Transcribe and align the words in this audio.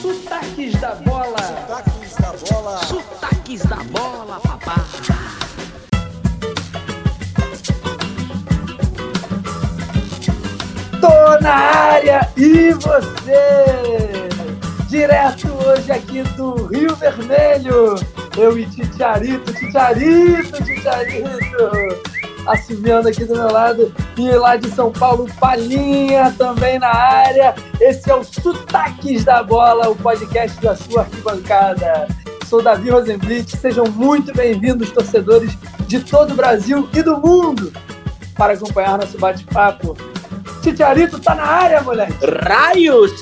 Sotaques 0.00 0.80
da 0.80 0.94
bola. 0.94 1.36
Sotaques 1.38 2.14
da 2.14 2.32
bola. 2.32 2.78
Sotaques 2.84 3.62
da 3.62 3.76
bola, 3.76 4.40
papá. 4.40 4.84
Tô 11.00 11.40
na 11.42 11.54
área 11.54 12.30
e 12.36 12.72
você? 12.74 14.28
Direto 14.88 15.48
hoje 15.66 15.90
aqui 15.90 16.22
do 16.36 16.66
Rio 16.66 16.94
Vermelho. 16.94 17.96
Eu 18.36 18.58
e 18.58 18.66
Titiarito, 18.66 19.52
Titiarito, 19.52 20.62
Titiarito 20.64 22.14
assumindo 22.46 23.08
aqui 23.08 23.24
do 23.24 23.34
meu 23.34 23.50
lado. 23.50 23.92
E 24.16 24.30
lá 24.36 24.54
de 24.56 24.70
São 24.70 24.92
Paulo, 24.92 25.28
Palinha 25.40 26.32
também 26.38 26.78
na 26.78 26.94
área. 26.94 27.54
Esse 27.80 28.08
é 28.08 28.14
o 28.14 28.22
Sotaques 28.22 29.24
da 29.24 29.42
Bola, 29.42 29.88
o 29.88 29.96
podcast 29.96 30.60
da 30.60 30.76
sua 30.76 31.00
arquibancada. 31.00 32.06
Sou 32.48 32.62
Davi 32.62 32.90
Rosenblit, 32.90 33.56
sejam 33.56 33.86
muito 33.86 34.32
bem-vindos, 34.32 34.90
torcedores 34.90 35.58
de 35.88 35.98
todo 35.98 36.32
o 36.32 36.36
Brasil 36.36 36.88
e 36.94 37.02
do 37.02 37.18
mundo, 37.18 37.72
para 38.36 38.52
acompanhar 38.52 38.98
nosso 38.98 39.18
bate-papo. 39.18 39.96
Titiarito 40.62 41.18
tá 41.18 41.34
na 41.34 41.44
área, 41.44 41.82
moleque! 41.82 42.14
Raios! 42.42 43.20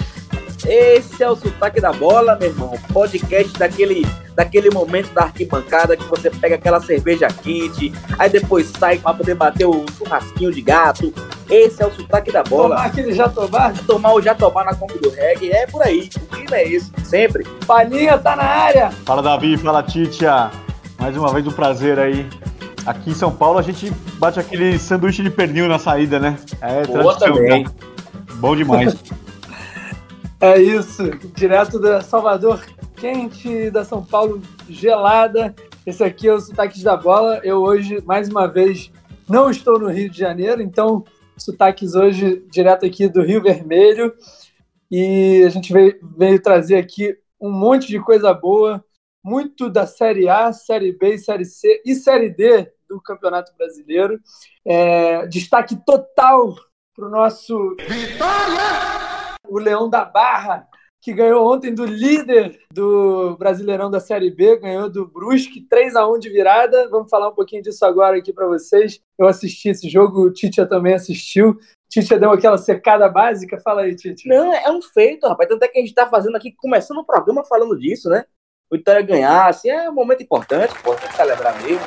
Esse 0.67 1.23
é 1.23 1.31
o 1.31 1.35
Sotaque 1.35 1.81
da 1.81 1.93
Bola, 1.93 2.37
meu 2.37 2.51
irmão. 2.51 2.79
Podcast 2.93 3.59
daquele 3.59 4.07
daquele 4.35 4.71
momento 4.71 5.13
da 5.13 5.23
arquibancada 5.23 5.97
que 5.97 6.05
você 6.05 6.31
pega 6.31 6.55
aquela 6.57 6.81
cerveja 6.81 7.29
quente, 7.29 7.93
aí 8.19 8.31
depois 8.31 8.73
sai 8.79 8.99
para 8.99 9.15
poder 9.15 9.35
bater 9.35 9.67
o 9.67 9.85
churrasquinho 9.97 10.53
de 10.53 10.63
gato. 10.63 11.13
Esse 11.51 11.83
é 11.83 11.87
o 11.87 11.93
sotaque 11.93 12.33
da 12.33 12.43
bola. 12.43 12.77
Tomar 12.77 12.87
aquele 12.87 13.13
jatobá? 13.13 13.73
Tomar 13.87 14.15
o 14.15 14.23
jatobá 14.23 14.65
na 14.65 14.75
Kombi 14.75 14.99
do 14.99 15.11
reggae, 15.11 15.51
é 15.51 15.67
por 15.67 15.83
aí. 15.83 16.09
O 16.17 16.37
clima 16.37 16.57
é 16.57 16.69
esse, 16.69 16.91
sempre. 17.05 17.45
Palinha 17.67 18.19
tá 18.19 18.35
na 18.35 18.45
área. 18.45 18.91
Fala 19.05 19.23
Davi, 19.23 19.57
fala 19.57 19.83
Titia. 19.83 20.51
Mais 20.99 21.17
uma 21.17 21.33
vez 21.33 21.47
um 21.47 21.53
prazer 21.53 21.99
aí. 21.99 22.27
Aqui 22.87 23.11
em 23.11 23.15
São 23.15 23.31
Paulo 23.31 23.59
a 23.59 23.63
gente 23.63 23.93
bate 24.19 24.41
aquele 24.41 24.79
sanduíche 24.79 25.23
de 25.23 25.31
pernil 25.31 25.69
na 25.69 25.79
saída, 25.79 26.19
né? 26.19 26.37
É 26.61 26.87
Boa 26.87 27.17
tradição. 27.17 27.35
Também. 27.35 27.65
Né? 27.65 27.71
Bom 28.35 28.57
demais. 28.57 28.97
é 30.43 30.61
isso. 30.61 31.05
Direto 31.35 31.79
da 31.79 32.01
Salvador, 32.01 32.61
quente 32.97 33.71
da 33.71 33.85
São 33.85 34.05
Paulo 34.05 34.43
gelada. 34.69 35.55
Esse 35.87 36.03
aqui 36.03 36.27
é 36.27 36.35
o 36.35 36.41
Sotaques 36.41 36.83
da 36.83 36.97
Bola. 36.97 37.41
Eu 37.45 37.63
hoje, 37.63 38.03
mais 38.05 38.29
uma 38.29 38.49
vez, 38.49 38.91
não 39.29 39.49
estou 39.49 39.79
no 39.79 39.89
Rio 39.89 40.11
de 40.11 40.19
Janeiro, 40.19 40.61
então 40.61 41.05
Sotaques 41.37 41.95
hoje 41.95 42.45
direto 42.51 42.85
aqui 42.85 43.09
do 43.09 43.23
Rio 43.23 43.41
Vermelho. 43.41 44.13
E 44.91 45.45
a 45.47 45.49
gente 45.49 45.73
veio, 45.73 45.97
veio 46.19 46.43
trazer 46.43 46.77
aqui 46.77 47.17
um 47.41 47.51
monte 47.51 47.87
de 47.87 48.01
coisa 48.01 48.35
boa, 48.35 48.85
muito 49.25 49.71
da 49.71 49.87
Série 49.87 50.29
A, 50.29 50.53
Série 50.53 50.93
B, 50.93 51.19
Série 51.19 51.45
C 51.45 51.81
e 51.87 51.95
Série 51.95 52.31
D 52.31 52.69
do 52.89 53.01
Campeonato 53.01 53.53
Brasileiro. 53.57 54.19
É, 54.67 55.25
destaque 55.29 55.77
total 55.87 56.57
para 56.95 57.07
o 57.07 57.11
nosso 57.11 57.77
Vitória! 57.89 59.02
O 59.49 59.59
Leão 59.59 59.91
da 59.91 60.05
Barra, 60.05 60.69
que 61.01 61.13
ganhou 61.13 61.53
ontem 61.53 61.75
do 61.75 61.85
líder 61.85 62.61
do 62.73 63.37
Brasileirão 63.37 63.91
da 63.91 63.99
Série 63.99 64.31
B, 64.31 64.57
ganhou 64.57 64.89
do 64.89 65.05
Brusque, 65.05 65.67
3 65.69 65.97
a 65.97 66.09
1 66.09 66.19
de 66.21 66.31
virada. 66.31 66.89
Vamos 66.89 67.11
falar 67.11 67.29
um 67.29 67.35
pouquinho 67.35 67.61
disso 67.61 67.85
agora 67.85 68.17
aqui 68.17 68.33
para 68.33 68.47
vocês. 68.47 69.01
Eu 69.19 69.27
assisti 69.27 69.69
esse 69.69 69.89
jogo, 69.91 70.23
o 70.23 70.33
Titia 70.33 70.65
também 70.65 70.95
assistiu. 70.95 71.59
Titia 71.91 72.21
deu 72.21 72.31
aquela 72.31 72.57
secada 72.57 73.09
básica. 73.09 73.61
Fala 73.61 73.83
aí, 73.83 73.97
Titia. 73.97 74.33
Não, 74.33 74.55
é 74.55 74.71
um 74.71 74.81
feito, 74.81 75.27
rapaz. 75.27 75.49
Tanto 75.49 75.65
é 75.65 75.69
que 75.69 75.79
a 75.79 75.81
gente 75.81 75.91
está 75.91 76.07
fazendo 76.07 76.37
aqui, 76.37 76.55
começando 76.57 76.99
o 76.99 77.05
programa 77.05 77.45
falando 77.45 77.77
disso, 77.77 78.09
né? 78.09 78.25
O 78.71 78.77
Vitória 78.77 79.03
ganhar, 79.03 79.49
assim, 79.49 79.69
é 79.69 79.91
um 79.91 79.95
momento 79.95 80.23
importante, 80.23 80.73
pô, 80.83 80.95
tem 80.95 81.09
que 81.09 81.17
celebrar 81.17 81.61
mesmo. 81.63 81.85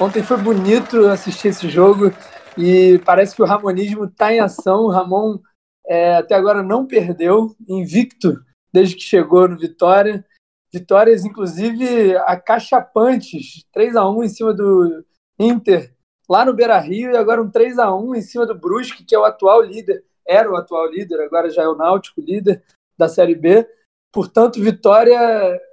Ontem 0.00 0.22
foi 0.22 0.36
bonito 0.36 1.06
assistir 1.08 1.48
esse 1.48 1.68
jogo 1.68 2.12
e 2.56 2.98
parece 3.04 3.34
que 3.34 3.42
o 3.42 3.46
ramonismo 3.46 4.04
está 4.04 4.32
em 4.32 4.40
ação. 4.40 4.84
O 4.84 4.90
Ramon 4.90 5.38
é, 5.86 6.16
até 6.16 6.34
agora 6.34 6.62
não 6.62 6.86
perdeu, 6.86 7.54
invicto 7.68 8.40
desde 8.72 8.96
que 8.96 9.02
chegou 9.02 9.48
no 9.48 9.58
Vitória. 9.58 10.24
Vitórias, 10.72 11.24
inclusive, 11.24 12.16
acachapantes, 12.18 13.64
3 13.72 13.96
a 13.96 14.08
1 14.08 14.24
em 14.24 14.28
cima 14.28 14.52
do 14.52 15.04
Inter, 15.38 15.94
lá 16.28 16.44
no 16.44 16.52
Beira 16.52 16.78
Rio, 16.78 17.12
e 17.12 17.16
agora 17.16 17.42
um 17.42 17.50
3 17.50 17.78
a 17.78 17.94
1 17.94 18.14
em 18.14 18.22
cima 18.22 18.44
do 18.44 18.54
Brusque, 18.54 19.04
que 19.04 19.14
é 19.14 19.18
o 19.18 19.24
atual 19.24 19.62
líder, 19.62 20.04
era 20.26 20.50
o 20.50 20.56
atual 20.56 20.90
líder, 20.90 21.20
agora 21.20 21.48
já 21.48 21.62
é 21.62 21.68
o 21.68 21.76
Náutico 21.76 22.20
líder 22.20 22.62
da 22.98 23.08
Série 23.08 23.34
B. 23.34 23.66
Portanto, 24.12 24.60
Vitória 24.60 25.18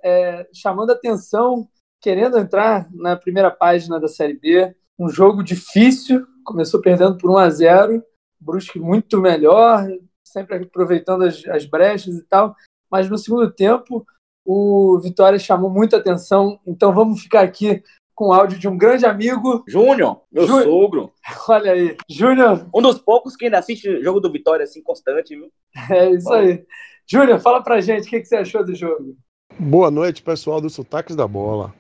é, 0.04 0.48
chamando 0.54 0.92
atenção, 0.92 1.68
querendo 2.00 2.38
entrar 2.38 2.88
na 2.94 3.16
primeira 3.16 3.50
página 3.50 4.00
da 4.00 4.08
Série 4.08 4.38
B. 4.38 4.76
Um 5.00 5.10
jogo 5.10 5.44
difícil, 5.44 6.26
começou 6.44 6.82
perdendo 6.82 7.18
por 7.18 7.32
1 7.32 7.38
a 7.38 7.50
0 7.50 8.04
Brusque 8.40 8.80
muito 8.80 9.20
melhor, 9.22 9.88
sempre 10.24 10.58
aproveitando 10.58 11.24
as, 11.24 11.46
as 11.48 11.66
brechas 11.66 12.16
e 12.16 12.24
tal. 12.26 12.56
Mas 12.92 13.10
no 13.10 13.18
segundo 13.18 13.50
tempo, 13.50 14.06
o 14.46 15.00
Vitória 15.02 15.40
chamou 15.40 15.70
muita 15.70 15.98
atenção. 15.98 16.60
Então 16.68 16.94
vamos 16.94 17.22
ficar 17.22 17.42
aqui 17.42 17.82
com 18.14 18.28
o 18.28 18.34
áudio 18.34 18.60
de 18.60 18.68
um 18.68 18.78
grande 18.78 19.06
amigo. 19.06 19.64
Júnior, 19.68 20.22
meu 20.32 20.46
Jú... 20.46 20.62
sogro. 20.62 21.14
Olha 21.48 21.72
aí. 21.72 21.98
Júnior. 22.10 22.68
Um 22.74 22.82
dos 22.82 23.00
poucos 23.00 23.36
que 23.36 23.46
ainda 23.46 23.60
assiste 23.60 24.02
jogo 24.02 24.20
do 24.20 24.32
Vitória 24.32 24.64
assim 24.64 24.84
constante, 24.84 25.36
viu? 25.36 25.50
É 25.90 26.10
isso 26.12 26.30
Bom. 26.30 26.36
aí. 26.36 26.66
Júnior, 27.08 27.40
fala 27.40 27.64
pra 27.64 27.82
gente 27.82 28.08
o 28.08 28.10
que, 28.10 28.20
que 28.20 28.26
você 28.26 28.38
achou 28.38 28.64
do 28.64 28.76
jogo. 28.76 29.16
Boa 29.60 29.92
noite, 29.92 30.22
pessoal 30.22 30.60
do 30.60 30.70
Sotaques 30.70 31.16
da 31.16 31.28
Bola. 31.28 31.74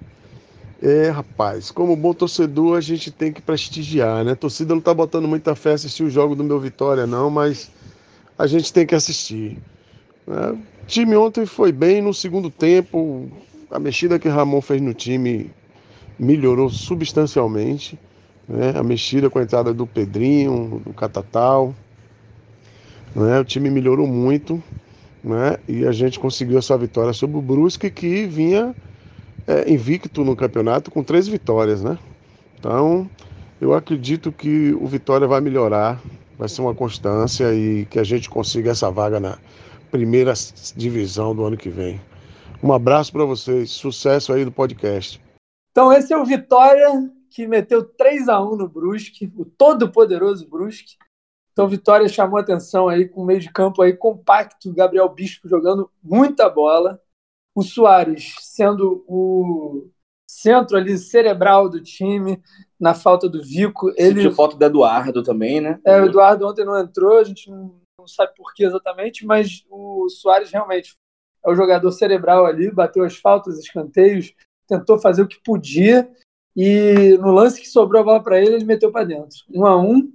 É, 0.81 1.09
rapaz, 1.09 1.72
como 1.72 1.95
bom 1.95 2.13
torcedor, 2.13 2.78
a 2.78 2.81
gente 2.81 3.09
tem 3.09 3.31
que 3.31 3.41
prestigiar, 3.41 4.25
né? 4.25 4.34
A 4.34 4.35
torcida 4.35 4.73
não 4.73 4.81
tá 4.81 4.94
botando 4.94 5.28
muita 5.28 5.56
fé 5.56 5.72
assistir 5.72 6.03
o 6.03 6.09
jogo 6.09 6.35
do 6.35 6.44
meu 6.44 6.59
Vitória, 6.59 7.07
não, 7.07 7.29
mas 7.29 7.72
a 8.38 8.47
gente 8.47 8.73
tem 8.73 8.85
que 8.85 8.95
assistir. 8.95 9.57
Né? 10.28 10.51
O 10.51 10.85
time 10.85 11.16
ontem 11.16 11.45
foi 11.45 11.72
bem 11.72 12.01
no 12.01 12.13
segundo 12.13 12.50
tempo. 12.50 13.29
A 13.72 13.79
mexida 13.79 14.19
que 14.19 14.28
Ramon 14.28 14.62
fez 14.62 14.81
no 14.81 14.94
time 14.94 15.51
melhorou 16.19 16.69
substancialmente. 16.69 17.97
Né? 18.47 18.73
A 18.75 18.83
mexida 18.83 19.29
com 19.29 19.39
a 19.39 19.44
entrada 19.44 19.73
do 19.73 19.88
Pedrinho, 19.88 20.81
do 20.85 20.94
Catatal. 20.94 21.73
Né? 23.16 23.39
O 23.39 23.45
time 23.45 23.69
melhorou 23.69 24.07
muito. 24.07 24.62
Né? 25.23 25.57
E 25.67 25.85
a 25.85 25.91
gente 25.91 26.19
conseguiu 26.19 26.57
essa 26.57 26.78
vitória 26.78 27.13
sobre 27.13 27.38
o 27.38 27.41
Brusque, 27.41 27.89
que 27.89 28.25
vinha 28.25 28.75
é, 29.47 29.71
invicto 29.71 30.23
no 30.23 30.35
campeonato 30.35 30.91
com 30.91 31.03
três 31.03 31.27
vitórias, 31.27 31.83
né? 31.83 31.97
Então, 32.59 33.09
eu 33.59 33.73
acredito 33.73 34.31
que 34.31 34.73
o 34.73 34.88
Vitória 34.88 35.27
vai 35.27 35.41
melhorar, 35.41 36.01
vai 36.38 36.47
ser 36.47 36.61
uma 36.61 36.73
constância 36.73 37.53
e 37.53 37.85
que 37.85 37.99
a 37.99 38.03
gente 38.03 38.29
consiga 38.29 38.71
essa 38.71 38.89
vaga 38.89 39.19
na 39.19 39.38
primeira 39.91 40.33
divisão 40.75 41.35
do 41.35 41.45
ano 41.45 41.57
que 41.57 41.69
vem. 41.69 41.99
Um 42.61 42.71
abraço 42.71 43.11
para 43.11 43.25
vocês, 43.25 43.71
sucesso 43.71 44.31
aí 44.31 44.45
do 44.45 44.51
podcast. 44.51 45.21
Então, 45.71 45.91
esse 45.91 46.13
é 46.13 46.17
o 46.17 46.25
Vitória 46.25 46.88
que 47.29 47.47
meteu 47.47 47.83
3 47.83 48.29
a 48.29 48.41
1 48.41 48.55
no 48.55 48.69
Brusque, 48.69 49.31
o 49.35 49.44
todo 49.44 49.91
poderoso 49.91 50.47
Brusque. 50.47 50.95
Então, 51.51 51.67
Vitória 51.67 52.07
chamou 52.07 52.39
atenção 52.39 52.88
aí 52.88 53.07
com 53.07 53.21
o 53.21 53.25
meio 53.25 53.39
de 53.39 53.51
campo 53.51 53.81
aí 53.81 53.94
compacto, 53.94 54.73
Gabriel 54.73 55.09
Bispo 55.09 55.50
jogando 55.50 55.89
muita 56.01 56.50
bola 56.50 57.00
o 57.56 57.62
Soares 57.62 58.36
sendo 58.40 59.03
o 59.08 59.90
centro 60.30 60.75
ali 60.75 60.97
cerebral 60.97 61.69
do 61.69 61.81
time, 61.81 62.41
na 62.80 62.94
falta 62.94 63.30
do 63.30 63.41
Vico. 63.41 63.90
Ele 63.96 64.22
Sentiu 64.22 64.31
falta 64.31 64.58
do 64.58 64.66
Eduardo 64.66 65.24
também, 65.24 65.62
né? 65.62 65.80
É, 65.86 66.02
o 66.02 66.06
Eduardo 66.06 66.47
ontem 66.47 66.66
não 66.66 66.80
entrou, 66.80 67.19
a 67.19 67.24
gente 67.24 67.50
não, 67.50 67.80
não 68.00 68.07
sabe 68.07 68.33
por 68.36 68.54
que 68.54 68.66
exatamente, 68.66 69.25
mas 69.25 69.63
o 69.69 70.10
Soares 70.10 70.51
realmente 70.51 70.95
é 71.45 71.50
o 71.50 71.56
jogador 71.56 71.92
cerebral 71.92 72.45
ali, 72.45 72.72
bateu 72.72 73.04
as 73.04 73.16
faltas, 73.16 73.60
escanteios, 73.60 74.33
tentou 74.68 75.00
fazer 75.00 75.22
o 75.22 75.27
que 75.27 75.42
podia 75.44 76.10
e 76.56 77.18
no 77.19 77.31
lance 77.31 77.60
que 77.60 77.68
sobrou 77.68 78.01
a 78.01 78.06
bola 78.06 78.24
para 78.24 78.39
ele, 78.39 78.56
ele 78.56 78.66
meteu 78.66 78.92
para 78.92 79.06
dentro. 79.06 79.38
Um 79.50 79.66
a 79.66 79.77
um. 79.77 80.12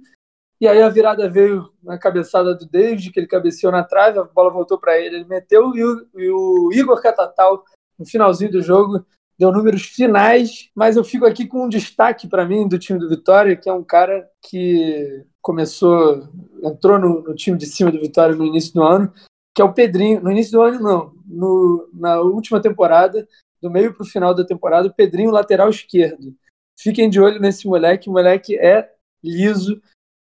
E 0.61 0.67
aí 0.67 0.81
a 0.81 0.89
virada 0.89 1.29
veio 1.29 1.71
na 1.81 1.97
cabeçada 1.97 2.53
do 2.53 2.65
David, 2.65 3.11
que 3.11 3.19
ele 3.19 3.27
cabeceou 3.27 3.71
na 3.71 3.83
trave, 3.83 4.19
a 4.19 4.23
bola 4.23 4.49
voltou 4.49 4.77
para 4.77 4.99
ele, 4.99 5.17
ele 5.17 5.25
meteu 5.25 5.73
e 5.73 5.83
o, 5.83 6.07
e 6.15 6.29
o 6.29 6.69
Igor 6.73 7.01
Catatal, 7.01 7.63
no 7.97 8.05
finalzinho 8.05 8.51
do 8.51 8.61
jogo, 8.61 9.05
deu 9.39 9.53
números 9.53 9.83
finais, 9.83 10.69
mas 10.75 10.97
eu 10.97 11.03
fico 11.03 11.25
aqui 11.25 11.47
com 11.47 11.63
um 11.63 11.69
destaque 11.69 12.27
para 12.27 12.45
mim 12.45 12.67
do 12.67 12.77
time 12.77 12.99
do 12.99 13.07
Vitória, 13.07 13.55
que 13.55 13.69
é 13.69 13.73
um 13.73 13.83
cara 13.83 14.29
que 14.41 15.25
começou, 15.41 16.27
entrou 16.61 16.99
no, 16.99 17.21
no, 17.21 17.33
time 17.33 17.57
de 17.57 17.65
cima 17.65 17.89
do 17.89 18.01
Vitória 18.01 18.35
no 18.35 18.45
início 18.45 18.73
do 18.73 18.83
ano, 18.83 19.13
que 19.55 19.61
é 19.61 19.65
o 19.65 19.73
Pedrinho. 19.73 20.21
No 20.21 20.29
início 20.29 20.51
do 20.51 20.61
ano, 20.61 20.81
não, 20.81 21.13
no, 21.25 21.89
na 21.93 22.19
última 22.19 22.61
temporada, 22.61 23.25
do 23.61 23.71
meio 23.71 23.93
para 23.93 24.03
o 24.03 24.07
final 24.07 24.35
da 24.35 24.45
temporada, 24.45 24.89
o 24.89 24.93
Pedrinho, 24.93 25.31
lateral 25.31 25.69
esquerdo. 25.69 26.35
Fiquem 26.77 27.09
de 27.09 27.21
olho 27.21 27.39
nesse 27.39 27.65
moleque, 27.65 28.09
o 28.09 28.13
moleque 28.13 28.57
é 28.57 28.89
liso, 29.23 29.81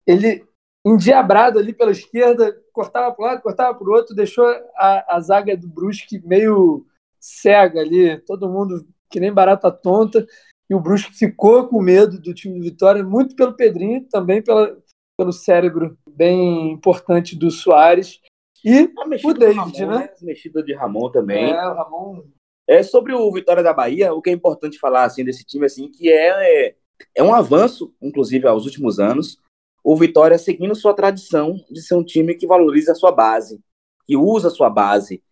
ele 0.10 0.44
endiabrado 0.86 1.60
ali 1.60 1.72
pela 1.72 1.92
esquerda, 1.92 2.60
cortava 2.74 3.14
para 3.14 3.24
um 3.24 3.28
lado, 3.28 3.42
cortava 3.42 3.78
para 3.78 3.88
o 3.88 3.94
outro, 3.94 4.16
deixou 4.16 4.46
a, 4.76 5.16
a 5.16 5.20
zaga 5.20 5.56
do 5.56 5.68
Brusque 5.68 6.20
meio 6.26 6.86
cega 7.20 7.82
ali, 7.82 8.18
todo 8.22 8.50
mundo 8.50 8.88
que 9.10 9.20
nem 9.20 9.32
barata 9.32 9.72
tonta, 9.72 10.26
e 10.70 10.74
o 10.74 10.80
Brusque 10.80 11.14
ficou 11.14 11.68
com 11.68 11.82
medo 11.82 12.20
do 12.20 12.34
time 12.34 12.58
do 12.58 12.64
Vitória, 12.64 13.04
muito 13.04 13.36
pelo 13.36 13.56
Pedrinho, 13.56 14.08
também 14.10 14.42
pela, 14.42 14.78
pelo 15.18 15.34
cérebro 15.34 15.98
bem 16.10 16.72
importante 16.72 17.36
do 17.36 17.52
Soares. 17.52 18.20
E 18.64 18.92
o 19.24 19.34
David, 19.34 19.58
Ramon, 19.58 19.92
né? 19.92 19.98
né? 19.98 20.10
Mexida 20.22 20.64
de 20.64 20.74
Ramon 20.74 21.12
também. 21.12 21.52
É, 21.52 21.68
o 21.68 21.74
Ramon. 21.74 22.24
É, 22.68 22.84
sobre 22.84 23.14
o 23.14 23.32
Vitória 23.32 23.64
da 23.64 23.74
Bahia, 23.74 24.14
o 24.14 24.22
que 24.22 24.30
é 24.30 24.34
importante 24.34 24.78
falar 24.78 25.06
assim 25.06 25.24
desse 25.24 25.44
time 25.44 25.66
assim, 25.66 25.90
que 25.90 26.12
é, 26.12 26.68
é, 26.68 26.76
é 27.16 27.24
um 27.24 27.34
avanço, 27.34 27.94
inclusive 28.02 28.48
aos 28.48 28.66
últimos 28.66 29.00
anos, 29.00 29.40
o 29.84 29.96
Vitória 29.96 30.38
seguindo 30.38 30.76
sua 30.76 30.94
tradição 30.94 31.56
de 31.70 31.82
ser 31.82 31.96
um 31.96 32.04
time 32.04 32.36
que 32.36 32.48
valoriza 32.48 32.92
a 32.92 32.96
sua 32.96 33.12
base, 33.12 33.60
que 34.06 34.16
usa 34.16 34.48
a 34.48 34.52
sua 34.52 34.70
base. 34.70 35.24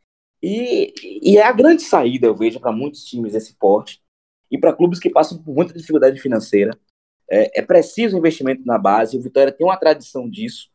E, 0.42 0.94
e 1.22 1.38
é 1.38 1.44
a 1.44 1.52
grande 1.52 1.82
saída, 1.84 2.28
eu 2.28 2.36
vejo, 2.36 2.60
para 2.60 2.72
muitos 2.72 3.04
times 3.04 3.34
desse 3.34 3.56
porte 3.56 4.02
e 4.52 4.58
para 4.58 4.74
clubes 4.74 5.00
que 5.00 5.10
passam 5.10 5.42
por 5.42 5.54
muita 5.54 5.74
dificuldade 5.74 6.20
financeira. 6.20 6.78
É, 7.30 7.60
é, 7.60 7.62
preciso 7.62 8.18
investimento 8.18 8.64
na 8.66 8.78
base, 8.78 9.18
o 9.18 9.22
Vitória 9.22 9.52
tem 9.52 9.66
uma 9.66 9.78
tradição 9.78 10.30
disso, 10.30 10.70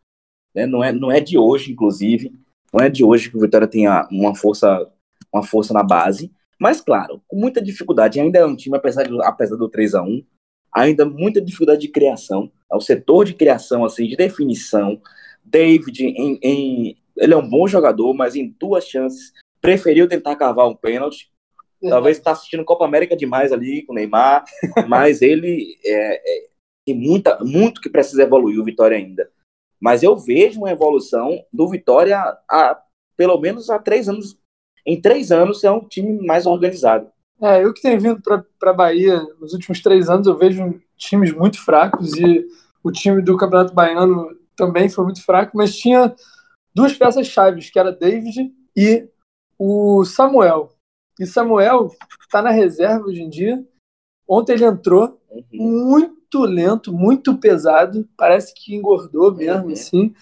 né? 0.55 0.67
não, 0.67 0.85
é, 0.85 0.93
não 0.93 1.11
é 1.11 1.19
de 1.19 1.39
hoje, 1.39 1.73
inclusive, 1.73 2.33
não 2.73 2.85
é 2.85 2.91
de 2.91 3.03
hoje 3.03 3.31
que 3.31 3.37
o 3.37 3.41
Vitória 3.41 3.67
tenha 3.67 4.07
uma 4.11 4.35
força, 4.35 4.87
uma 5.33 5.43
força 5.43 5.73
na 5.73 5.83
base, 5.83 6.31
mas 6.61 6.81
claro, 6.81 7.23
com 7.27 7.37
muita 7.37 7.63
dificuldade, 7.63 8.21
ainda 8.21 8.39
é 8.39 8.47
um 8.47 8.55
time, 8.55 8.77
apesar, 8.77 9.05
de, 9.05 9.23
apesar 9.23 9.57
do 9.57 9.69
3 9.69 9.95
a 9.95 10.03
1 10.03 10.23
ainda 10.75 11.05
muita 11.05 11.41
dificuldade 11.41 11.83
de 11.83 11.89
criação, 11.89 12.51
é 12.71 12.77
o 12.77 12.81
setor 12.81 13.25
de 13.25 13.35
criação, 13.35 13.85
assim, 13.85 14.07
de 14.07 14.17
definição, 14.17 15.01
David, 15.45 16.05
em, 16.05 16.39
em, 16.43 16.97
ele 17.17 17.35
é 17.35 17.37
um 17.37 17.49
bom 17.49 17.67
jogador, 17.67 18.15
mas 18.15 18.35
em 18.35 18.55
duas 18.59 18.87
chances, 18.87 19.33
preferiu 19.61 20.09
tentar 20.09 20.37
cavar 20.37 20.69
um 20.69 20.75
pênalti, 20.75 21.33
Talvez 21.89 22.17
está 22.17 22.31
assistindo 22.31 22.65
Copa 22.65 22.85
América 22.85 23.17
demais 23.17 23.53
ali 23.53 23.83
com 23.83 23.93
o 23.93 23.97
Neymar, 23.97 24.45
mas 24.89 25.21
ele 25.21 25.77
é, 25.85 26.15
é, 26.15 26.49
tem 26.87 26.95
muita, 26.95 27.39
muito 27.45 27.81
que 27.81 27.91
precisa 27.91 28.23
evoluir 28.23 28.61
o 28.61 28.65
Vitória 28.65 28.97
ainda. 28.97 29.31
Mas 29.81 30.03
eu 30.03 30.17
vejo 30.17 30.61
uma 30.61 30.71
evolução 30.71 31.45
do 31.53 31.69
Vitória 31.69 32.19
há 32.49 32.81
pelo 33.17 33.39
menos 33.39 33.69
há 33.69 33.79
três 33.79 34.09
anos. 34.09 34.39
Em 34.87 35.01
três 35.01 35.33
anos 35.33 35.65
é 35.65 35.71
um 35.71 35.87
time 35.87 36.25
mais 36.25 36.47
organizado. 36.47 37.11
É, 37.43 37.65
eu 37.65 37.75
que 37.75 37.83
tenho 37.83 38.01
vindo 38.01 38.23
para 38.23 38.71
a 38.71 38.75
Bahia 38.75 39.21
nos 39.41 39.53
últimos 39.53 39.81
três 39.81 40.09
anos, 40.09 40.29
eu 40.29 40.39
vejo 40.39 40.81
times 40.97 41.33
muito 41.33 41.61
fracos 41.61 42.15
e 42.15 42.47
o 42.85 42.93
time 42.93 43.21
do 43.21 43.37
Campeonato 43.37 43.75
Baiano 43.75 44.37
também 44.55 44.89
foi 44.89 45.05
muito 45.05 45.25
fraco, 45.25 45.57
mas 45.57 45.77
tinha 45.77 46.15
duas 46.73 46.93
peças 46.93 47.27
chaves, 47.27 47.69
que 47.69 47.79
era 47.81 47.91
David 47.91 48.53
e 48.77 49.09
o 49.59 50.05
Samuel. 50.05 50.71
E 51.19 51.27
Samuel 51.27 51.91
está 52.21 52.41
na 52.41 52.51
reserva 52.51 53.07
hoje 53.07 53.23
em 53.23 53.29
dia. 53.29 53.65
Ontem 54.27 54.53
ele 54.53 54.65
entrou 54.65 55.21
uhum. 55.29 55.45
muito 55.51 56.41
lento, 56.41 56.93
muito 56.93 57.37
pesado. 57.39 58.09
Parece 58.17 58.55
que 58.55 58.75
engordou 58.75 59.35
mesmo, 59.35 59.67
uhum. 59.67 59.73
assim. 59.73 60.15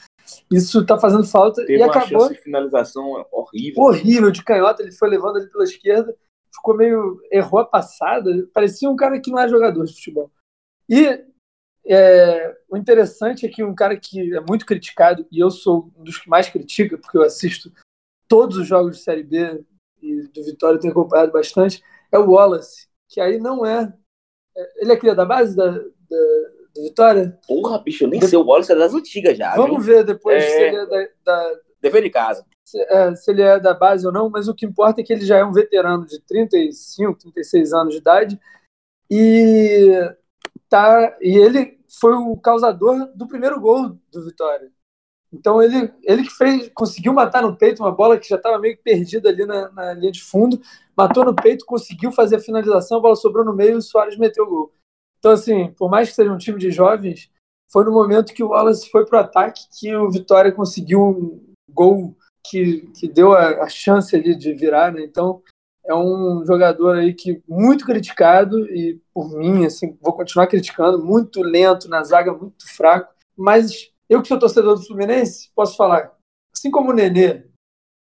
Isso 0.51 0.81
está 0.81 0.99
fazendo 0.99 1.25
falta. 1.25 1.65
Teve 1.65 1.79
e 1.79 1.83
acabou. 1.83 2.29
de 2.29 2.37
finalização 2.37 3.25
horrível. 3.31 3.83
Horrível 3.83 4.31
de 4.31 4.43
canhota. 4.43 4.83
Ele 4.83 4.93
foi 4.93 5.09
levando 5.09 5.37
ali 5.37 5.49
pela 5.49 5.65
esquerda. 5.65 6.17
Ficou 6.55 6.77
meio. 6.77 7.21
errou 7.31 7.61
a 7.61 7.65
passada. 7.65 8.31
Parecia 8.53 8.91
um 8.91 8.97
cara 8.97 9.21
que 9.21 9.31
não 9.31 9.39
é 9.39 9.49
jogador 9.49 9.85
de 9.85 9.95
futebol. 9.95 10.31
E 10.89 11.25
é, 11.87 12.57
o 12.69 12.77
interessante 12.77 13.47
é 13.47 13.49
que 13.49 13.63
um 13.65 13.75
cara 13.75 13.97
que 13.97 14.35
é 14.35 14.41
muito 14.41 14.67
criticado, 14.67 15.27
e 15.31 15.41
eu 15.41 15.51
sou 15.51 15.91
um 15.97 16.05
dos 16.05 16.19
que 16.19 16.29
mais 16.29 16.49
critica, 16.49 16.99
porque 16.99 17.17
eu 17.17 17.23
assisto 17.23 17.73
todos 18.29 18.57
os 18.57 18.67
jogos 18.67 18.97
de 18.97 19.03
Série 19.03 19.23
B 19.23 19.65
e 20.01 20.23
do 20.29 20.45
Vitória 20.45 20.77
eu 20.77 20.81
tenho 20.81 20.93
acompanhado 20.93 21.33
bastante, 21.33 21.83
é 22.13 22.19
o 22.19 22.31
Wallace, 22.31 22.89
que 23.09 23.21
aí 23.21 23.39
não 23.39 23.67
é. 23.67 23.93
é 24.57 24.83
ele 24.83 24.93
é 24.93 24.97
cria 24.97 25.15
da 25.15 25.25
base 25.25 25.57
da, 25.57 25.71
da, 25.71 25.79
do 26.75 26.83
Vitória? 26.83 27.39
Porra, 27.47 27.79
bicho, 27.79 28.05
eu 28.05 28.09
nem 28.09 28.21
de... 28.21 28.29
sei, 28.29 28.39
o 28.39 28.45
Wallace 28.45 28.73
é 28.73 28.77
das 28.77 28.95
antigas 28.95 29.37
já. 29.37 29.57
Vamos 29.57 29.85
viu? 29.85 29.97
ver 29.97 30.05
depois 30.05 30.43
é... 30.43 30.47
se 30.47 30.63
ele 30.63 30.77
é 30.77 30.87
da. 30.87 31.09
da... 31.25 31.61
Dever 31.81 32.03
de 32.03 32.11
casa. 32.11 32.45
Se, 32.71 32.81
é, 32.83 33.15
se 33.17 33.31
ele 33.33 33.43
é 33.43 33.59
da 33.59 33.75
base 33.75 34.07
ou 34.07 34.13
não, 34.13 34.31
mas 34.31 34.47
o 34.47 34.55
que 34.55 34.65
importa 34.65 35.01
é 35.01 35.05
que 35.05 35.13
ele 35.13 35.25
já 35.25 35.39
é 35.39 35.45
um 35.45 35.53
veterano 35.53 36.07
de 36.07 36.21
35, 36.21 37.19
36 37.19 37.73
anos 37.73 37.95
de 37.95 38.01
idade 38.01 38.41
e 39.11 40.15
tá 40.69 41.19
e 41.21 41.37
ele 41.37 41.81
foi 41.99 42.15
o 42.15 42.37
causador 42.37 43.11
do 43.17 43.27
primeiro 43.27 43.61
gol 43.61 43.99
do 44.13 44.25
Vitória. 44.25 44.71
Então 45.33 45.61
ele, 45.61 45.93
ele 46.05 46.23
que 46.23 46.31
fez, 46.31 46.71
conseguiu 46.73 47.13
matar 47.13 47.43
no 47.43 47.57
peito 47.57 47.83
uma 47.83 47.91
bola 47.91 48.19
que 48.19 48.29
já 48.29 48.37
estava 48.37 48.59
meio 48.59 48.79
perdida 48.79 49.29
ali 49.29 49.45
na, 49.45 49.69
na, 49.71 49.93
linha 49.95 50.13
de 50.13 50.23
fundo, 50.23 50.61
matou 50.97 51.25
no 51.25 51.35
peito, 51.35 51.65
conseguiu 51.65 52.13
fazer 52.13 52.37
a 52.37 52.41
finalização, 52.41 52.99
a 52.99 53.01
bola 53.01 53.17
sobrou 53.17 53.45
no 53.45 53.55
meio 53.55 53.73
e 53.73 53.77
o 53.77 53.83
Soares 53.83 54.17
meteu 54.17 54.45
o 54.45 54.49
gol. 54.49 54.75
Então, 55.19 55.33
assim, 55.33 55.73
por 55.73 55.91
mais 55.91 56.09
que 56.09 56.15
seja 56.15 56.33
um 56.33 56.39
time 56.39 56.59
de 56.59 56.71
jovens, 56.71 57.31
foi 57.71 57.85
no 57.85 57.93
momento 57.93 58.33
que 58.33 58.43
o 58.43 58.49
Wallace 58.49 58.91
foi 58.91 59.07
para 59.07 59.19
o 59.19 59.23
ataque 59.23 59.63
que 59.79 59.95
o 59.95 60.11
Vitória 60.11 60.53
conseguiu 60.53 61.01
um 61.01 61.55
gol 61.69 62.17
que, 62.45 62.89
que 62.99 63.09
deu 63.09 63.33
a, 63.33 63.65
a 63.65 63.69
chance 63.69 64.15
ali 64.15 64.35
de 64.35 64.53
virar, 64.53 64.93
né? 64.93 65.03
Então, 65.03 65.43
é 65.85 65.95
um 65.95 66.45
jogador 66.47 66.97
aí 66.97 67.15
que 67.15 67.43
muito 67.49 67.85
criticado 67.85 68.67
e 68.67 69.01
por 69.13 69.31
mim, 69.37 69.65
assim, 69.65 69.97
vou 70.01 70.13
continuar 70.13 70.47
criticando, 70.47 71.05
muito 71.05 71.43
lento 71.43 71.89
na 71.89 72.03
zaga, 72.03 72.33
muito 72.33 72.67
fraco, 72.75 73.13
mas 73.37 73.91
eu 74.09 74.21
que 74.21 74.29
sou 74.29 74.39
torcedor 74.39 74.77
do 74.77 74.87
Fluminense, 74.87 75.51
posso 75.55 75.77
falar, 75.77 76.13
assim 76.53 76.71
como 76.71 76.91
o 76.91 76.95
Nenê, 76.95 77.45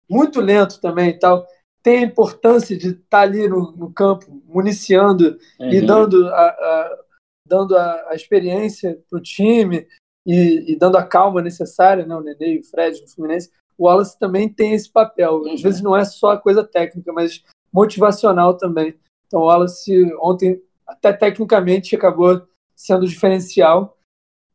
muito 0.09 0.41
lento 0.41 0.81
também 0.81 1.11
e 1.11 1.19
tal, 1.19 1.47
tem 1.83 1.99
a 1.99 2.07
importância 2.07 2.77
de 2.77 2.91
estar 2.91 3.05
tá 3.09 3.21
ali 3.21 3.49
no, 3.49 3.73
no 3.73 3.93
campo, 3.93 4.43
municiando 4.47 5.39
uhum. 5.61 5.71
e 5.71 5.81
dando 5.81 6.29
a, 6.29 6.47
a 6.49 7.05
dando 7.47 7.77
a, 7.77 8.11
a 8.11 8.15
experiência 8.15 8.99
para 9.09 9.19
o 9.19 9.23
time 9.23 9.87
e, 10.27 10.73
e, 10.73 10.79
dando 10.79 10.97
a 10.97 11.07
calma 11.07 11.43
necessária, 11.43 12.07
né? 12.07 12.17
o 12.17 12.23
Nenê 12.23 12.55
e 12.55 12.61
o 12.61 12.65
Fred 12.65 13.01
no 13.03 13.09
Fluminense, 13.09 13.51
o 13.77 13.87
Wallace 13.87 14.19
também 14.19 14.49
tem 14.49 14.73
esse 14.73 14.91
papel. 14.91 15.43
Às 15.47 15.47
uhum. 15.47 15.63
vezes 15.63 15.81
não 15.83 15.97
é 15.97 16.05
só 16.05 16.33
a 16.33 16.39
coisa 16.39 16.65
técnica, 16.65 17.13
mas 17.13 17.43
motivacional 17.73 18.57
também. 18.57 18.99
Então 19.27 19.41
o 19.41 19.47
Wallace 19.47 20.13
ontem, 20.21 20.63
até 20.87 21.13
tecnicamente, 21.13 21.97
acabou 21.97 22.43
sendo 22.75 23.07
diferencial. 23.07 23.97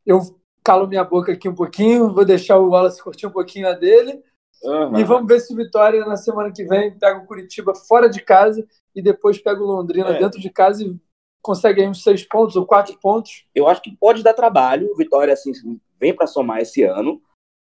Eu 0.06 0.20
calo 0.64 0.86
minha 0.86 1.04
boca 1.04 1.32
aqui 1.32 1.48
um 1.48 1.54
pouquinho, 1.54 2.12
vou 2.12 2.24
deixar 2.24 2.58
o 2.58 2.70
Wallace 2.70 3.02
curtir 3.02 3.26
um 3.26 3.30
pouquinho 3.30 3.68
a 3.68 3.72
dele. 3.72 4.22
Uhum. 4.62 4.98
E 4.98 5.04
vamos 5.04 5.26
ver 5.26 5.40
se 5.40 5.52
o 5.52 5.56
Vitória 5.56 6.04
na 6.04 6.16
semana 6.16 6.52
que 6.52 6.64
vem 6.64 6.96
pega 6.98 7.18
o 7.18 7.26
Curitiba 7.26 7.74
fora 7.74 8.08
de 8.08 8.20
casa 8.20 8.66
e 8.94 9.00
depois 9.00 9.38
pega 9.38 9.62
o 9.62 9.66
Londrina 9.66 10.10
é. 10.10 10.18
dentro 10.18 10.40
de 10.40 10.50
casa 10.50 10.84
e 10.84 10.94
consegue 11.42 11.80
aí 11.80 11.88
uns 11.88 12.02
seis 12.02 12.22
pontos 12.22 12.56
ou 12.56 12.66
quatro 12.66 12.98
pontos. 12.98 13.46
Eu 13.54 13.66
acho 13.68 13.80
que 13.80 13.96
pode 13.96 14.22
dar 14.22 14.34
trabalho. 14.34 14.90
O 14.92 14.96
Vitória 14.96 15.32
assim, 15.32 15.52
vem 15.98 16.14
para 16.14 16.26
somar 16.26 16.60
esse 16.60 16.82
ano. 16.82 17.20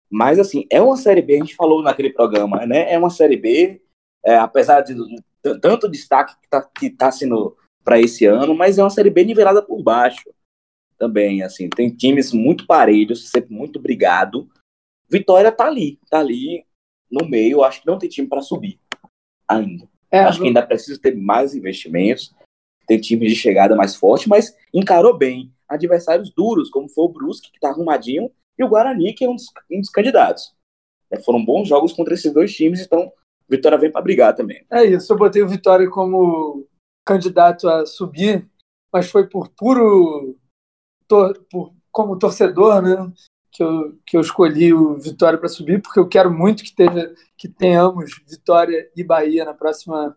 Mas 0.10 0.40
assim, 0.40 0.66
é 0.72 0.82
uma 0.82 0.98
série 0.98 1.22
B, 1.22 1.36
a 1.36 1.40
gente 1.40 1.56
falou 1.56 1.84
naquele 1.84 2.12
programa, 2.12 2.66
né? 2.66 2.92
É 2.92 2.98
uma 2.98 3.10
série 3.10 3.38
B, 3.38 3.82
é, 4.26 4.36
apesar 4.38 4.82
de 4.82 4.96
tanto 5.62 5.88
destaque 5.88 6.36
que 6.40 6.46
está 6.46 6.62
que 6.62 6.90
tá 6.90 7.12
sendo 7.12 7.56
para 7.84 8.00
esse 8.00 8.26
ano, 8.26 8.56
mas 8.56 8.78
é 8.78 8.84
uma 8.84 8.90
série 8.90 9.10
B 9.10 9.24
nivelada 9.24 9.62
por 9.62 9.82
baixo 9.82 10.30
também, 10.98 11.42
assim, 11.42 11.70
tem 11.70 11.90
times 11.90 12.34
muito 12.34 12.68
parelhos, 12.68 13.30
sempre 13.30 13.54
muito 13.54 13.80
brigado. 13.80 14.50
Vitória 15.10 15.50
tá 15.52 15.66
ali, 15.66 15.98
tá 16.10 16.20
ali 16.20 16.66
no 17.10 17.28
meio, 17.28 17.64
acho 17.64 17.82
que 17.82 17.88
não 17.88 17.98
tem 17.98 18.10
time 18.10 18.28
para 18.28 18.42
subir 18.42 18.80
ainda. 19.48 19.88
É, 20.12 20.20
acho 20.20 20.42
que 20.42 20.48
ainda 20.48 20.66
precisa 20.66 21.00
ter 21.00 21.16
mais 21.16 21.56
investimentos, 21.56 22.36
ter 22.86 23.00
times 23.00 23.32
de 23.32 23.36
chegada 23.36 23.76
mais 23.76 23.96
forte, 23.96 24.28
mas 24.28 24.56
encarou 24.74 25.18
bem 25.18 25.52
adversários 25.68 26.32
duros, 26.32 26.70
como 26.70 26.90
foi 26.90 27.06
o 27.06 27.10
Brusque, 27.10 27.52
que 27.52 27.60
tá 27.60 27.70
arrumadinho, 27.70 28.30
e 28.60 28.64
o 28.64 28.68
Guarani, 28.68 29.14
que 29.14 29.24
é 29.24 29.30
um 29.30 29.36
dos, 29.36 29.46
um 29.72 29.80
dos 29.80 29.90
candidatos. 29.90 30.54
É, 31.10 31.20
foram 31.20 31.44
bons 31.44 31.68
jogos 31.68 31.94
contra 31.94 32.14
esses 32.14 32.32
dois 32.32 32.54
times, 32.54 32.82
então 32.82 33.12
Vitória 33.48 33.78
vem 33.78 33.92
para 33.92 34.02
brigar 34.02 34.36
também. 34.36 34.64
É 34.70 34.84
isso, 34.84 35.12
eu 35.12 35.18
botei 35.18 35.42
o 35.42 35.48
Vitória 35.48 35.90
como 35.90 36.68
candidato 37.06 37.68
a 37.68 37.86
subir, 37.86 38.48
mas 38.94 39.10
foi 39.10 39.28
por 39.28 39.50
puro 39.50 40.38
tor 41.08 41.44
por, 41.50 41.74
como 41.92 42.20
torcedor, 42.20 42.82
né, 42.84 43.12
que 43.52 43.64
eu, 43.64 43.98
que 44.06 44.18
eu 44.18 44.22
escolhi 44.22 44.74
o 44.74 44.98
Vitória 44.98 45.40
para 45.40 45.50
subir, 45.50 45.82
porque 45.82 46.00
eu 46.00 46.08
quero 46.08 46.32
muito 46.32 46.64
que, 46.64 46.76
tenha, 46.76 47.14
que 47.36 47.48
tenhamos 47.48 48.22
Vitória 48.28 48.90
e 48.96 49.04
Bahia 49.04 49.44
na 49.44 49.54
próxima 49.54 50.16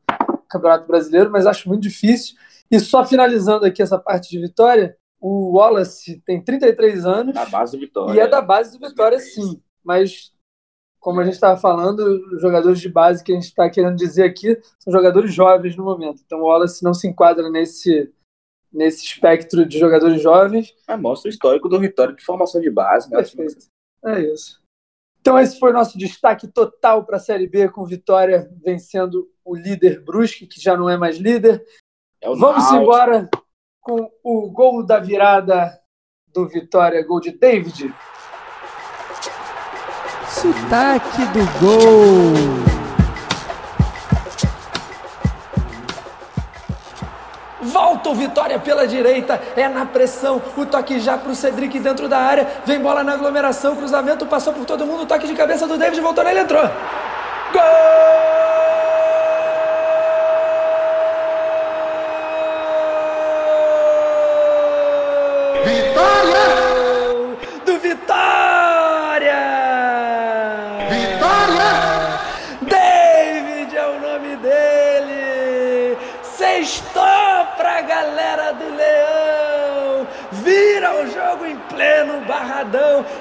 Campeonato 0.48 0.86
Brasileiro, 0.86 1.30
mas 1.30 1.46
acho 1.46 1.68
muito 1.68 1.82
difícil. 1.82 2.36
E 2.70 2.78
só 2.78 3.04
finalizando 3.04 3.64
aqui 3.64 3.82
essa 3.82 3.98
parte 3.98 4.28
de 4.28 4.38
Vitória, 4.38 4.96
o 5.22 5.52
Wallace 5.52 6.20
tem 6.26 6.42
33 6.42 7.06
anos. 7.06 7.32
Da 7.32 7.46
base 7.46 7.76
do 7.76 7.80
Vitória. 7.80 8.12
E 8.12 8.20
é 8.20 8.26
da 8.26 8.42
base 8.42 8.76
do 8.76 8.88
Vitória, 8.88 9.20
sim. 9.20 9.62
Mas, 9.84 10.32
como 10.98 11.20
a 11.20 11.24
gente 11.24 11.34
estava 11.34 11.58
falando, 11.58 12.00
os 12.34 12.42
jogadores 12.42 12.80
de 12.80 12.88
base 12.88 13.22
que 13.22 13.30
a 13.30 13.36
gente 13.36 13.44
está 13.44 13.70
querendo 13.70 13.94
dizer 13.94 14.24
aqui 14.24 14.60
são 14.80 14.92
jogadores 14.92 15.32
jovens 15.32 15.76
no 15.76 15.84
momento. 15.84 16.20
Então 16.26 16.40
o 16.40 16.46
Wallace 16.46 16.82
não 16.82 16.92
se 16.92 17.06
enquadra 17.06 17.48
nesse, 17.48 18.12
nesse 18.72 19.04
espectro 19.04 19.64
de 19.64 19.78
jogadores 19.78 20.20
jovens. 20.20 20.74
É, 20.88 20.96
mostra 20.96 21.28
o 21.28 21.32
histórico 21.32 21.68
do 21.68 21.78
Vitória 21.78 22.16
de 22.16 22.24
formação 22.24 22.60
de 22.60 22.70
base. 22.70 23.08
Né? 23.08 23.18
Perfeito. 23.18 23.66
É 24.04 24.20
isso. 24.20 24.60
Então, 25.20 25.38
esse 25.38 25.56
foi 25.56 25.70
o 25.70 25.72
nosso 25.72 25.96
destaque 25.96 26.48
total 26.48 27.04
para 27.06 27.16
a 27.16 27.20
Série 27.20 27.46
B, 27.46 27.68
com 27.68 27.86
Vitória 27.86 28.50
vencendo 28.60 29.30
o 29.44 29.54
líder 29.54 30.02
Brusque, 30.02 30.48
que 30.48 30.60
já 30.60 30.76
não 30.76 30.90
é 30.90 30.96
mais 30.96 31.16
líder. 31.16 31.64
É 32.20 32.26
Vamos 32.26 32.40
Náutico. 32.40 32.74
embora 32.74 33.30
com 33.82 34.08
o 34.22 34.48
gol 34.48 34.86
da 34.86 35.00
virada 35.00 35.76
do 36.32 36.48
Vitória, 36.48 37.04
gol 37.04 37.20
de 37.20 37.32
David. 37.32 37.92
Sotaque 40.28 41.24
do 41.26 41.44
gol. 41.60 42.72
Volta 47.60 48.10
o 48.10 48.14
Vitória 48.14 48.58
pela 48.58 48.86
direita, 48.86 49.40
é 49.56 49.68
na 49.68 49.84
pressão, 49.84 50.40
o 50.56 50.64
toque 50.64 51.00
já 51.00 51.18
para 51.18 51.30
o 51.30 51.34
Cedric 51.34 51.78
dentro 51.78 52.08
da 52.08 52.18
área, 52.18 52.62
vem 52.64 52.80
bola 52.80 53.02
na 53.02 53.12
aglomeração, 53.12 53.76
cruzamento, 53.76 54.26
passou 54.26 54.52
por 54.52 54.64
todo 54.64 54.86
mundo, 54.86 55.06
toque 55.06 55.26
de 55.26 55.34
cabeça 55.34 55.66
do 55.66 55.78
David, 55.78 56.00
voltou 56.00 56.24
nele, 56.24 56.40
entrou. 56.40 56.62
Gol! 57.52 57.62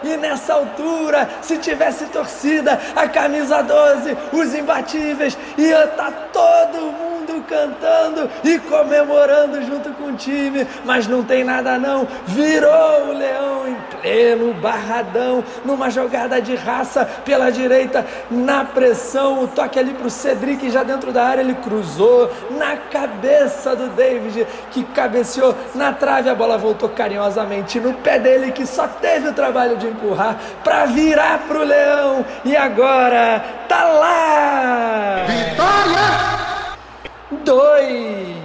E 0.04 0.18
nessa 0.18 0.54
altura, 0.54 1.30
se 1.42 1.58
tivesse 1.58 2.06
torcida, 2.08 2.80
a 2.96 3.08
camisa 3.08 3.62
12, 3.62 4.18
os 4.32 4.54
imbatíveis, 4.54 5.38
ia 5.58 5.86
estar 5.86 6.12
tá 6.12 6.30
todo 6.34 6.92
mundo 6.92 7.44
cantando 7.48 8.30
e 8.44 8.60
comemorando 8.60 9.64
junto 9.64 9.92
com 9.94 10.06
o 10.06 10.16
time. 10.16 10.68
Mas 10.86 11.08
não 11.08 11.24
tem 11.24 11.44
nada 11.44 11.78
não. 11.78 12.08
Virou 12.28 13.08
o 13.08 13.14
leão 13.14 13.68
pleno 14.02 14.54
barradão, 14.54 15.44
numa 15.64 15.90
jogada 15.90 16.42
de 16.42 16.56
raça 16.56 17.06
pela 17.24 17.52
direita, 17.52 18.06
na 18.30 18.66
pressão, 18.66 19.44
o 19.44 19.48
toque 19.48 19.80
ali 19.80 19.94
para 19.94 20.08
o 20.08 20.10
Cedric 20.10 20.70
já 20.70 20.84
dentro 20.84 21.12
da 21.12 21.24
área, 21.24 21.42
ele 21.42 21.56
cruzou 21.56 22.32
na 22.52 22.76
cabeça 22.76 23.76
do 23.76 23.90
David, 23.90 24.48
que 24.72 24.84
cabeceou 24.84 25.56
na 25.76 25.94
trave, 25.94 26.30
a 26.30 26.36
bola 26.36 26.58
voltou 26.58 26.90
carinhosamente 26.90 27.80
no 27.80 27.94
pé 27.94 28.20
dele, 28.20 28.52
que 28.52 28.66
só 28.66 28.88
teve 28.88 29.30
o 29.30 29.34
trabalho 29.34 29.78
de 29.78 29.88
empurrar 29.88 30.38
para 30.64 30.86
virar 30.86 31.40
para 31.48 31.60
o 31.60 31.64
Leão, 31.64 32.26
e 32.44 32.56
agora 32.56 33.44
tá 33.68 33.84
lá! 33.86 35.26
Vitória! 35.28 36.42
Dois! 37.44 38.42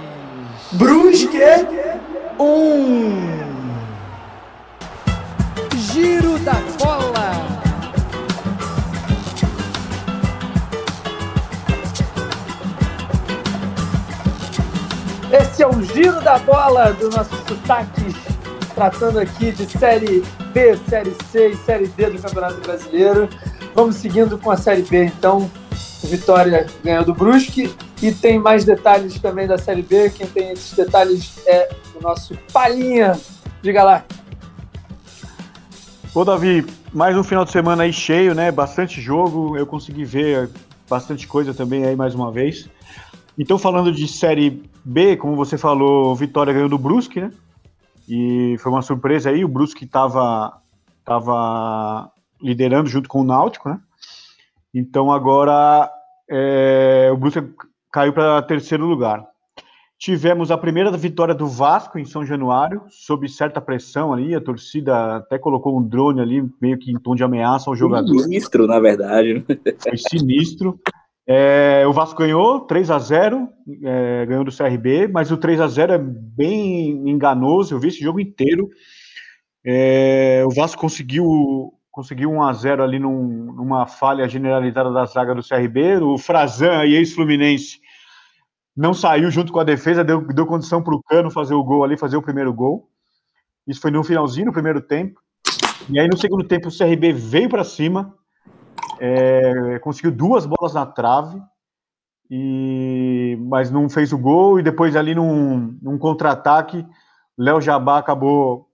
Brusque! 0.71 1.39
Um! 2.39 3.46
Giro 5.97 6.37
da 6.37 6.53
Bola. 6.77 7.31
Esse 15.31 15.63
é 15.63 15.67
o 15.67 15.81
Giro 15.81 16.21
da 16.21 16.37
Bola 16.37 16.93
do 16.93 17.09
nosso 17.09 17.35
sotaque, 17.47 18.15
tratando 18.75 19.17
aqui 19.17 19.51
de 19.51 19.65
Série 19.75 20.23
B, 20.53 20.77
Série 20.87 21.15
C 21.31 21.49
e 21.49 21.55
Série 21.55 21.87
D 21.87 22.11
do 22.11 22.21
Campeonato 22.21 22.61
Brasileiro. 22.61 23.27
Vamos 23.73 23.95
seguindo 23.95 24.37
com 24.37 24.51
a 24.51 24.57
Série 24.57 24.83
B, 24.83 25.05
então. 25.05 25.49
Vitória 26.03 26.67
ganhou 26.83 27.03
do 27.03 27.13
Brusque 27.13 27.75
e 28.03 28.11
tem 28.11 28.37
mais 28.37 28.63
detalhes 28.63 29.19
também 29.19 29.47
da 29.47 29.57
Série 29.57 29.81
B. 29.81 30.11
Quem 30.11 30.27
tem 30.27 30.51
esses 30.51 30.73
detalhes 30.73 31.39
é 31.47 31.69
o 31.95 32.03
nosso 32.03 32.37
Palinha. 32.53 33.19
Diga 33.63 33.83
lá. 33.83 34.05
Ô, 36.17 36.25
Davi, 36.25 36.65
mais 36.91 37.15
um 37.15 37.23
final 37.23 37.45
de 37.45 37.51
semana 37.51 37.83
aí 37.83 37.93
cheio, 37.93 38.33
né? 38.33 38.51
Bastante 38.51 38.99
jogo. 38.99 39.55
Eu 39.55 39.67
consegui 39.67 40.03
ver 40.03 40.49
bastante 40.89 41.27
coisa 41.27 41.53
também 41.53 41.85
aí 41.85 41.95
mais 41.95 42.15
uma 42.15 42.31
vez. 42.31 42.67
Então, 43.37 43.59
falando 43.59 43.91
de 43.91 44.07
Série 44.07 44.63
B, 44.83 45.15
como 45.15 45.35
você 45.35 45.59
falou, 45.59 46.15
Vitória 46.15 46.51
ganhou 46.51 46.67
do 46.67 46.77
Brusque, 46.79 47.21
né? 47.21 47.31
E 48.09 48.55
foi 48.57 48.71
uma 48.71 48.81
surpresa 48.81 49.29
aí. 49.29 49.45
O 49.45 49.47
Brusque 49.47 49.85
estava 49.85 50.59
tava 51.05 52.11
liderando 52.41 52.89
junto 52.89 53.07
com 53.07 53.21
o 53.21 53.23
Náutico, 53.23 53.69
né? 53.69 53.79
Então, 54.73 55.11
agora 55.11 55.87
é, 56.27 57.11
o 57.13 57.17
Brusque 57.17 57.47
caiu 57.91 58.11
para 58.11 58.41
terceiro 58.41 58.87
lugar. 58.87 59.23
Tivemos 59.99 60.51
a 60.51 60.57
primeira 60.57 60.91
vitória 60.91 61.33
do 61.33 61.47
Vasco 61.47 61.97
em 61.97 62.05
São 62.05 62.23
Januário, 62.23 62.83
sob 62.87 63.27
certa 63.27 63.59
pressão 63.59 64.13
ali. 64.13 64.35
A 64.35 64.41
torcida 64.41 65.15
até 65.15 65.39
colocou 65.39 65.77
um 65.77 65.81
drone 65.81 66.21
ali, 66.21 66.47
meio 66.61 66.77
que 66.77 66.91
em 66.91 66.99
tom 66.99 67.15
de 67.15 67.23
ameaça 67.23 67.67
ao 67.67 67.75
jogador. 67.75 68.19
Sinistro, 68.19 68.67
na 68.67 68.79
verdade. 68.79 69.43
Foi 69.81 69.97
sinistro. 69.97 70.79
É, 71.25 71.83
o 71.87 71.91
Vasco 71.91 72.19
ganhou 72.19 72.61
3 72.61 72.91
a 72.91 72.99
0 72.99 73.49
é, 73.83 74.25
ganhou 74.27 74.45
do 74.45 74.55
CRB, 74.55 75.09
mas 75.09 75.29
o 75.31 75.35
3 75.35 75.59
a 75.59 75.67
0 75.67 75.93
é 75.93 75.97
bem 75.97 77.09
enganoso. 77.09 77.73
Eu 77.73 77.79
vi 77.79 77.87
esse 77.87 77.99
jogo 77.99 78.19
inteiro. 78.19 78.69
É, 79.65 80.43
o 80.45 80.53
Vasco 80.53 80.79
conseguiu 80.79 81.73
conseguiu 81.91 82.29
1 82.29 82.43
a 82.43 82.53
0 82.53 82.83
ali 82.83 82.99
num, 82.99 83.51
numa 83.51 83.87
falha 83.87 84.29
generalizada 84.29 84.91
da 84.91 85.05
zaga 85.05 85.33
do 85.33 85.41
CRB. 85.41 85.97
O 85.97 86.19
Frazan 86.19 86.85
e 86.85 86.95
ex-Fluminense 86.95 87.79
não 88.77 88.93
saiu 88.93 89.31
junto 89.31 89.51
com 89.51 89.59
a 89.59 89.63
defesa, 89.63 90.03
deu, 90.03 90.21
deu 90.21 90.45
condição 90.45 90.83
para 90.83 90.93
o 90.93 91.01
Cano 91.01 91.31
fazer 91.31 91.55
o 91.55 91.63
gol 91.63 91.83
ali, 91.83 91.97
fazer 91.97 92.15
o 92.15 92.21
primeiro 92.21 92.53
gol. 92.53 92.87
Isso 93.65 93.81
foi 93.81 93.89
no 93.89 94.03
finalzinho, 94.03 94.45
no 94.45 94.53
primeiro 94.53 94.79
tempo. 94.79 95.19
E 95.89 95.99
aí 95.99 96.07
no 96.07 96.17
segundo 96.17 96.43
tempo 96.43 96.67
o 96.67 96.77
CRB 96.77 97.11
veio 97.11 97.49
para 97.49 97.63
cima, 97.63 98.13
é, 98.99 99.79
conseguiu 99.79 100.11
duas 100.11 100.45
bolas 100.45 100.75
na 100.75 100.85
trave, 100.85 101.41
e 102.29 103.35
mas 103.41 103.71
não 103.71 103.89
fez 103.89 104.13
o 104.13 104.17
gol. 104.17 104.59
E 104.59 104.63
depois 104.63 104.95
ali 104.95 105.15
num, 105.15 105.75
num 105.81 105.97
contra-ataque, 105.97 106.85
Léo 107.35 107.59
Jabá 107.59 107.97
acabou 107.97 108.67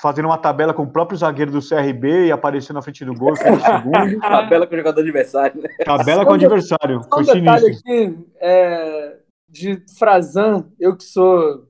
fazendo 0.00 0.26
uma 0.26 0.38
tabela 0.38 0.72
com 0.72 0.84
o 0.84 0.90
próprio 0.90 1.18
zagueiro 1.18 1.50
do 1.50 1.60
CRB 1.60 2.26
e 2.26 2.32
aparecendo 2.32 2.76
na 2.76 2.82
frente 2.82 3.04
do 3.04 3.12
gol, 3.12 3.34
tabela 4.20 4.66
com 4.66 4.74
o 4.74 4.78
jogador 4.78 5.00
adversário. 5.00 5.60
Né? 5.60 5.68
Tabela 5.84 6.24
com 6.24 6.30
o 6.30 6.34
adversário. 6.34 7.02
Só 7.02 7.20
um 7.20 7.24
detalhe 7.24 7.66
aqui, 7.66 8.18
é, 8.40 9.03
de 9.54 9.80
Frazan, 9.96 10.68
eu 10.80 10.96
que 10.96 11.04
sou, 11.04 11.68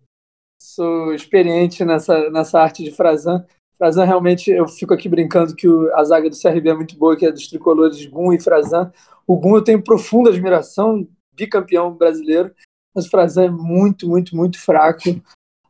sou 0.58 1.12
experiente 1.12 1.84
nessa, 1.84 2.30
nessa 2.30 2.58
arte 2.58 2.82
de 2.82 2.90
Frazan, 2.90 3.44
Frazan 3.76 4.04
realmente, 4.04 4.50
eu 4.50 4.66
fico 4.66 4.94
aqui 4.94 5.08
brincando 5.08 5.54
que 5.54 5.68
o, 5.68 5.94
a 5.94 6.02
zaga 6.04 6.30
do 6.30 6.40
CRB 6.40 6.70
é 6.70 6.74
muito 6.74 6.96
boa, 6.96 7.16
que 7.16 7.26
é 7.26 7.32
dos 7.32 7.48
tricolores 7.48 8.04
Gum 8.06 8.32
e 8.32 8.40
Frazan. 8.40 8.90
O 9.26 9.36
Gum 9.36 9.56
eu 9.56 9.64
tenho 9.64 9.82
profunda 9.82 10.30
admiração, 10.30 11.06
bicampeão 11.32 11.92
brasileiro, 11.92 12.54
mas 12.94 13.06
o 13.06 13.10
Frazan 13.10 13.44
é 13.44 13.50
muito, 13.50 14.08
muito, 14.08 14.34
muito 14.34 14.58
fraco. 14.58 15.02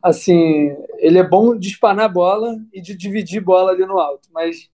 Assim, 0.02 0.76
ele 0.99 1.18
é 1.18 1.26
bom 1.26 1.56
de 1.56 1.68
espanar 1.68 2.12
bola 2.12 2.56
e 2.73 2.80
de 2.80 2.94
dividir 2.94 3.40
bola 3.40 3.73
ali 3.73 3.87
no 3.87 3.99
alto, 3.99 4.28
mas 4.33 4.68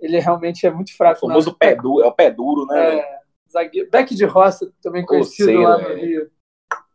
ele 0.00 0.18
realmente 0.18 0.64
é 0.64 0.70
muito 0.70 0.96
fraco. 0.96 1.26
O 1.26 1.28
famoso 1.28 1.54
pé 1.54 1.74
duro, 1.74 2.04
é 2.04 2.06
o 2.06 2.12
pé 2.12 2.30
duro, 2.30 2.64
né? 2.66 2.98
É, 2.98 3.20
zagueiro, 3.52 3.90
back 3.90 4.14
de 4.14 4.24
roça, 4.24 4.72
também 4.80 5.04
conhecido 5.04 5.60
lá 5.60 5.76
no 5.76 5.88
é. 5.88 6.28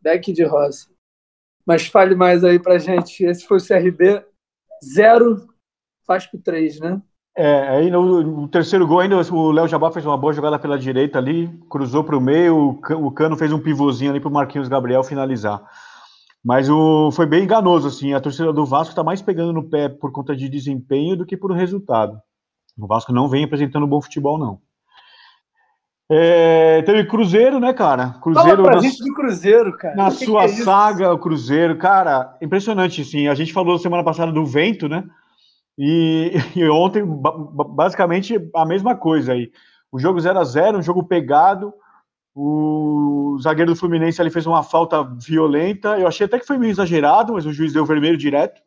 Deck 0.06 0.32
de 0.32 0.44
roça. 0.44 0.88
Mas 1.66 1.88
fale 1.88 2.14
mais 2.14 2.44
aí 2.44 2.60
pra 2.60 2.78
gente. 2.78 3.24
Esse 3.24 3.44
foi 3.44 3.58
o 3.58 3.66
CRB 3.66 4.24
0, 4.94 5.48
Fasco 6.06 6.38
3, 6.38 6.78
né? 6.78 7.02
É, 7.36 7.68
aí 7.68 7.90
no, 7.90 8.22
no, 8.22 8.48
terceiro 8.48 8.86
gol 8.86 9.00
ainda 9.00 9.16
o 9.16 9.50
Léo 9.50 9.68
Jabá 9.68 9.90
fez 9.90 10.06
uma 10.06 10.16
boa 10.16 10.32
jogada 10.32 10.58
pela 10.58 10.78
direita 10.78 11.18
ali, 11.18 11.50
cruzou 11.68 12.02
para 12.02 12.16
o 12.16 12.20
meio, 12.20 12.80
o 12.92 13.10
Cano 13.10 13.36
fez 13.36 13.52
um 13.52 13.58
pivôzinho 13.58 14.10
ali 14.10 14.20
para 14.20 14.30
o 14.30 14.32
Marquinhos 14.32 14.68
Gabriel 14.68 15.04
finalizar. 15.04 15.62
Mas 16.42 16.70
o, 16.70 17.10
foi 17.10 17.26
bem 17.26 17.44
enganoso, 17.44 17.88
assim, 17.88 18.14
a 18.14 18.20
torcida 18.20 18.52
do 18.52 18.64
Vasco 18.64 18.92
está 18.92 19.04
mais 19.04 19.20
pegando 19.20 19.52
no 19.52 19.68
pé 19.68 19.88
por 19.88 20.12
conta 20.12 20.34
de 20.34 20.48
desempenho 20.48 21.16
do 21.16 21.26
que 21.26 21.36
por 21.36 21.52
resultado. 21.52 22.18
O 22.78 22.86
Vasco 22.86 23.12
não 23.12 23.28
vem 23.28 23.44
apresentando 23.44 23.86
bom 23.86 24.00
futebol, 24.00 24.38
não. 24.38 24.60
É, 26.08 26.82
teve 26.82 27.04
Cruzeiro, 27.04 27.58
né, 27.58 27.72
cara? 27.72 28.10
Cruzeiro. 28.20 28.48
Fala 28.48 28.62
pra 28.62 28.76
na, 28.76 28.82
gente 28.82 29.02
do 29.02 29.12
Cruzeiro, 29.12 29.76
cara. 29.76 29.96
Na 29.96 30.10
que 30.10 30.24
sua 30.24 30.44
que 30.44 30.60
é 30.60 30.64
saga, 30.64 31.12
o 31.12 31.18
Cruzeiro, 31.18 31.76
cara, 31.76 32.36
impressionante, 32.40 33.04
sim. 33.04 33.26
A 33.26 33.34
gente 33.34 33.52
falou 33.52 33.78
semana 33.78 34.04
passada 34.04 34.30
do 34.30 34.46
vento, 34.46 34.88
né? 34.88 35.04
E, 35.76 36.32
e 36.54 36.68
ontem, 36.68 37.02
basicamente, 37.04 38.38
a 38.54 38.64
mesma 38.64 38.94
coisa 38.94 39.32
aí. 39.32 39.50
O 39.90 39.98
jogo 39.98 40.20
0 40.20 40.38
a 40.38 40.44
0 40.44 40.78
um 40.78 40.82
jogo 40.82 41.02
pegado. 41.02 41.72
O 42.34 43.38
zagueiro 43.42 43.72
do 43.72 43.78
Fluminense 43.78 44.20
ali 44.20 44.30
fez 44.30 44.46
uma 44.46 44.62
falta 44.62 45.02
violenta. 45.02 45.98
Eu 45.98 46.06
achei 46.06 46.26
até 46.26 46.38
que 46.38 46.46
foi 46.46 46.58
meio 46.58 46.70
exagerado, 46.70 47.32
mas 47.32 47.46
o 47.46 47.52
juiz 47.52 47.72
deu 47.72 47.84
vermelho 47.84 48.16
direto. 48.16 48.60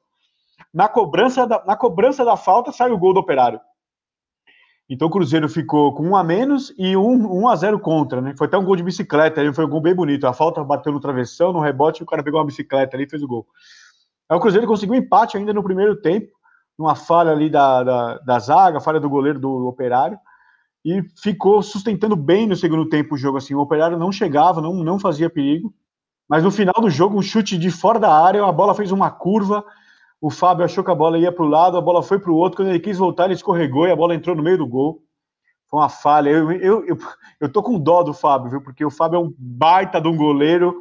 Na 0.73 0.87
cobrança 0.87 1.47
da, 1.47 1.63
na 1.65 1.75
cobrança 1.75 2.25
da 2.25 2.35
falta 2.35 2.71
sai 2.71 2.91
o 2.91 2.97
gol 2.97 3.13
do 3.13 3.19
operário. 3.19 3.61
Então 4.89 5.07
o 5.07 5.11
Cruzeiro 5.11 5.47
ficou 5.47 5.93
com 5.93 6.03
um 6.03 6.15
a 6.15 6.23
menos 6.23 6.73
e 6.75 6.97
um, 6.97 7.41
um 7.41 7.47
a 7.47 7.55
zero 7.55 7.79
contra, 7.79 8.19
né? 8.19 8.33
Foi 8.35 8.47
até 8.47 8.57
um 8.57 8.65
gol 8.65 8.75
de 8.75 8.81
bicicleta, 8.81 9.39
ele 9.39 9.53
foi 9.53 9.65
um 9.65 9.69
gol 9.69 9.79
bem 9.79 9.93
bonito. 9.93 10.25
A 10.25 10.33
falta 10.33 10.63
bateu 10.63 10.91
no 10.91 10.99
travessão, 10.99 11.53
no 11.53 11.59
rebote, 11.59 12.01
o 12.01 12.05
cara 12.07 12.23
pegou 12.23 12.39
uma 12.39 12.45
bicicleta 12.45 12.97
ali 12.97 13.05
e 13.05 13.09
fez 13.09 13.21
o 13.21 13.27
gol. 13.27 13.45
Aí 14.27 14.35
o 14.35 14.39
Cruzeiro 14.39 14.65
conseguiu 14.65 14.95
um 14.95 14.97
empate 14.97 15.37
ainda 15.37 15.53
no 15.53 15.63
primeiro 15.63 15.95
tempo, 15.95 16.31
numa 16.77 16.95
falha 16.95 17.31
ali 17.31 17.51
da, 17.51 17.83
da, 17.83 18.17
da 18.17 18.39
zaga, 18.39 18.79
falha 18.79 18.99
do 18.99 19.09
goleiro 19.09 19.39
do 19.39 19.67
operário, 19.67 20.17
e 20.83 21.03
ficou 21.21 21.61
sustentando 21.61 22.15
bem 22.15 22.47
no 22.47 22.55
segundo 22.55 22.89
tempo 22.89 23.13
o 23.13 23.17
jogo. 23.17 23.37
Assim, 23.37 23.53
o 23.53 23.59
operário 23.59 23.97
não 23.97 24.11
chegava, 24.11 24.59
não, 24.59 24.73
não 24.73 24.97
fazia 24.97 25.29
perigo. 25.29 25.71
Mas 26.27 26.43
no 26.43 26.51
final 26.51 26.75
do 26.79 26.89
jogo, 26.89 27.17
um 27.17 27.21
chute 27.21 27.57
de 27.57 27.69
fora 27.69 27.99
da 27.99 28.11
área, 28.11 28.43
a 28.43 28.51
bola 28.51 28.73
fez 28.73 28.91
uma 28.91 29.11
curva, 29.11 29.63
o 30.21 30.29
Fábio 30.29 30.65
achou 30.65 30.83
que 30.83 30.91
a 30.91 30.95
bola 30.95 31.17
ia 31.17 31.31
para 31.31 31.45
o 31.45 31.47
lado, 31.47 31.77
a 31.77 31.81
bola 31.81 32.03
foi 32.03 32.19
para 32.19 32.31
o 32.31 32.35
outro. 32.35 32.57
Quando 32.57 32.69
ele 32.69 32.79
quis 32.79 32.97
voltar, 32.97 33.25
ele 33.25 33.33
escorregou 33.33 33.87
e 33.87 33.91
a 33.91 33.95
bola 33.95 34.13
entrou 34.13 34.35
no 34.35 34.43
meio 34.43 34.57
do 34.57 34.67
gol. 34.67 35.01
Foi 35.67 35.79
uma 35.79 35.89
falha. 35.89 36.29
Eu, 36.29 36.51
eu, 36.51 36.85
eu, 36.85 36.97
eu 37.39 37.51
tô 37.51 37.63
com 37.63 37.79
dó 37.79 38.03
do 38.03 38.13
Fábio, 38.13 38.49
viu? 38.49 38.61
Porque 38.61 38.83
o 38.83 38.89
Fábio 38.89 39.17
é 39.17 39.19
um 39.19 39.33
baita 39.37 40.01
de 40.01 40.07
um 40.07 40.17
goleiro 40.17 40.79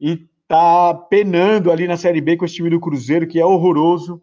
e 0.00 0.28
tá 0.46 0.94
penando 0.94 1.72
ali 1.72 1.88
na 1.88 1.96
Série 1.96 2.20
B 2.20 2.36
com 2.36 2.44
esse 2.44 2.54
time 2.54 2.70
do 2.70 2.78
Cruzeiro, 2.78 3.26
que 3.26 3.40
é 3.40 3.44
horroroso. 3.44 4.22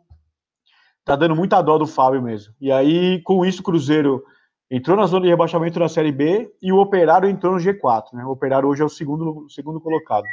Tá 1.03 1.17
dando 1.17 1.35
muita 1.35 1.61
dó 1.61 1.77
do 1.77 1.85
Fábio 1.85 2.21
mesmo. 2.21 2.53
E 2.61 2.71
aí, 2.71 3.21
com 3.23 3.45
isso, 3.45 3.59
o 3.59 3.63
Cruzeiro 3.63 4.23
entrou 4.71 4.95
na 4.95 5.05
zona 5.05 5.23
de 5.23 5.29
rebaixamento 5.29 5.77
da 5.77 5.89
Série 5.89 6.11
B 6.11 6.49
e 6.61 6.71
o 6.71 6.77
Operário 6.77 7.27
entrou 7.27 7.53
no 7.53 7.59
G4. 7.59 8.13
Né? 8.13 8.23
O 8.23 8.29
Operário 8.29 8.69
hoje 8.69 8.81
é 8.81 8.85
o 8.85 8.89
segundo, 8.89 9.45
segundo 9.49 9.81
colocado. 9.81 10.23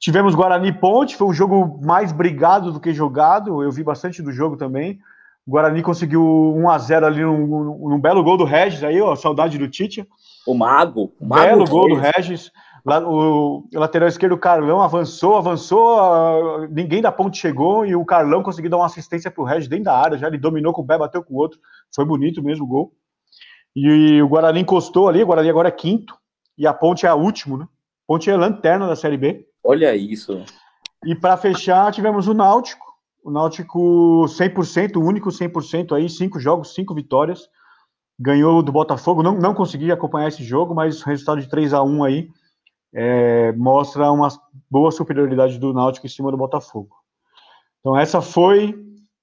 Tivemos 0.00 0.34
Guarani 0.34 0.72
Ponte, 0.72 1.16
foi 1.16 1.26
um 1.26 1.32
jogo 1.32 1.80
mais 1.82 2.12
brigado 2.12 2.72
do 2.72 2.80
que 2.80 2.92
jogado. 2.92 3.62
Eu 3.62 3.70
vi 3.72 3.82
bastante 3.82 4.22
do 4.22 4.32
jogo 4.32 4.56
também. 4.56 5.00
O 5.46 5.50
Guarani 5.50 5.82
conseguiu 5.82 6.22
1 6.22 6.70
a 6.70 6.78
0 6.78 7.06
ali 7.06 7.22
num, 7.22 7.88
num 7.88 8.00
belo 8.00 8.22
gol 8.22 8.36
do 8.36 8.44
Regis, 8.44 8.84
aí, 8.84 9.00
ó, 9.00 9.16
saudade 9.16 9.58
do 9.58 9.66
Tite. 9.66 10.06
O 10.46 10.54
Mago. 10.54 11.12
O 11.18 11.26
Mago 11.26 11.42
belo 11.42 11.64
gol 11.66 11.88
do 11.88 11.94
Regis. 11.94 12.52
Lá, 12.84 13.00
o, 13.00 13.64
o, 13.74 13.78
lateral 13.78 14.08
esquerdo, 14.08 14.32
o 14.32 14.38
Carlão, 14.38 14.80
avançou, 14.80 15.36
avançou, 15.36 15.98
uh, 15.98 16.68
ninguém 16.70 17.02
da 17.02 17.10
ponte 17.10 17.38
chegou 17.38 17.84
e 17.84 17.94
o 17.94 18.04
Carlão 18.04 18.42
conseguiu 18.42 18.70
dar 18.70 18.76
uma 18.76 18.86
assistência 18.86 19.30
pro 19.30 19.44
Regis 19.44 19.68
dentro 19.68 19.86
da 19.86 19.98
área, 19.98 20.16
já 20.16 20.26
ele 20.26 20.38
dominou 20.38 20.72
com 20.72 20.82
o 20.82 20.86
pé, 20.86 20.96
bateu 20.96 21.22
com 21.22 21.34
o 21.34 21.38
outro. 21.38 21.58
Foi 21.94 22.04
bonito 22.04 22.42
mesmo 22.42 22.64
o 22.64 22.68
gol. 22.68 22.92
E, 23.74 24.20
o 24.22 24.28
Guarani 24.28 24.60
encostou 24.60 25.08
ali, 25.08 25.22
o 25.22 25.26
Guarani 25.26 25.50
agora 25.50 25.68
é 25.68 25.72
quinto 25.72 26.14
e 26.56 26.66
a 26.66 26.72
ponte 26.72 27.06
é 27.06 27.08
a 27.08 27.14
última, 27.14 27.58
né? 27.58 27.68
Ponte 28.06 28.30
é 28.30 28.32
a 28.32 28.38
lanterna 28.38 28.86
da 28.86 28.96
Série 28.96 29.16
B. 29.16 29.46
Olha 29.68 29.94
isso. 29.94 30.42
E 31.04 31.14
para 31.14 31.36
fechar, 31.36 31.92
tivemos 31.92 32.26
o 32.26 32.32
Náutico. 32.32 32.86
O 33.22 33.30
Náutico 33.30 34.24
100%, 34.26 34.96
o 34.96 35.04
único 35.04 35.28
100% 35.28 35.94
aí, 35.94 36.08
cinco 36.08 36.40
jogos, 36.40 36.72
cinco 36.72 36.94
vitórias. 36.94 37.50
Ganhou 38.18 38.62
do 38.62 38.72
Botafogo. 38.72 39.22
Não, 39.22 39.34
não 39.34 39.52
consegui 39.52 39.92
acompanhar 39.92 40.28
esse 40.28 40.42
jogo, 40.42 40.74
mas 40.74 41.02
o 41.02 41.04
resultado 41.04 41.42
de 41.42 41.50
3 41.50 41.74
a 41.74 41.82
1 41.82 42.02
aí 42.02 42.30
é, 42.94 43.52
mostra 43.52 44.10
uma 44.10 44.28
boa 44.70 44.90
superioridade 44.90 45.58
do 45.58 45.74
Náutico 45.74 46.06
em 46.06 46.10
cima 46.10 46.30
do 46.30 46.38
Botafogo. 46.38 46.96
Então, 47.80 47.94
essa 47.94 48.22
foi 48.22 48.74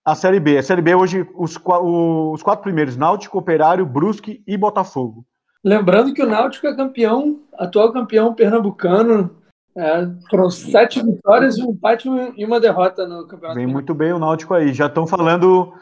a 0.05 0.13
Série 0.13 0.39
B. 0.39 0.59
A 0.59 0.63
Série 0.63 0.83
B 0.83 0.93
hoje, 0.93 1.27
os, 1.33 1.57
os 1.57 2.43
quatro 2.43 2.61
primeiros: 2.61 2.95
Náutico, 2.95 3.39
Operário, 3.39 3.83
Brusque 3.83 4.43
e 4.45 4.55
Botafogo. 4.55 5.25
Lembrando 5.63 6.13
que 6.13 6.21
o 6.21 6.29
Náutico 6.29 6.67
é 6.67 6.75
campeão, 6.75 7.39
atual 7.57 7.91
campeão 7.91 8.31
pernambucano, 8.35 9.43
é, 9.77 10.07
foram 10.29 10.49
sete 10.49 11.03
vitórias, 11.03 11.57
um 11.57 11.71
empate 11.71 12.07
e 12.37 12.45
uma 12.45 12.59
derrota 12.61 13.05
no 13.05 13.27
campeonato. 13.27 13.59
Vem 13.59 13.67
muito 13.67 13.93
bem 13.93 14.13
o 14.13 14.19
Náutico 14.19 14.53
aí. 14.53 14.73
Já 14.73 14.85
estão 14.85 15.05
falando 15.05 15.73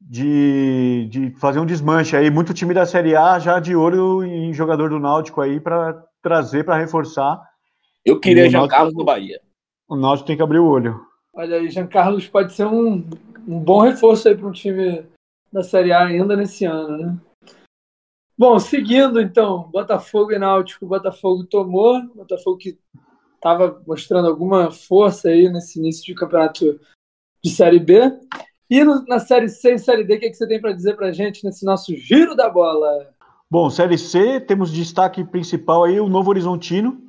de, 0.00 1.06
de 1.10 1.30
fazer 1.38 1.60
um 1.60 1.66
desmanche 1.66 2.16
aí. 2.16 2.30
Muito 2.30 2.54
time 2.54 2.72
da 2.72 2.86
Série 2.86 3.14
A 3.14 3.38
já 3.38 3.60
de 3.60 3.76
olho 3.76 4.24
em 4.24 4.54
jogador 4.54 4.88
do 4.88 4.98
Náutico 4.98 5.42
aí 5.42 5.60
para 5.60 6.02
trazer, 6.22 6.64
para 6.64 6.78
reforçar. 6.78 7.42
Eu 8.04 8.18
queria 8.18 8.48
Jean 8.48 8.66
Carlos 8.66 8.94
do 8.94 9.04
Bahia. 9.04 9.40
O 9.86 9.96
Náutico 9.96 10.26
tem 10.26 10.36
que 10.36 10.42
abrir 10.42 10.58
o 10.58 10.66
olho. 10.66 10.98
Olha 11.34 11.56
aí, 11.56 11.68
Jean 11.68 11.86
Carlos 11.86 12.26
pode 12.26 12.54
ser 12.54 12.66
um, 12.66 13.06
um 13.46 13.60
bom 13.60 13.80
reforço 13.80 14.28
aí 14.28 14.34
para 14.34 14.48
um 14.48 14.52
time 14.52 15.04
da 15.52 15.62
Série 15.62 15.92
A 15.92 16.06
ainda 16.06 16.34
nesse 16.34 16.64
ano, 16.64 16.96
né? 16.96 17.16
Bom, 18.36 18.58
seguindo 18.58 19.20
então, 19.20 19.68
Botafogo 19.70 20.32
e 20.32 20.38
Náutico. 20.38 20.86
Botafogo 20.86 21.44
tomou, 21.44 22.02
Botafogo 22.14 22.56
que 22.56 22.78
estava 23.42 23.82
mostrando 23.84 24.28
alguma 24.28 24.70
força 24.70 25.28
aí 25.28 25.48
nesse 25.50 25.80
início 25.80 26.04
de 26.04 26.14
campeonato 26.14 26.78
de 27.42 27.50
Série 27.50 27.80
B. 27.80 28.00
E 28.70 28.84
no, 28.84 29.04
na 29.06 29.18
Série 29.18 29.48
C 29.48 29.74
e 29.74 29.78
Série 29.78 30.04
D, 30.04 30.14
o 30.14 30.20
que, 30.20 30.26
é 30.26 30.30
que 30.30 30.36
você 30.36 30.46
tem 30.46 30.60
para 30.60 30.72
dizer 30.72 30.94
para 30.94 31.08
a 31.08 31.12
gente 31.12 31.44
nesse 31.44 31.66
nosso 31.66 31.94
giro 31.96 32.36
da 32.36 32.48
bola? 32.48 32.88
Bom, 33.50 33.68
Série 33.68 33.98
C, 33.98 34.40
temos 34.40 34.70
destaque 34.70 35.24
principal 35.24 35.82
aí 35.82 36.00
o 36.00 36.08
Novo 36.08 36.30
Horizontino, 36.30 37.02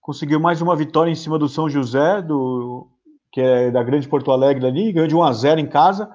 conseguiu 0.00 0.38
mais 0.38 0.60
uma 0.60 0.76
vitória 0.76 1.10
em 1.10 1.16
cima 1.16 1.38
do 1.38 1.48
São 1.48 1.70
José, 1.70 2.20
do 2.20 2.86
que 3.32 3.40
é 3.40 3.70
da 3.70 3.82
Grande 3.82 4.06
Porto 4.06 4.30
Alegre 4.30 4.66
ali, 4.66 4.92
ganhou 4.92 5.08
de 5.08 5.16
1 5.16 5.22
a 5.22 5.32
0 5.32 5.60
em 5.60 5.66
casa. 5.66 6.10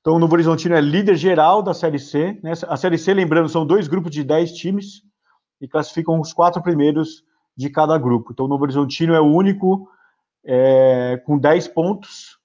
Então 0.00 0.14
o 0.14 0.18
Novo 0.18 0.32
Horizontino 0.32 0.74
é 0.74 0.80
líder 0.80 1.16
geral 1.16 1.62
da 1.62 1.74
Série 1.74 1.98
C. 1.98 2.38
Né? 2.42 2.52
A 2.66 2.76
Série 2.78 2.96
C, 2.96 3.12
lembrando, 3.12 3.48
são 3.48 3.66
dois 3.66 3.86
grupos 3.86 4.10
de 4.10 4.24
10 4.24 4.52
times 4.52 5.02
e 5.60 5.68
classificam 5.68 6.18
os 6.18 6.32
quatro 6.32 6.62
primeiros 6.62 7.24
de 7.58 7.68
cada 7.68 7.98
grupo. 7.98 8.30
Então, 8.30 8.46
o 8.46 8.48
Novo 8.48 8.62
Horizontino 8.62 9.12
é 9.14 9.20
o 9.20 9.26
único 9.26 9.90
é, 10.46 11.20
com 11.26 11.36
10 11.36 11.66
pontos. 11.68 12.38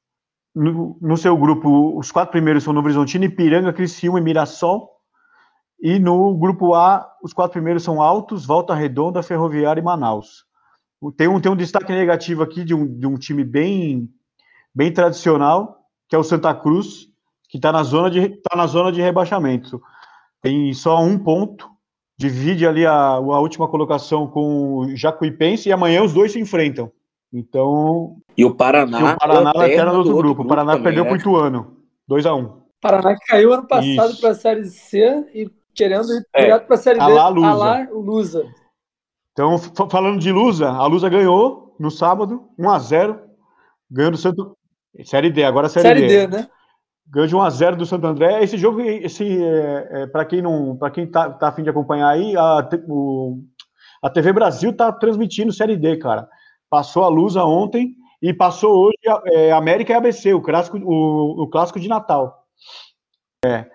No, 0.56 0.98
no, 1.00 1.16
seu 1.16 1.38
grupo, 1.38 1.98
os 1.98 2.12
quatro 2.12 2.32
primeiros 2.32 2.64
são 2.64 2.74
Novo 2.74 2.88
Horizontino, 2.88 3.26
Ipiranga, 3.26 3.72
Criciúma 3.72 4.20
e 4.20 4.24
Mirassol. 4.24 4.90
E 5.80 6.00
no 6.00 6.36
grupo 6.36 6.74
A, 6.74 7.08
os 7.22 7.32
quatro 7.32 7.54
primeiros 7.54 7.84
são 7.84 8.02
Altos, 8.02 8.44
Volta 8.44 8.74
Redonda, 8.74 9.22
Ferroviária 9.22 9.80
e 9.80 9.84
Manaus. 9.84 10.46
Tem 11.16 11.28
um, 11.28 11.40
tem 11.40 11.52
um 11.52 11.56
destaque 11.56 11.92
negativo 11.92 12.42
aqui 12.42 12.64
de 12.64 12.74
um, 12.74 12.88
de 12.88 13.06
um 13.06 13.16
time 13.16 13.44
bem, 13.44 14.10
bem 14.74 14.92
tradicional, 14.92 15.78
que 16.10 16.16
é 16.16 16.20
o 16.20 16.24
Santa 16.24 16.56
Cruz, 16.56 17.08
que 17.50 17.58
está 17.58 17.72
na, 17.72 17.84
zona 17.84 18.10
de, 18.10 18.30
tá 18.30 18.56
na 18.56 18.66
zona 18.66 18.92
de 18.92 19.02
rebaixamento. 19.02 19.80
Tem 20.42 20.74
só 20.74 21.00
um 21.02 21.20
ponto 21.20 21.73
divide 22.18 22.68
ali 22.68 22.86
a, 22.86 22.94
a 22.94 23.40
última 23.40 23.68
colocação 23.68 24.28
com 24.28 24.78
o 24.78 24.96
Jacuipense 24.96 25.70
e 25.70 25.72
amanhã 25.72 26.04
os 26.04 26.14
dois 26.14 26.32
se 26.32 26.40
enfrentam. 26.40 26.92
Então. 27.32 28.18
E 28.38 28.46
o 28.46 28.54
Paraná. 28.54 29.00
E 29.00 29.04
o 29.04 29.18
Paraná 29.18 29.52
é 29.56 29.58
lanterna 29.58 29.92
do 29.92 29.98
outro, 29.98 30.16
grupo. 30.18 30.42
O 30.44 30.48
Paraná 30.48 30.74
também, 30.74 30.84
perdeu 30.84 31.04
né? 31.04 31.10
para 31.10 31.18
o 31.18 31.20
Ituano. 31.20 31.78
2x1. 32.10 32.38
Um. 32.38 32.64
Paraná 32.80 33.16
caiu 33.28 33.54
ano 33.54 33.68
passado 33.68 34.18
para 34.20 34.30
a 34.30 34.36
Série 34.36 34.66
C 34.66 35.26
e 35.34 35.50
querendo 35.74 36.12
ir 36.12 36.26
é. 36.34 36.42
direto 36.44 36.68
para 36.68 36.76
a 36.76 36.80
Série 36.80 37.00
D. 37.00 37.04
A 37.04 37.28
Lusa. 37.30 37.90
Lusa. 37.92 38.46
Então, 39.32 39.58
falando 39.90 40.20
de 40.20 40.32
Lusa, 40.32 40.70
a 40.70 40.86
Lusa 40.86 41.10
ganhou 41.10 41.76
no 41.80 41.90
sábado, 41.90 42.44
1x0. 42.60 43.20
Ganhou 43.90 44.12
do 44.12 44.18
Santo. 44.18 44.56
Série 45.04 45.32
D, 45.32 45.44
agora 45.44 45.70
Série, 45.70 45.88
série 45.88 46.02
D. 46.02 46.10
Série 46.10 46.28
D, 46.28 46.38
né? 46.38 46.48
Ganhou 47.08 47.28
de 47.28 47.36
1 47.36 47.42
a 47.42 47.50
0 47.50 47.76
do 47.76 47.86
Santo 47.86 48.08
André. 48.08 48.44
Esse 48.44 48.58
jogo, 48.58 48.82
esse, 48.82 49.44
é, 49.44 49.88
é, 49.92 50.08
para 50.08 50.26
quem 50.26 50.42
não, 50.42 50.76
para 50.76 50.90
quem 50.90 51.06
tá, 51.06 51.30
tá 51.30 51.50
afim 51.50 51.64
de 51.64 51.70
acompanhar 51.70 52.10
aí, 52.10 52.36
a, 52.36 52.68
o, 52.88 53.40
a 54.02 54.10
TV 54.10 54.34
Brasil 54.34 54.76
tá 54.76 54.92
transmitindo 54.92 55.54
Série 55.54 55.78
D, 55.78 55.98
cara. 55.98 56.28
Passou 56.70 57.04
a 57.04 57.10
luz 57.10 57.36
ontem 57.36 57.96
e 58.22 58.34
passou 58.34 58.88
hoje 58.88 58.98
é, 59.26 59.52
América 59.52 59.94
e 59.94 59.96
ABC, 59.96 60.34
o 60.34 60.42
clássico, 60.42 60.78
o, 60.78 61.44
o 61.44 61.50
clássico 61.50 61.80
de 61.80 61.88
Natal. 61.88 62.46
É. 63.46 63.66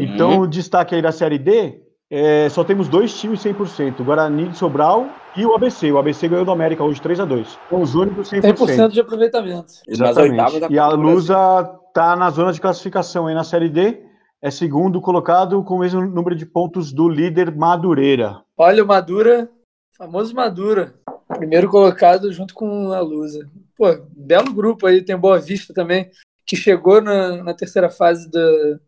Então, 0.00 0.40
o 0.40 0.46
destaque 0.46 0.94
aí 0.94 1.00
da 1.00 1.12
Série 1.12 1.38
D, 1.38 1.80
é, 2.10 2.48
só 2.50 2.62
temos 2.62 2.88
dois 2.88 3.18
times 3.18 3.42
100%, 3.42 4.00
o 4.00 4.04
Guarani 4.04 4.48
de 4.48 4.58
Sobral 4.58 5.06
e 5.36 5.46
o 5.46 5.54
ABC. 5.54 5.90
O 5.90 5.98
ABC 5.98 6.28
ganhou 6.28 6.44
do 6.44 6.50
América 6.50 6.84
hoje 6.84 7.00
3 7.00 7.20
a 7.20 7.24
2 7.24 7.58
São 7.68 7.80
os 7.80 7.94
únicos 7.94 8.30
100%. 8.30 8.54
100% 8.54 8.88
de 8.88 9.00
aproveitamento. 9.00 9.72
Exatamente. 9.86 10.70
E 10.70 10.78
a 10.78 10.88
Lusa 10.88 11.78
está 11.88 12.16
na 12.16 12.30
zona 12.30 12.52
de 12.52 12.60
classificação 12.60 13.26
aí 13.26 13.34
na 13.34 13.44
Série 13.44 13.68
D, 13.68 14.02
é 14.40 14.50
segundo 14.50 15.00
colocado 15.00 15.62
com 15.62 15.74
o 15.76 15.78
mesmo 15.80 16.00
número 16.00 16.34
de 16.34 16.46
pontos 16.46 16.92
do 16.92 17.08
líder 17.08 17.54
Madureira. 17.54 18.42
Olha 18.56 18.82
o 18.82 18.86
Madura, 18.86 19.50
famoso 19.96 20.34
Madura, 20.34 20.94
primeiro 21.28 21.68
colocado 21.68 22.32
junto 22.32 22.54
com 22.54 22.92
a 22.92 23.00
Lusa. 23.00 23.48
Pô, 23.76 23.86
belo 24.16 24.52
grupo 24.52 24.86
aí, 24.86 25.02
tem 25.02 25.16
Boa 25.16 25.38
Vista 25.38 25.74
também, 25.74 26.10
que 26.46 26.56
chegou 26.56 27.00
na, 27.00 27.42
na 27.42 27.54
terceira 27.54 27.90
fase 27.90 28.30
da, 28.30 28.78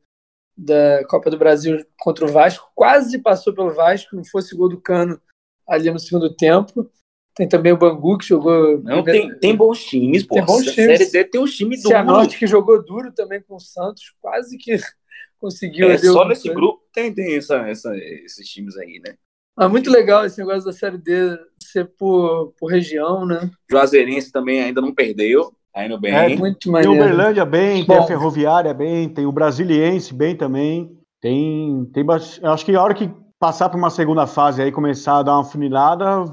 da 0.56 1.06
Copa 1.06 1.30
do 1.30 1.38
Brasil 1.38 1.84
contra 1.98 2.24
o 2.24 2.32
Vasco, 2.32 2.70
quase 2.74 3.18
passou 3.18 3.54
pelo 3.54 3.74
Vasco, 3.74 4.16
não 4.16 4.24
fosse 4.24 4.56
gol 4.56 4.68
do 4.68 4.80
Cano 4.80 5.20
ali 5.68 5.90
no 5.90 5.98
segundo 5.98 6.34
tempo. 6.34 6.90
Tem 7.34 7.48
também 7.48 7.72
o 7.72 7.76
Bangu, 7.76 8.16
que 8.16 8.26
jogou. 8.26 8.80
Não, 8.82 9.02
tem, 9.02 9.36
tem 9.38 9.56
bons 9.56 9.84
times, 9.84 10.22
pô. 10.22 10.36
Tem 10.36 10.44
bons 10.44 10.64
times. 10.72 10.98
Série 10.98 11.10
D 11.10 11.24
tem 11.24 11.40
uns 11.40 11.56
times 11.56 11.82
do 11.82 11.88
Cianorte, 11.88 12.38
que 12.38 12.46
jogou 12.46 12.82
duro 12.82 13.12
também 13.12 13.42
com 13.42 13.56
o 13.56 13.60
Santos, 13.60 14.14
quase 14.20 14.56
que 14.56 14.76
conseguiu. 15.40 15.90
É, 15.90 15.98
só 15.98 16.24
nesse 16.26 16.42
coisa. 16.42 16.54
grupo 16.54 16.84
tem, 16.92 17.12
tem 17.12 17.36
essa, 17.36 17.56
essa, 17.68 17.96
esses 17.96 18.48
times 18.48 18.76
aí, 18.76 19.00
né? 19.04 19.16
Ah, 19.56 19.68
muito 19.68 19.90
legal 19.90 20.24
esse 20.24 20.38
negócio 20.38 20.64
da 20.64 20.72
Série 20.72 20.98
D 20.98 21.38
ser 21.60 21.86
por, 21.98 22.52
por 22.58 22.70
região, 22.70 23.26
né? 23.26 23.50
Juazeirense 23.70 24.30
também 24.30 24.62
ainda 24.62 24.80
não 24.80 24.94
perdeu, 24.94 25.52
tá 25.72 25.84
indo 25.84 25.98
bem. 25.98 26.14
É, 26.14 26.36
muito 26.36 26.70
maneiro. 26.70 26.94
Tem 26.94 27.02
o 27.02 27.04
Uberlândia 27.04 27.44
bem, 27.44 27.84
Bom. 27.84 27.94
tem 27.94 28.02
a 28.02 28.06
Ferroviária 28.06 28.74
bem, 28.74 29.08
tem 29.08 29.26
o 29.26 29.32
Brasiliense 29.32 30.14
bem 30.14 30.36
também. 30.36 30.96
Tem, 31.20 31.84
tem 31.92 32.04
eu 32.42 32.52
acho 32.52 32.64
que 32.64 32.74
a 32.74 32.82
hora 32.82 32.94
que 32.94 33.10
passar 33.44 33.68
para 33.68 33.76
uma 33.76 33.90
segunda 33.90 34.26
fase 34.26 34.62
aí 34.62 34.72
começar 34.72 35.18
a 35.18 35.22
dar 35.22 35.34
uma 35.34 35.44
funilada, 35.44 36.24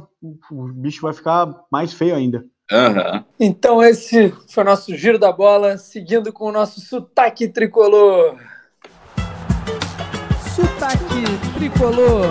o 0.50 0.68
bicho 0.70 1.02
vai 1.02 1.12
ficar 1.12 1.54
mais 1.70 1.92
feio 1.92 2.16
ainda. 2.16 2.46
Uhum. 2.72 3.24
Então 3.38 3.84
esse 3.84 4.34
foi 4.48 4.64
o 4.64 4.66
nosso 4.66 4.96
giro 4.96 5.20
da 5.20 5.30
bola, 5.30 5.78
seguindo 5.78 6.32
com 6.32 6.46
o 6.46 6.54
nosso 6.54 6.80
sotaque 6.80 7.50
tricolor. 7.50 8.38
Sotaque 10.56 11.24
tricolor. 11.54 12.28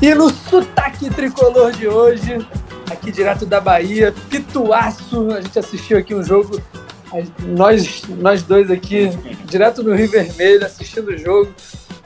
E 0.00 0.14
no 0.14 0.30
sotaque 0.30 1.10
tricolor 1.10 1.72
de 1.72 1.88
hoje, 1.88 2.38
aqui 2.88 3.10
direto 3.10 3.44
da 3.44 3.60
Bahia, 3.60 4.14
Pituaço, 4.30 5.32
a 5.32 5.40
gente 5.40 5.58
assistiu 5.58 5.98
aqui 5.98 6.14
um 6.14 6.22
jogo, 6.22 6.62
nós, 7.56 8.02
nós 8.08 8.42
dois 8.42 8.70
aqui, 8.70 9.08
direto 9.46 9.82
no 9.82 9.94
Rio 9.94 10.10
Vermelho, 10.10 10.64
assistindo 10.64 11.08
o 11.08 11.16
jogo, 11.16 11.54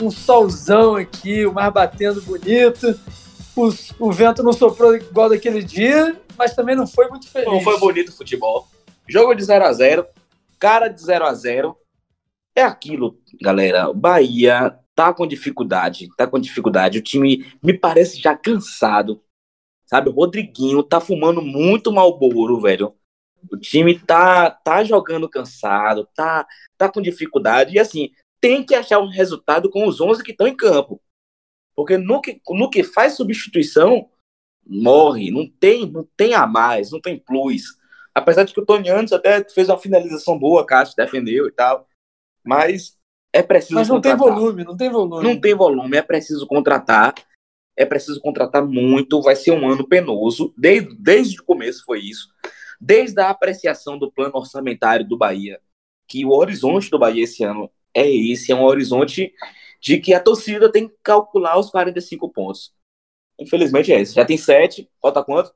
um 0.01 0.11
solzão 0.11 0.97
aqui, 0.97 1.47
o 1.47 1.53
mar 1.53 1.71
batendo 1.71 2.23
bonito, 2.23 2.99
o, 3.57 3.69
o 3.99 4.13
vento 4.13 4.43
não 4.43 4.53
soprou 4.53 4.97
igual 4.97 5.29
daquele 5.29 5.63
dia, 5.63 6.17
mas 6.37 6.55
também 6.55 6.75
não 6.75 6.87
foi 6.87 7.09
muito 7.09 7.29
feliz. 7.29 7.51
Não 7.51 7.61
foi 7.61 7.79
bonito 7.79 8.09
o 8.09 8.17
futebol. 8.17 8.69
Jogo 9.09 9.35
de 9.35 9.45
0 9.45 9.65
a 9.65 9.73
0 9.73 10.07
cara 10.59 10.89
de 10.89 11.01
0 11.03 11.25
a 11.25 11.35
0 11.35 11.77
É 12.55 12.63
aquilo, 12.63 13.19
galera. 13.41 13.93
Bahia 13.93 14.79
tá 14.95 15.13
com 15.13 15.27
dificuldade, 15.27 16.09
tá 16.17 16.27
com 16.27 16.39
dificuldade. 16.39 16.99
O 16.99 17.03
time 17.03 17.47
me 17.63 17.73
parece 17.73 18.21
já 18.21 18.37
cansado. 18.37 19.21
Sabe, 19.87 20.09
o 20.09 20.13
Rodriguinho 20.13 20.85
tá 20.85 21.01
fumando 21.01 21.43
muito 21.43 21.91
malboro, 21.91 22.61
velho. 22.61 22.95
O 23.51 23.57
time 23.57 23.99
tá 23.99 24.51
tá 24.51 24.83
jogando 24.83 25.29
cansado, 25.29 26.09
tá 26.15 26.47
tá 26.77 26.89
com 26.89 27.01
dificuldade 27.01 27.75
e 27.75 27.79
assim, 27.79 28.11
tem 28.41 28.65
que 28.65 28.75
achar 28.75 28.99
um 28.99 29.09
resultado 29.09 29.71
com 29.71 29.87
os 29.87 30.01
11 30.01 30.23
que 30.25 30.33
estão 30.33 30.49
em 30.49 30.57
campo. 30.57 31.01
Porque 31.77 31.97
no 31.97 32.21
que, 32.21 32.41
no 32.49 32.71
que 32.71 32.83
faz 32.83 33.15
substituição, 33.15 34.09
morre, 34.67 35.31
não 35.31 35.49
tem, 35.49 35.91
não 35.91 36.07
tem 36.17 36.35
a 36.35 36.47
mais, 36.47 36.91
não 36.91 37.01
tem 37.01 37.19
plus. 37.19 37.79
Apesar 38.15 38.45
de 38.45 38.53
que 38.53 38.61
o 38.61 38.67
Tony 38.67 38.89
Andes 38.91 39.13
até 39.13 39.43
fez 39.49 39.69
uma 39.69 39.79
finalização 39.79 40.39
boa, 40.39 40.67
Cássio 40.67 40.97
defendeu 40.97 41.47
e 41.47 41.53
tal. 41.53 41.87
Mas 42.45 42.99
é 43.33 43.43
preciso. 43.43 43.75
Mas 43.75 43.89
não 43.89 43.97
contratar. 43.97 44.19
tem 44.19 44.29
volume, 44.29 44.65
não 44.65 44.77
tem 44.77 44.91
volume. 44.91 45.23
Não 45.23 45.41
tem 45.41 45.55
volume, 45.55 45.97
é 45.97 46.03
preciso 46.03 46.47
contratar. 46.47 47.15
É 47.77 47.87
preciso 47.87 48.21
contratar 48.21 48.65
muito. 48.65 49.23
Vai 49.23 49.37
ser 49.37 49.53
um 49.53 49.69
ano 49.69 49.87
penoso. 49.87 50.53
Desde, 50.57 50.95
desde 50.97 51.41
o 51.41 51.45
começo 51.45 51.85
foi 51.85 52.01
isso. 52.01 52.29
Desde 52.81 53.21
a 53.21 53.31
apreciação 53.31 53.99
do 53.99 54.11
plano 54.11 54.37
orçamentário 54.37 55.07
do 55.07 55.17
Bahia, 55.17 55.61
que 56.09 56.25
o 56.25 56.31
horizonte 56.31 56.91
do 56.91 56.99
Bahia 56.99 57.25
esse 57.25 57.45
ano 57.45 57.71
é 57.95 58.09
esse, 58.09 58.53
é 58.53 58.55
um 58.55 58.65
horizonte 58.65 59.33
de 59.81 59.99
que 59.99 60.15
a 60.15 60.21
torcida 60.21 60.71
tem 60.71 60.89
que 60.89 60.95
calcular 61.03 61.59
os 61.59 61.71
45 61.71 62.29
pontos. 62.31 62.73
Infelizmente 63.39 63.93
é 63.93 64.01
esse. 64.01 64.15
Já 64.15 64.25
tem 64.25 64.37
7, 64.37 64.89
falta 65.01 65.25
quanto? 65.25 65.53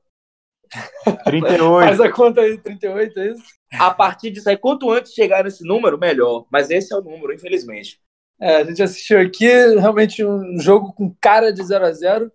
38. 1.25 1.85
Faz 1.85 2.01
a 2.01 2.11
conta 2.11 2.41
aí, 2.41 2.57
38, 2.57 3.19
é 3.19 3.31
isso? 3.31 3.43
A 3.73 3.91
partir 3.91 4.31
disso 4.31 4.49
aí, 4.49 4.57
quanto 4.57 4.91
antes 4.91 5.13
chegar 5.13 5.43
nesse 5.43 5.63
número, 5.63 5.97
melhor. 5.97 6.45
Mas 6.49 6.69
esse 6.69 6.93
é 6.93 6.97
o 6.97 7.01
número, 7.01 7.33
infelizmente. 7.33 7.99
É, 8.39 8.57
a 8.57 8.63
gente 8.63 8.81
assistiu 8.81 9.19
aqui 9.19 9.45
realmente 9.45 10.25
um 10.25 10.59
jogo 10.59 10.93
com 10.93 11.15
cara 11.21 11.53
de 11.53 11.63
0 11.63 11.85
a 11.85 11.91
0 11.91 12.31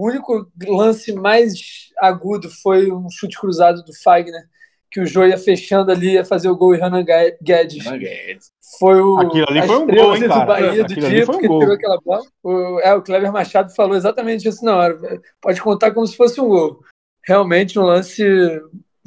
O 0.00 0.08
único 0.08 0.50
lance 0.66 1.12
mais 1.12 1.90
agudo 2.00 2.48
foi 2.48 2.90
um 2.90 3.10
chute 3.10 3.38
cruzado 3.38 3.84
do 3.84 3.92
Fagner, 3.92 4.48
que 4.90 4.98
o 4.98 5.06
Jô 5.06 5.26
ia 5.26 5.36
fechando 5.36 5.92
ali, 5.92 6.14
ia 6.14 6.24
fazer 6.24 6.48
o 6.48 6.56
gol 6.56 6.74
e 6.74 6.78
Renan 6.78 7.04
Guedes. 7.04 7.84
Guedes. 7.86 8.50
Foi 8.78 8.98
o. 8.98 9.18
Aquilo 9.18 9.46
ali 9.46 9.60
foi 9.60 9.76
um 9.76 9.86
gol, 9.86 10.16
hein, 10.16 10.26
cara? 10.26 10.40
do 10.40 10.46
Bahia 10.46 10.84
do 10.84 10.94
dia, 10.94 11.26
porque 11.26 11.46
um 11.46 11.58
pegou 11.58 11.74
aquela 11.74 12.00
bola. 12.02 12.22
O, 12.42 12.80
é, 12.80 12.94
o 12.94 13.02
Kleber 13.02 13.30
Machado 13.30 13.74
falou 13.74 13.94
exatamente 13.94 14.48
isso 14.48 14.64
na 14.64 14.74
hora. 14.74 15.20
Pode 15.38 15.60
contar 15.60 15.90
como 15.90 16.06
se 16.06 16.16
fosse 16.16 16.40
um 16.40 16.48
gol. 16.48 16.80
Realmente, 17.22 17.78
um 17.78 17.82
lance. 17.82 18.24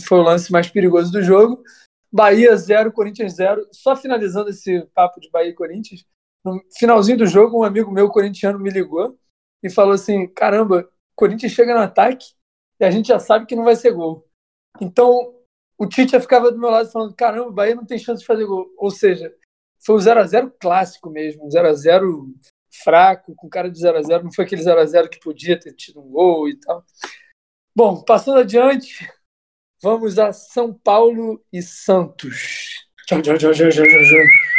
Foi 0.08 0.19
o 0.19 0.23
lance 0.23 0.51
mais 0.51 0.69
perigoso 0.69 1.12
do 1.12 1.23
jogo. 1.23 1.63
Bahia 2.12 2.56
0, 2.56 2.91
Corinthians 2.91 3.34
0. 3.34 3.65
Só 3.71 3.95
finalizando 3.95 4.51
esse 4.51 4.88
papo 4.93 5.19
de 5.19 5.32
Bahia 5.32 5.49
e 5.49 5.56
Corinthians, 5.56 6.06
no 6.45 6.62
finalzinho 6.77 7.17
do 7.17 7.25
jogo, 7.25 7.62
um 7.62 7.63
amigo 7.63 7.91
meu 7.91 8.10
corintiano 8.10 8.60
me 8.60 8.69
ligou 8.69 9.17
e 9.63 9.69
falou 9.69 9.93
assim: 9.93 10.28
caramba, 10.28 10.89
Corinthians 11.15 11.54
chega 11.54 11.73
no 11.73 11.82
ataque 11.82 12.34
e 12.80 12.86
a 12.86 12.91
gente 12.91 13.08
já 13.08 13.19
sabe 13.19 13.45
que 13.45 13.56
não 13.56 13.63
vai 13.63 13.76
ser 13.76 13.91
gol. 13.91 14.28
Então, 14.82 15.34
o 15.78 15.88
Tite 15.88 16.19
ficava 16.19 16.52
do 16.52 16.60
meu 16.60 16.69
lado 16.69 16.91
falando: 16.91 17.15
caramba, 17.15 17.49
o 17.49 17.54
Bahia 17.54 17.76
não 17.76 17.86
tem 17.86 17.97
chance 17.97 18.21
de 18.21 18.28
fazer 18.28 18.45
gol. 18.45 18.67
Ou 18.78 18.91
seja, 18.91 19.34
foi 19.86 19.95
um 19.95 19.99
0x0 19.99 20.52
clássico 20.60 21.10
mesmo, 21.10 21.45
um 21.45 21.49
0x0 21.49 22.34
fraco, 22.84 23.34
com 23.36 23.49
cara 23.49 23.69
de 23.69 23.80
0x0. 23.80 24.23
Não 24.23 24.34
foi 24.34 24.45
aquele 24.45 24.63
0x0 24.63 25.10
que 25.10 25.19
podia 25.19 25.60
ter 25.60 25.73
tido 25.73 26.02
um 26.02 26.10
gol 26.10 26.49
e 26.49 26.60
tal. 26.60 26.84
Bom, 27.76 28.04
passando 28.04 28.39
adiante, 28.39 29.08
vamos 29.82 30.19
a 30.19 30.32
São 30.32 30.73
Paulo 30.73 31.43
e 31.52 31.62
Santos. 31.62 32.88
Tchau, 33.08 33.21
tchau, 33.21 33.38
tchau, 33.38 33.52
tchau, 33.52 33.69
tchau, 33.69 33.86
tchau. 33.86 34.54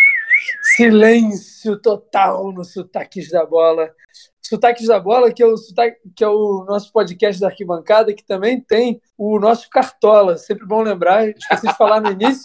Silêncio 0.76 1.80
total 1.80 2.52
no 2.52 2.64
Sotaques 2.64 3.30
da 3.30 3.46
Bola. 3.46 3.94
Sotaques 4.46 4.86
da 4.86 5.00
Bola, 5.00 5.32
que 5.32 5.42
é, 5.42 5.46
o 5.46 5.54
que 6.14 6.22
é 6.22 6.28
o 6.28 6.64
nosso 6.64 6.92
podcast 6.92 7.40
da 7.40 7.48
arquibancada, 7.48 8.12
que 8.12 8.24
também 8.24 8.60
tem 8.60 9.00
o 9.16 9.38
nosso 9.38 9.70
Cartola. 9.70 10.36
Sempre 10.36 10.66
bom 10.66 10.82
lembrar, 10.82 11.28
esqueci 11.28 11.66
de 11.66 11.76
falar 11.76 12.00
no 12.00 12.10
início. 12.10 12.42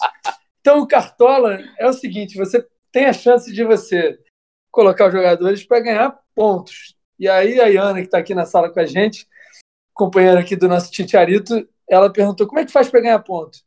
Então, 0.60 0.80
o 0.80 0.86
Cartola 0.86 1.58
é 1.78 1.86
o 1.86 1.92
seguinte: 1.92 2.38
você 2.38 2.66
tem 2.90 3.04
a 3.04 3.12
chance 3.12 3.52
de 3.52 3.64
você 3.64 4.18
colocar 4.70 5.08
os 5.08 5.12
jogadores 5.12 5.64
para 5.64 5.80
ganhar 5.80 6.18
pontos. 6.34 6.94
E 7.18 7.28
aí, 7.28 7.60
a 7.60 7.66
Iana, 7.66 8.00
que 8.00 8.06
está 8.06 8.18
aqui 8.18 8.34
na 8.34 8.46
sala 8.46 8.70
com 8.70 8.80
a 8.80 8.86
gente, 8.86 9.28
companheira 9.92 10.40
aqui 10.40 10.56
do 10.56 10.68
nosso 10.68 10.90
Titiarito, 10.90 11.68
ela 11.88 12.10
perguntou 12.10 12.46
como 12.46 12.60
é 12.60 12.64
que 12.64 12.72
faz 12.72 12.88
para 12.88 13.00
ganhar 13.00 13.18
pontos. 13.18 13.64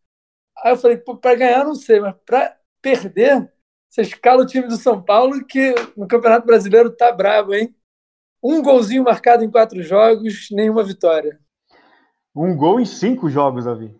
Aí 0.63 0.71
eu 0.71 0.77
falei, 0.77 0.97
para 0.97 1.35
ganhar 1.35 1.63
não 1.63 1.75
sei, 1.75 1.99
mas 1.99 2.15
para 2.25 2.57
perder, 2.81 3.51
você 3.89 4.01
escala 4.01 4.41
o 4.41 4.47
time 4.47 4.67
do 4.67 4.77
São 4.77 5.01
Paulo, 5.03 5.45
que 5.45 5.75
no 5.95 6.07
Campeonato 6.07 6.47
Brasileiro 6.47 6.89
tá 6.95 7.11
brabo, 7.11 7.53
hein? 7.53 7.75
Um 8.43 8.61
golzinho 8.61 9.05
marcado 9.05 9.43
em 9.43 9.49
quatro 9.49 9.81
jogos, 9.81 10.49
nenhuma 10.51 10.83
vitória. 10.83 11.39
Um 12.35 12.57
gol 12.57 12.79
em 12.79 12.85
cinco 12.85 13.29
jogos, 13.29 13.63
Davi. 13.63 13.95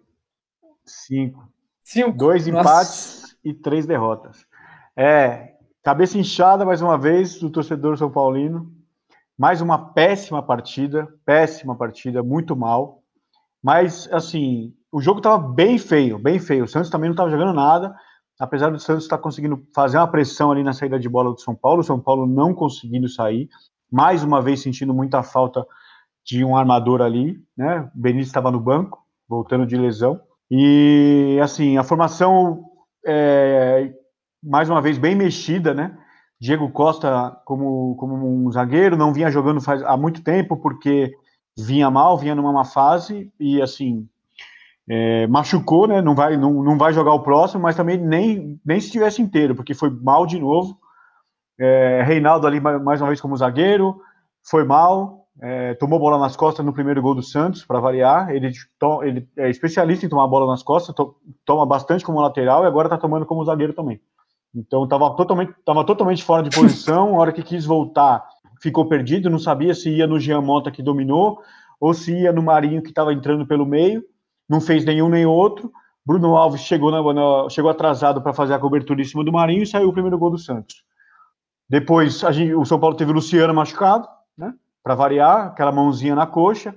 Cinco. 0.85 1.47
Cinco. 1.81 2.17
Dois 2.17 2.45
Nossa. 2.47 2.59
empates 2.59 3.37
e 3.43 3.53
três 3.53 3.85
derrotas. 3.85 4.45
É, 4.97 5.53
cabeça 5.81 6.17
inchada 6.17 6.65
mais 6.65 6.81
uma 6.81 6.97
vez 6.97 7.39
do 7.39 7.49
torcedor 7.49 7.97
São 7.97 8.11
Paulino. 8.11 8.69
Mais 9.37 9.61
uma 9.61 9.93
péssima 9.93 10.43
partida, 10.43 11.07
péssima 11.25 11.75
partida, 11.75 12.21
muito 12.21 12.55
mal. 12.55 13.01
Mas, 13.63 14.09
assim, 14.11 14.75
o 14.91 14.99
jogo 14.99 15.19
estava 15.19 15.37
bem 15.37 15.77
feio, 15.77 16.19
bem 16.19 16.37
feio. 16.37 16.65
O 16.65 16.67
Santos 16.67 16.89
também 16.89 17.07
não 17.07 17.13
estava 17.13 17.29
jogando 17.29 17.53
nada, 17.53 17.95
apesar 18.37 18.69
do 18.69 18.79
Santos 18.79 19.05
estar 19.05 19.17
tá 19.17 19.23
conseguindo 19.23 19.65
fazer 19.73 19.97
uma 19.97 20.07
pressão 20.07 20.51
ali 20.51 20.63
na 20.63 20.73
saída 20.73 20.99
de 20.99 21.07
bola 21.07 21.31
do 21.31 21.39
São 21.39 21.55
Paulo, 21.55 21.79
o 21.79 21.83
São 21.83 21.99
Paulo 21.99 22.27
não 22.27 22.53
conseguindo 22.53 23.07
sair 23.07 23.47
mais 23.93 24.23
uma 24.23 24.41
vez 24.41 24.59
sentindo 24.59 24.91
muita 24.91 25.21
falta 25.21 25.63
de 26.25 26.43
um 26.43 26.57
armador 26.57 26.99
ali, 26.99 27.37
né? 27.55 27.91
O 27.95 27.99
Benítez 28.01 28.25
estava 28.25 28.49
no 28.49 28.59
banco, 28.59 28.97
voltando 29.29 29.67
de 29.67 29.77
lesão. 29.77 30.19
E, 30.49 31.39
assim, 31.43 31.77
a 31.77 31.83
formação, 31.83 32.63
é, 33.05 33.93
mais 34.43 34.67
uma 34.67 34.81
vez, 34.81 34.97
bem 34.97 35.13
mexida, 35.15 35.75
né? 35.75 35.95
Diego 36.41 36.71
Costa 36.71 37.37
como, 37.45 37.95
como 37.97 38.15
um 38.47 38.51
zagueiro, 38.51 38.97
não 38.97 39.13
vinha 39.13 39.29
jogando 39.29 39.61
faz, 39.61 39.83
há 39.83 39.95
muito 39.95 40.23
tempo, 40.23 40.57
porque 40.57 41.13
vinha 41.55 41.91
mal, 41.91 42.17
vinha 42.17 42.33
numa 42.33 42.51
má 42.51 42.65
fase, 42.65 43.31
e, 43.39 43.61
assim, 43.61 44.07
é, 44.89 45.27
machucou, 45.27 45.87
né? 45.87 46.01
Não 46.01 46.15
vai, 46.15 46.35
não, 46.35 46.63
não 46.63 46.79
vai 46.79 46.93
jogar 46.93 47.13
o 47.13 47.21
próximo, 47.21 47.61
mas 47.61 47.75
também 47.75 47.97
nem, 47.97 48.59
nem 48.65 48.79
se 48.79 48.87
estivesse 48.87 49.21
inteiro, 49.21 49.53
porque 49.53 49.75
foi 49.75 49.91
mal 49.91 50.25
de 50.25 50.39
novo. 50.39 50.81
É, 51.59 52.03
Reinaldo 52.03 52.47
ali 52.47 52.59
mais 52.59 53.01
uma 53.01 53.07
vez 53.07 53.21
como 53.21 53.37
zagueiro, 53.37 54.01
foi 54.43 54.63
mal, 54.63 55.27
é, 55.41 55.73
tomou 55.75 55.99
bola 55.99 56.17
nas 56.17 56.35
costas 56.35 56.65
no 56.65 56.73
primeiro 56.73 57.01
gol 57.01 57.15
do 57.15 57.23
Santos, 57.23 57.65
para 57.65 57.79
variar. 57.79 58.29
Ele, 58.29 58.51
to, 58.79 59.03
ele, 59.03 59.27
é 59.37 59.49
especialista 59.49 60.05
em 60.05 60.09
tomar 60.09 60.27
bola 60.27 60.51
nas 60.51 60.63
costas, 60.63 60.93
to, 60.95 61.15
toma 61.45 61.65
bastante 61.65 62.03
como 62.03 62.21
lateral 62.21 62.63
e 62.63 62.67
agora 62.67 62.87
está 62.87 62.97
tomando 62.97 63.25
como 63.25 63.45
zagueiro 63.45 63.73
também. 63.73 63.99
Então 64.55 64.83
estava 64.83 65.15
totalmente, 65.15 65.53
tava 65.65 65.83
totalmente 65.83 66.23
fora 66.23 66.43
de 66.43 66.55
posição. 66.55 67.15
A 67.15 67.19
hora 67.19 67.31
que 67.31 67.41
quis 67.41 67.65
voltar, 67.65 68.23
ficou 68.61 68.87
perdido, 68.87 69.29
não 69.29 69.39
sabia 69.39 69.73
se 69.73 69.89
ia 69.89 70.05
no 70.05 70.19
Jean 70.19 70.41
Mota 70.41 70.71
que 70.71 70.83
dominou 70.83 71.39
ou 71.79 71.93
se 71.93 72.13
ia 72.13 72.31
no 72.31 72.43
Marinho 72.43 72.81
que 72.81 72.89
estava 72.89 73.11
entrando 73.11 73.47
pelo 73.47 73.65
meio. 73.65 74.03
Não 74.47 74.61
fez 74.61 74.85
nenhum 74.85 75.09
nem 75.09 75.25
outro. 75.25 75.71
Bruno 76.05 76.35
Alves 76.35 76.61
chegou, 76.61 76.91
na, 76.91 77.01
na, 77.13 77.49
chegou 77.49 77.71
atrasado 77.71 78.21
para 78.21 78.33
fazer 78.33 78.53
a 78.53 78.59
cobertura 78.59 79.01
em 79.01 79.05
cima 79.05 79.23
do 79.23 79.31
Marinho 79.31 79.63
e 79.63 79.67
saiu 79.67 79.89
o 79.89 79.93
primeiro 79.93 80.17
gol 80.17 80.29
do 80.29 80.37
Santos. 80.37 80.83
Depois 81.69 82.19
gente, 82.19 82.53
o 82.53 82.65
São 82.65 82.79
Paulo 82.79 82.95
teve 82.95 83.11
o 83.11 83.15
Luciano 83.15 83.53
machucado, 83.53 84.07
né? 84.37 84.53
Para 84.83 84.95
variar, 84.95 85.47
aquela 85.47 85.71
mãozinha 85.71 86.15
na 86.15 86.27
coxa. 86.27 86.75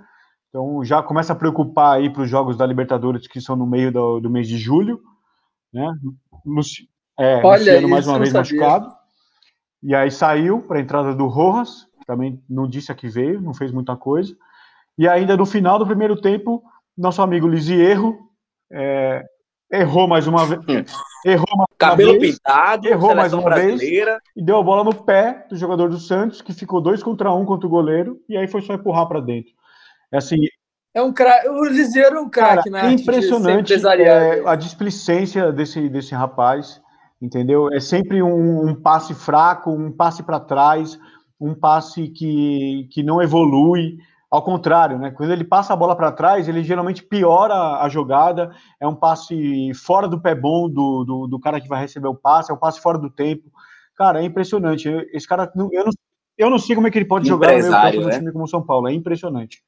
Então 0.49 0.85
já 0.85 1.03
começa 1.03 1.33
a 1.33 1.37
preocupar 1.37 1.97
aí 1.97 2.09
para 2.09 2.23
os 2.23 2.31
jogos 2.31 2.57
da 2.57 2.65
Libertadores 2.65 3.27
que 3.27 3.41
são 3.41 3.57
no 3.57 3.67
meio 3.67 3.93
do, 3.93 4.21
do 4.21 4.31
mês 4.31 4.49
de 4.49 4.57
julho, 4.57 5.01
né? 5.73 5.93
Luci, 6.45 6.89
é, 7.19 7.37
Olha 7.45 7.59
Luciano 7.59 7.79
isso, 7.81 7.89
mais 7.89 8.07
uma 8.07 8.17
eu 8.17 8.21
vez 8.21 8.33
sabia. 8.33 8.61
machucado. 8.61 8.97
E 9.83 9.95
aí 9.95 10.11
saiu 10.11 10.63
para 10.63 10.79
a 10.79 10.81
entrada 10.81 11.15
do 11.15 11.27
Rojas, 11.27 11.87
também 12.07 12.43
não 12.49 12.67
disse 12.69 12.91
a 12.91 12.95
que 12.95 13.09
veio, 13.09 13.41
não 13.41 13.53
fez 13.53 13.73
muita 13.73 13.97
coisa. 13.97 14.35
E 14.97 15.07
ainda 15.07 15.37
no 15.37 15.45
final 15.45 15.79
do 15.79 15.87
primeiro 15.87 16.19
tempo, 16.21 16.63
nosso 16.97 17.21
amigo 17.21 17.47
Lisierro 17.47 18.19
é, 18.73 19.25
errou 19.71 20.07
mais 20.07 20.27
uma 20.27 20.47
vez. 20.47 20.93
Errou 21.25 21.57
mais 21.57 21.69
Cabelo 21.79 22.13
uma 22.13 22.21
vez 22.21 22.37
pintado, 22.37 22.89
errou 22.89 23.15
mais 23.15 23.33
uma 23.33 23.55
vez. 23.55 23.67
brasileira. 23.67 24.21
e 24.37 24.43
deu 24.43 24.59
a 24.59 24.63
bola 24.63 24.85
no 24.85 24.95
pé 24.95 25.47
do 25.49 25.57
jogador 25.57 25.89
do 25.89 25.99
Santos, 25.99 26.41
que 26.41 26.53
ficou 26.53 26.81
dois 26.81 27.03
contra 27.03 27.33
um 27.33 27.45
contra 27.45 27.67
o 27.67 27.71
goleiro, 27.71 28.21
e 28.29 28.37
aí 28.37 28.47
foi 28.47 28.63
só 28.63 28.75
empurrar 28.75 29.07
para 29.07 29.21
dentro. 29.21 29.53
É 30.13 30.19
assim, 30.19 30.37
É 30.95 31.03
um 31.03 31.13
craque. 31.13 31.49
O 31.49 31.65
Liseiro 31.65 32.17
é 32.17 32.21
um 32.21 32.29
craque 32.31 32.75
é 32.75 32.81
ser 32.81 32.91
impressionante 32.91 33.75
é, 33.75 34.43
a 34.47 34.55
displicência 34.55 35.53
desse, 35.53 35.89
desse 35.89 36.15
rapaz, 36.15 36.81
entendeu? 37.21 37.73
É 37.73 37.81
sempre 37.81 38.23
um, 38.23 38.69
um 38.69 38.75
passe 38.75 39.15
fraco, 39.15 39.71
um 39.71 39.91
passe 39.91 40.23
para 40.23 40.41
trás, 40.41 40.99
um 41.41 41.55
passe 41.55 42.09
que, 42.09 42.89
que 42.93 43.03
não 43.03 43.21
evolui. 43.21 43.99
Ao 44.37 44.43
contrário, 44.43 44.99
né? 44.99 45.11
Quando 45.11 45.33
ele 45.33 45.45
passa 45.45 45.73
a 45.73 45.77
bola 45.77 45.97
para 45.97 46.13
trás, 46.13 46.47
ele 46.47 46.63
geralmente 46.63 47.03
piora 47.03 47.81
a 47.81 47.89
jogada. 47.89 48.55
É 48.79 48.87
um 48.87 48.95
passe 48.95 49.73
fora 49.73 50.07
do 50.07 50.21
pé 50.21 50.35
bom 50.35 50.69
do, 50.69 51.05
do, 51.05 51.27
do 51.27 51.41
cara 51.41 51.59
que 51.59 51.67
vai 51.67 51.81
receber 51.81 52.09
o 52.09 52.15
passe, 52.15 52.51
é 52.51 52.55
um 52.55 52.59
passe 52.59 52.79
fora 52.79 52.99
do 52.99 53.09
tempo. 53.09 53.51
Cara, 53.97 54.21
é 54.21 54.27
impressionante. 54.27 54.91
Esse 55.11 55.27
cara, 55.27 55.51
eu 55.73 55.85
não, 55.85 55.91
eu 56.37 56.51
não 56.51 56.59
sei 56.59 56.77
como 56.77 56.87
é 56.87 56.91
que 56.91 56.99
ele 56.99 57.07
pode 57.07 57.27
jogar 57.27 57.49
no 57.57 57.63
meio 57.63 58.07
né? 58.07 58.19
time 58.19 58.31
como 58.31 58.45
o 58.45 58.47
São 58.47 58.61
Paulo. 58.61 58.89
É 58.89 58.93
impressionante. 58.93 59.63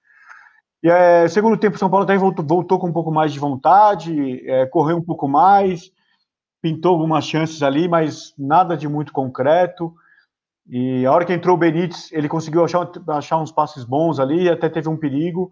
E 0.83 0.91
é, 0.91 1.27
segundo 1.29 1.57
tempo, 1.57 1.77
o 1.77 1.79
São 1.79 1.89
Paulo 1.89 2.05
até 2.05 2.19
voltou, 2.19 2.45
voltou 2.45 2.79
com 2.79 2.89
um 2.89 2.93
pouco 2.93 3.11
mais 3.11 3.33
de 3.33 3.39
vontade, 3.39 4.47
é, 4.47 4.67
correu 4.67 4.99
um 4.99 5.03
pouco 5.03 5.27
mais, 5.27 5.91
pintou 6.61 6.93
algumas 6.93 7.25
chances 7.25 7.63
ali, 7.63 7.89
mas 7.89 8.35
nada 8.39 8.77
de 8.77 8.87
muito 8.87 9.15
concreto. 9.15 9.95
E 10.69 11.07
a 11.07 11.13
hora 11.13 11.25
que 11.25 11.33
entrou 11.33 11.57
o 11.57 11.59
Benítez, 11.59 12.11
ele 12.13 12.29
conseguiu 12.29 12.65
achar, 12.65 12.91
achar 13.09 13.39
uns 13.39 13.51
passes 13.51 13.85
bons 13.85 14.21
ali, 14.21 14.51
até 14.51 14.69
teve 14.69 14.89
um 14.89 14.97
perigo, 14.97 15.51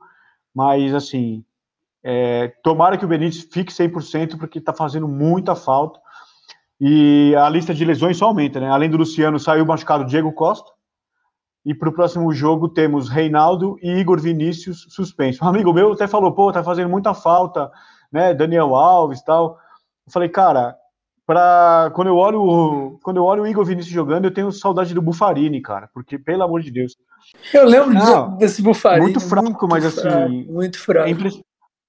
mas 0.54 0.94
assim, 0.94 1.42
é, 2.04 2.48
tomara 2.62 2.98
que 2.98 3.04
o 3.04 3.08
Benítez 3.08 3.48
fique 3.50 3.72
100%, 3.72 4.38
porque 4.38 4.58
está 4.58 4.72
fazendo 4.72 5.08
muita 5.08 5.54
falta. 5.54 5.98
E 6.78 7.34
a 7.34 7.48
lista 7.48 7.72
de 7.72 7.84
lesões 7.84 8.18
só 8.18 8.26
aumenta, 8.26 8.60
né? 8.60 8.68
Além 8.68 8.90
do 8.90 8.98
Luciano, 8.98 9.40
saiu 9.40 9.64
machucado 9.64 10.04
Diego 10.04 10.30
Costa. 10.32 10.70
E 11.64 11.74
para 11.74 11.88
o 11.88 11.92
próximo 11.92 12.32
jogo 12.32 12.68
temos 12.68 13.08
Reinaldo 13.08 13.76
e 13.82 13.90
Igor 13.90 14.20
Vinícius 14.20 14.86
suspenso. 14.90 15.44
Um 15.44 15.48
amigo 15.48 15.72
meu 15.72 15.92
até 15.92 16.06
falou, 16.06 16.32
pô, 16.32 16.52
tá 16.52 16.62
fazendo 16.62 16.90
muita 16.90 17.12
falta, 17.14 17.72
né? 18.12 18.34
Daniel 18.34 18.76
Alves 18.76 19.22
tal. 19.22 19.58
Eu 20.06 20.12
falei, 20.12 20.28
cara, 20.28 20.76
pra, 21.26 21.90
quando, 21.94 22.08
eu 22.08 22.16
olho, 22.16 22.40
o- 22.40 22.98
quando 23.02 23.16
eu 23.16 23.24
olho 23.24 23.42
o 23.42 23.46
Igor 23.46 23.64
Vinícius 23.64 23.92
jogando, 23.94 24.26
eu 24.26 24.30
tenho 24.34 24.50
saudade 24.52 24.94
do 24.94 25.02
Bufarini, 25.02 25.60
cara, 25.60 25.88
porque, 25.92 26.18
pelo 26.18 26.42
amor 26.44 26.60
de 26.62 26.70
Deus, 26.70 26.94
Eu 27.52 27.64
lembro 27.66 27.90
de- 27.94 28.38
desse 28.38 28.62
bufarinho. 28.62 29.02
muito 29.02 29.20
fraco, 29.20 29.66
mas 29.68 29.84
assim, 29.84 30.00
fraco, 30.00 30.52
muito 30.52 30.78
fraco. 30.78 31.08
é 31.08 31.12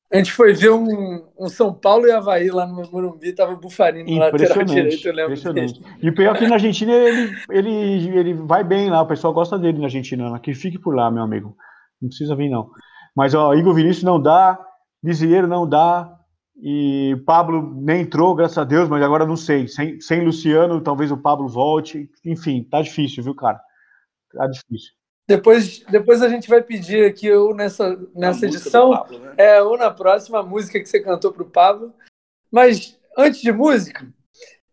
A 0.10 0.18
gente 0.18 0.32
foi 0.32 0.54
ver 0.54 0.72
um, 0.72 1.22
um 1.38 1.50
São 1.50 1.74
Paulo 1.74 2.08
e 2.08 2.12
Havaí 2.12 2.50
lá 2.50 2.66
no 2.66 2.82
Morumbi, 2.90 3.34
tava 3.36 3.52
o 3.54 3.58
Bufarini 3.60 4.10
no 4.16 4.20
lateral 4.20 4.64
direito, 4.64 5.06
eu 5.08 5.14
lembro 5.14 5.34
impressionante. 5.34 5.82
dele. 5.82 5.96
E 6.02 6.10
o 6.10 6.16
pior 6.16 6.34
é 6.36 6.40
que 6.40 6.48
na 6.48 6.56
Argentina 6.56 6.94
ele, 6.94 7.36
ele, 7.52 8.18
ele 8.18 8.34
vai 8.34 8.64
bem 8.64 8.90
lá, 8.90 9.02
o 9.02 9.08
pessoal 9.08 9.34
gosta 9.34 9.60
dele 9.60 9.78
na 9.80 9.86
Argentina, 9.86 10.30
né? 10.32 10.40
que 10.42 10.54
fique 10.54 10.80
por 10.80 10.96
lá, 10.96 11.12
meu 11.12 11.24
amigo. 11.24 11.56
Não 12.02 12.08
precisa 12.10 12.36
vir, 12.36 12.50
não. 12.50 12.70
Mas, 13.16 13.34
ó, 13.34 13.54
Igor 13.54 13.74
Vinícius 13.74 14.04
não 14.04 14.22
dá, 14.22 14.58
Lisieiro 15.04 15.48
não 15.48 15.68
dá, 15.68 16.10
e 16.60 17.16
Pablo 17.26 17.74
nem 17.76 18.02
entrou, 18.02 18.34
graças 18.34 18.58
a 18.58 18.64
Deus, 18.64 18.90
mas 18.90 19.04
agora 19.04 19.26
não 19.26 19.38
sei. 19.38 19.68
Sem, 19.68 20.02
sem 20.02 20.26
Luciano, 20.26 20.82
talvez 20.82 21.12
o 21.12 21.18
Pablo 21.18 21.48
volte. 21.48 22.10
Enfim, 22.26 22.64
tá 22.64 22.82
difícil, 22.82 23.24
viu, 23.24 23.36
cara? 23.36 23.62
Tá 24.34 24.48
difícil. 24.48 24.94
Depois, 25.28 25.84
depois 25.90 26.22
a 26.24 26.30
gente 26.30 26.50
vai 26.50 26.64
pedir 26.64 27.06
aqui, 27.06 27.32
ou 27.32 27.54
nessa, 27.54 28.00
nessa 28.16 28.46
A 28.46 28.48
edição, 28.48 28.92
Pablo, 28.92 29.20
né? 29.20 29.34
é, 29.38 29.62
ou 29.62 29.78
na 29.78 29.92
próxima, 29.92 30.40
a 30.40 30.44
música 30.44 30.80
que 30.80 30.88
você 30.88 31.00
cantou 31.00 31.32
para 31.32 31.44
o 31.44 31.50
Pablo. 31.50 31.94
Mas 32.52 32.98
antes 33.16 33.42
de 33.42 33.52
música, 33.52 34.08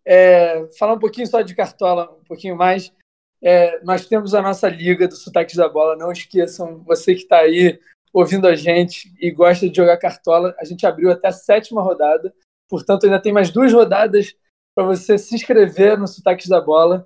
é, 0.06 0.66
falar 0.78 0.94
um 0.94 0.98
pouquinho 0.98 1.26
só 1.26 1.42
de 1.42 1.54
Cartola, 1.54 2.16
um 2.20 2.24
pouquinho 2.24 2.56
mais. 2.56 2.92
É, 3.42 3.82
nós 3.84 4.06
temos 4.06 4.32
a 4.32 4.40
nossa 4.40 4.68
liga 4.68 5.06
do 5.06 5.16
Sotaques 5.16 5.56
da 5.56 5.68
Bola. 5.68 5.96
Não 5.96 6.10
esqueçam, 6.10 6.82
você 6.84 7.14
que 7.14 7.22
está 7.22 7.38
aí 7.38 7.78
ouvindo 8.14 8.46
a 8.46 8.54
gente 8.54 9.12
e 9.20 9.28
gosta 9.32 9.68
de 9.68 9.76
jogar 9.76 9.96
Cartola, 9.96 10.54
a 10.60 10.64
gente 10.64 10.86
abriu 10.86 11.10
até 11.10 11.28
a 11.28 11.32
sétima 11.32 11.82
rodada. 11.82 12.32
Portanto, 12.68 13.04
ainda 13.04 13.20
tem 13.20 13.32
mais 13.32 13.50
duas 13.50 13.72
rodadas 13.72 14.36
para 14.72 14.86
você 14.86 15.18
se 15.18 15.34
inscrever 15.34 15.98
no 15.98 16.06
Sotaques 16.06 16.46
da 16.46 16.60
Bola. 16.60 17.04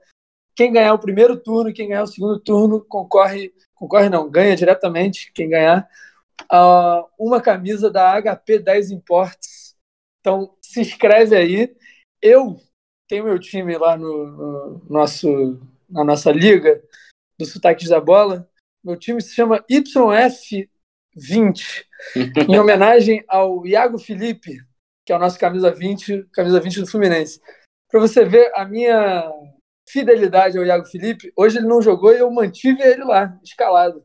Quem 0.54 0.70
ganhar 0.70 0.92
o 0.92 0.98
primeiro 0.98 1.34
turno, 1.38 1.72
quem 1.72 1.88
ganhar 1.88 2.02
o 2.02 2.06
segundo 2.06 2.38
turno, 2.38 2.84
concorre, 2.84 3.54
concorre 3.74 4.10
não, 4.10 4.28
ganha 4.28 4.54
diretamente, 4.54 5.32
quem 5.32 5.48
ganhar, 5.48 5.88
a 6.50 7.04
uma 7.18 7.40
camisa 7.40 7.90
da 7.90 8.20
HP 8.20 8.58
10 8.58 8.90
Imports. 8.90 9.74
Então, 10.20 10.54
se 10.60 10.80
inscreve 10.80 11.34
aí. 11.34 11.74
Eu 12.20 12.60
tenho 13.08 13.24
meu 13.24 13.38
time 13.38 13.78
lá 13.78 13.96
no, 13.96 14.26
no 14.26 14.82
nosso, 14.90 15.58
na 15.88 16.04
nossa 16.04 16.30
liga 16.30 16.82
do 17.38 17.46
Sotaques 17.46 17.88
da 17.88 18.00
Bola. 18.00 18.46
Meu 18.84 18.96
time 18.96 19.22
se 19.22 19.34
chama 19.34 19.64
YF20, 21.18 21.84
em 22.48 22.58
homenagem 22.58 23.24
ao 23.28 23.66
Iago 23.66 23.98
Felipe, 23.98 24.58
que 25.04 25.12
é 25.12 25.16
o 25.16 25.18
nosso 25.18 25.38
camisa 25.38 25.70
20, 25.70 26.28
camisa 26.32 26.60
20 26.60 26.80
do 26.80 26.86
Fluminense. 26.86 27.40
Para 27.90 28.00
você 28.00 28.24
ver 28.24 28.52
a 28.54 28.64
minha 28.64 29.30
fidelidade 29.88 30.58
ao 30.58 30.64
Iago 30.64 30.86
Felipe, 30.86 31.32
hoje 31.36 31.58
ele 31.58 31.66
não 31.66 31.80
jogou 31.80 32.12
e 32.12 32.18
eu 32.18 32.30
mantive 32.30 32.82
ele 32.82 33.04
lá, 33.04 33.38
escalado. 33.42 34.04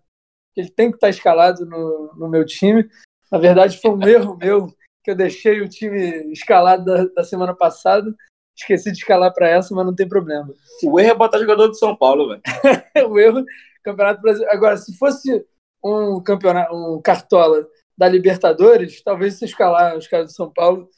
Ele 0.55 0.69
tem 0.69 0.89
que 0.89 0.97
estar 0.97 1.09
escalado 1.09 1.65
no, 1.65 2.13
no 2.15 2.29
meu 2.29 2.45
time. 2.45 2.87
Na 3.31 3.37
verdade, 3.37 3.79
foi 3.79 3.91
um 3.91 4.07
erro 4.07 4.37
meu 4.41 4.67
que 5.03 5.11
eu 5.11 5.15
deixei 5.15 5.61
o 5.61 5.67
time 5.67 6.31
escalado 6.31 6.85
da, 6.85 7.05
da 7.05 7.23
semana 7.23 7.53
passada. 7.53 8.13
Esqueci 8.55 8.91
de 8.91 8.99
escalar 8.99 9.33
para 9.33 9.49
essa, 9.49 9.73
mas 9.75 9.85
não 9.85 9.95
tem 9.95 10.07
problema. 10.07 10.53
O 10.85 10.99
erro 10.99 11.11
é 11.11 11.15
botar 11.15 11.39
jogador 11.39 11.69
de 11.69 11.77
São 11.77 11.95
Paulo, 11.95 12.29
velho. 12.29 12.41
o 13.09 13.19
erro, 13.19 13.43
Campeonato 13.83 14.21
Brasileiro. 14.21 14.55
Agora, 14.55 14.77
se 14.77 14.95
fosse 14.97 15.45
um 15.83 16.21
campeonato, 16.21 16.73
um 16.73 17.01
cartola 17.01 17.67
da 17.97 18.07
Libertadores, 18.07 19.01
talvez 19.03 19.35
se 19.35 19.45
escalar 19.45 19.97
os 19.97 20.07
caras 20.07 20.27
do 20.27 20.33
São 20.33 20.51
Paulo 20.51 20.89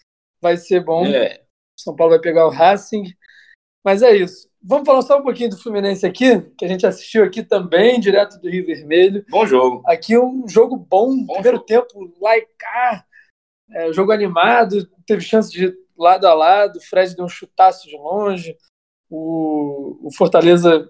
vai 0.41 0.57
ser 0.57 0.83
bom. 0.83 1.05
É. 1.05 1.41
São 1.77 1.95
Paulo 1.95 2.11
vai 2.11 2.19
pegar 2.19 2.45
o 2.45 2.51
Racing. 2.51 3.05
Mas 3.83 4.01
é 4.01 4.15
isso. 4.15 4.49
Vamos 4.61 4.85
falar 4.85 5.01
só 5.03 5.19
um 5.19 5.23
pouquinho 5.23 5.51
do 5.51 5.61
Fluminense 5.61 6.05
aqui, 6.07 6.41
que 6.57 6.65
a 6.65 6.67
gente 6.67 6.87
assistiu 6.87 7.23
aqui 7.23 7.43
também, 7.43 7.99
direto 7.99 8.39
do 8.39 8.49
Rio 8.49 8.65
Vermelho. 8.65 9.23
Bom 9.29 9.45
jogo. 9.45 9.83
Aqui 9.85 10.17
um 10.17 10.47
jogo 10.47 10.75
bom, 10.75 11.23
Bom 11.23 11.33
primeiro 11.35 11.57
jogo. 11.57 11.67
tempo, 11.67 12.13
lá 12.19 12.35
e 12.35 12.47
cá, 12.57 13.05
é, 13.71 13.93
jogo 13.93 14.11
animado, 14.11 14.89
teve 15.05 15.21
chance 15.21 15.51
de 15.51 15.65
ir 15.65 15.77
lado 15.97 16.25
a 16.25 16.33
lado, 16.33 16.77
o 16.77 16.81
Fred 16.81 17.15
deu 17.15 17.25
um 17.25 17.29
chutaço 17.29 17.87
de 17.87 17.95
longe, 17.95 18.57
o, 19.09 20.07
o 20.07 20.11
Fortaleza, 20.11 20.89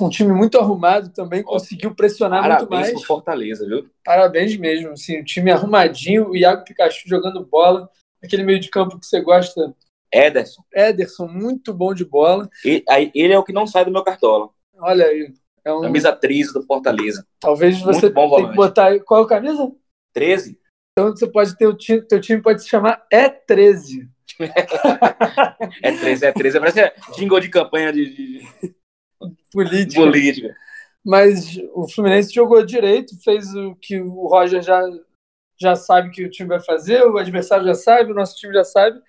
um 0.00 0.08
time 0.08 0.32
muito 0.32 0.58
arrumado 0.58 1.10
também, 1.10 1.42
conseguiu 1.42 1.94
pressionar 1.94 2.40
muito 2.42 2.66
Parabéns 2.66 2.80
mais. 2.80 2.92
pro 2.92 3.06
Fortaleza, 3.06 3.66
viu? 3.66 3.88
Parabéns 4.04 4.56
mesmo, 4.56 4.90
assim, 4.90 5.20
o 5.20 5.24
time 5.24 5.50
arrumadinho, 5.50 6.30
o 6.30 6.36
Iago 6.36 6.64
Pikachu 6.64 7.08
jogando 7.08 7.44
bola, 7.44 7.90
aquele 8.22 8.42
meio 8.44 8.58
de 8.58 8.68
campo 8.70 8.98
que 8.98 9.06
você 9.06 9.20
gosta, 9.20 9.74
Ederson. 10.12 10.62
Ederson, 10.74 11.26
muito 11.26 11.72
bom 11.74 11.92
de 11.94 12.04
bola. 12.04 12.48
E- 12.64 12.82
aí, 12.88 13.10
Ele 13.14 13.32
é 13.32 13.38
o 13.38 13.44
que 13.44 13.52
não 13.52 13.66
sai 13.66 13.84
do 13.84 13.90
meu 13.90 14.02
cartola. 14.02 14.48
Olha 14.78 15.06
aí, 15.06 15.32
é 15.64 15.72
um, 15.72 15.80
Camisa 15.82 16.12
13 16.12 16.52
do 16.54 16.62
Fortaleza. 16.62 17.26
talvez 17.38 17.78
você 17.80 18.06
muito 18.06 18.14
bom 18.14 18.36
tenha 18.36 18.48
que 18.50 18.56
botar, 18.56 18.98
qual 19.00 19.22
é 19.22 19.24
a 19.24 19.28
camisa? 19.28 19.70
13? 20.14 20.58
Então 20.98 21.10
você 21.10 21.26
pode 21.26 21.56
ter 21.56 21.66
o 21.66 21.74
time, 21.74 22.02
teu 22.02 22.20
time 22.20 22.42
pode 22.42 22.62
se 22.62 22.68
chamar 22.68 23.06
E13. 23.12 24.08
É 25.82 25.92
13, 25.92 26.24
é 26.26 26.32
13. 26.32 26.58
Parece 26.58 26.92
jingle 27.14 27.40
de 27.40 27.48
campanha 27.48 27.92
de- 27.92 28.14
de 28.14 28.74
política. 29.52 30.00
política. 30.00 30.56
Mas 31.04 31.58
o 31.74 31.88
Fluminense 31.88 32.32
jogou 32.32 32.64
direito, 32.64 33.20
fez 33.22 33.54
o 33.54 33.74
que 33.74 34.00
o 34.00 34.28
Roger 34.28 34.62
já, 34.62 34.80
já 35.60 35.74
sabe 35.74 36.10
que 36.10 36.24
o 36.24 36.30
time 36.30 36.48
vai 36.48 36.60
fazer, 36.60 37.04
o 37.04 37.18
adversário 37.18 37.66
já 37.66 37.74
sabe, 37.74 38.12
o 38.12 38.14
nosso 38.14 38.36
time 38.36 38.52
já 38.54 38.64
sabe. 38.64 39.00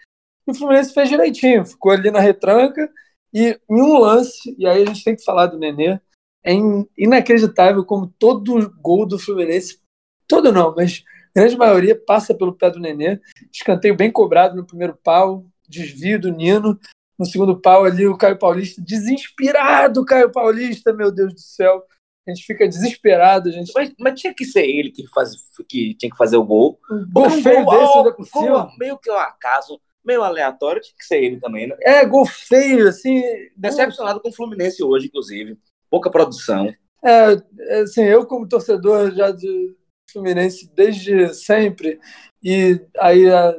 E 0.48 0.52
o 0.52 0.56
Fluminense 0.56 0.94
fez 0.94 1.10
direitinho, 1.10 1.66
ficou 1.66 1.92
ali 1.92 2.10
na 2.10 2.20
retranca 2.20 2.90
e 3.34 3.60
em 3.70 3.82
um 3.82 4.00
lance, 4.00 4.56
e 4.58 4.66
aí 4.68 4.84
a 4.84 4.86
gente 4.86 5.04
tem 5.04 5.16
que 5.16 5.24
falar 5.24 5.48
do 5.48 5.58
Nenê, 5.58 6.00
é 6.44 6.54
in- 6.54 6.88
inacreditável 6.98 7.86
como 7.86 8.08
todo 8.20 8.70
gol 8.82 9.06
do 9.06 9.18
Fluminense, 9.18 9.80
todo 10.28 10.52
não, 10.52 10.74
mas 10.76 11.04
grande 11.36 11.58
maioria 11.58 11.96
passa 11.96 12.34
pelo 12.34 12.54
pé 12.54 12.70
do 12.70 12.80
Nenê. 12.80 13.20
Escanteio 13.52 13.96
bem 13.96 14.12
cobrado 14.12 14.56
no 14.56 14.66
primeiro 14.66 14.98
pau, 15.04 15.46
desvio 15.68 16.20
do 16.20 16.32
Nino. 16.32 16.80
No 17.18 17.26
segundo 17.26 17.60
pau 17.60 17.86
ali, 17.86 18.08
o 18.08 18.18
Caio 18.18 18.38
Paulista, 18.38 18.82
desinspirado 18.82 20.06
Caio 20.06 20.32
Paulista, 20.32 20.94
meu 20.94 21.12
Deus 21.12 21.34
do 21.34 21.40
céu. 21.40 21.84
a 22.28 22.32
gente 22.32 22.46
fica 22.46 22.68
desesperado. 22.68 23.52
Gente... 23.52 23.72
Mas, 23.76 23.94
mas 24.00 24.20
tinha 24.20 24.34
que 24.34 24.46
ser 24.46 24.66
ele 24.66 24.92
que, 24.92 25.08
faz, 25.10 25.32
que 25.68 25.96
tinha 25.96 26.10
que 26.10 26.18
fazer 26.18 26.38
o 26.38 26.46
gol. 26.46 26.80
Um 26.92 27.06
gol 27.12 27.30
feio 27.30 27.66
desse 27.66 27.98
ainda 27.98 28.14
por 28.14 28.28
gol 28.30 28.44
cima. 28.44 28.72
meio 28.80 28.98
que 28.98 29.12
um 29.12 29.18
acaso, 29.18 29.80
meio 30.04 30.24
aleatório, 30.24 30.82
tinha 30.82 30.96
que 30.98 31.06
ser 31.06 31.24
ele 31.24 31.40
também, 31.40 31.68
né? 31.68 31.76
É, 31.82 32.06
gol 32.06 32.26
feio, 32.26 32.88
assim. 32.88 33.22
Decepcionado 33.56 34.20
com 34.20 34.30
o 34.30 34.34
Fluminense 34.34 34.84
hoje, 34.84 35.08
inclusive. 35.08 35.58
Pouca 35.90 36.10
produção. 36.10 36.74
É, 37.04 37.38
é, 37.60 37.80
assim, 37.82 38.04
eu 38.04 38.26
como 38.26 38.48
torcedor 38.48 39.12
já 39.12 39.30
de 39.32 39.76
Fluminense 40.10 40.72
desde 40.74 41.34
sempre, 41.34 42.00
e 42.42 42.80
aí 43.00 43.30
há 43.30 43.56